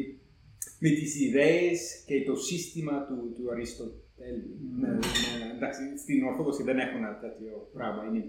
[0.79, 4.45] με τις ιδέες και το σύστημα του, του Αριστοτέλη.
[4.81, 5.47] Ναι, ναι, ναι.
[5.57, 8.01] Εντάξει, στην Ορθόδοξη δεν έχουν ένα τέτοιο πράγμα.
[8.09, 8.23] Είναι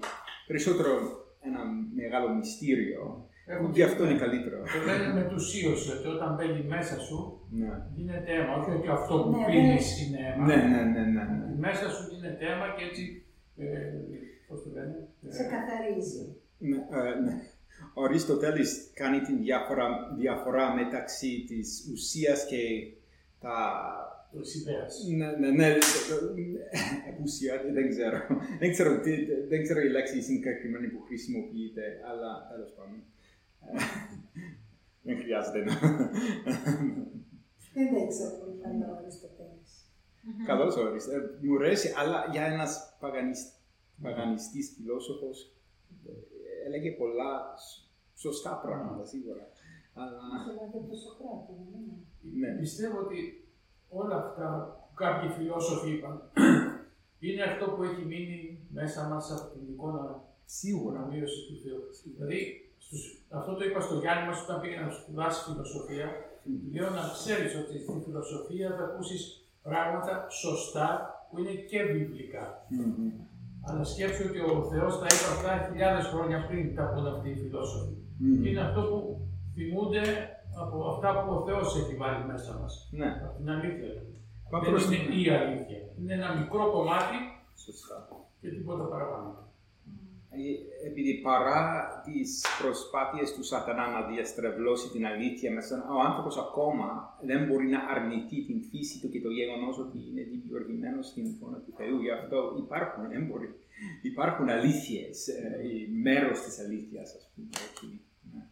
[0.47, 0.91] περισσότερο
[1.47, 1.59] ένα
[2.01, 3.01] μεγάλο μυστήριο.
[3.53, 4.57] Έχουν Και αυτό είναι καλύτερο.
[4.73, 7.17] Το λένε μετουσίωση, ότι όταν μπαίνει μέσα σου
[7.51, 8.53] Ναι, γίνεται αίμα.
[8.59, 10.45] Όχι ότι αυτό που Ναι, πίνεις είναι αίμα.
[10.45, 11.03] ναι, ναι, ναι.
[11.15, 11.55] ναι, ναι.
[11.65, 13.03] Μέσα σου γίνεται αίμα και έτσι.
[13.57, 13.65] Ε,
[14.47, 14.97] πώς το λένε.
[15.27, 16.23] ε, Σε καθαρίζει.
[16.69, 17.33] Ναι, ε, ναι.
[17.93, 22.57] Ο Αριστοτέλης κάνει την διάφορα, διαφορά μεταξύ της ουσίας και
[23.39, 23.55] τα
[24.31, 25.05] Το ιδέας.
[25.17, 25.77] Ναι, ναι, ναι.
[27.23, 28.17] Ουσία, δεν ξέρω.
[28.59, 29.11] Δεν ξέρω, τι,
[29.47, 33.03] δεν ξέρω η λέξη συγκεκριμένη που χρησιμοποιείται, αλλά τέλος πάντων.
[35.01, 35.73] Δεν χρειάζεται να.
[37.73, 39.73] Δεν δεν ξέρω πολύ καλά ο Αριστοτέλης.
[40.49, 41.37] Καλώς όριστε.
[41.41, 43.53] Μου αρέσει, αλλά για ένας παγανισ-
[44.01, 45.53] παγανιστής φιλόσοφος
[46.07, 46.11] ε,
[46.69, 47.31] έλεγε πολλά
[47.63, 47.79] σ-
[48.23, 49.43] σωστά πράγματα σίγουρα.
[50.01, 51.95] Αλλά, Ήθελα και το Σοκράτη, δεν είναι;
[52.41, 52.59] ναι.
[52.63, 53.19] Πιστεύω ότι
[53.89, 54.47] όλα αυτά
[54.87, 56.15] που κάποιοι φιλόσοφοι είπαν
[57.27, 58.39] είναι αυτό που έχει μείνει
[58.79, 60.03] μέσα μας από την εικόνα
[60.45, 60.99] Σίγουρα.
[60.99, 61.81] αναμείωση του Θεού.
[62.15, 62.39] Δηλαδή,
[62.77, 66.07] στους, αυτό το είπα στο Γιάννη μας όταν πήγα να σπουδάσει φιλοσοφία.
[66.73, 69.21] Λέω να ξέρεις ότι στη φιλοσοφία θα ακούσεις
[69.63, 70.87] πράγματα σωστά
[71.29, 72.65] που είναι και βιβλικά.
[72.69, 73.11] Μμμ.
[73.67, 77.35] Αλλά σκέψου ότι ο Θεός τα είπε αυτά χιλιάδες χρόνια πριν τα πούν αυτοί οι
[77.43, 77.93] φιλόσοφοι.
[78.19, 78.45] Μμμ.
[78.45, 78.99] Είναι αυτό που
[79.55, 80.03] θυμούνται
[80.63, 82.89] από αυτά που ο Θεός έχει βάλει μέσα μας.
[82.91, 84.05] Ναι, Από την αλήθεια του.
[84.51, 85.79] Μα Δεν προς είναι την- η αλήθεια.
[85.99, 87.17] Είναι ένα μικρό κομμάτι
[87.65, 87.97] σωστά.
[88.41, 89.29] και τίποτα παραπάνω.
[90.31, 97.17] Ε, επειδή παρά τις προσπάθειες του σατανά να διαστρεβλώσει την αλήθεια μέσα, ο άνθρωπος ακόμα
[97.21, 101.57] δεν μπορεί να αρνηθεί την φύση του και το γεγονός ότι είναι δημιουργημένος στην εικόνα
[101.57, 102.01] του Θεού.
[102.01, 103.49] Γι' αυτό υπάρχουν, δεν μπορεί.
[104.01, 105.59] Υπάρχουν αλήθειες, ε,
[106.03, 107.49] μέρος της αλήθειας, ας πούμε.
[107.69, 108.01] έτσι.
[108.33, 108.43] Ναι.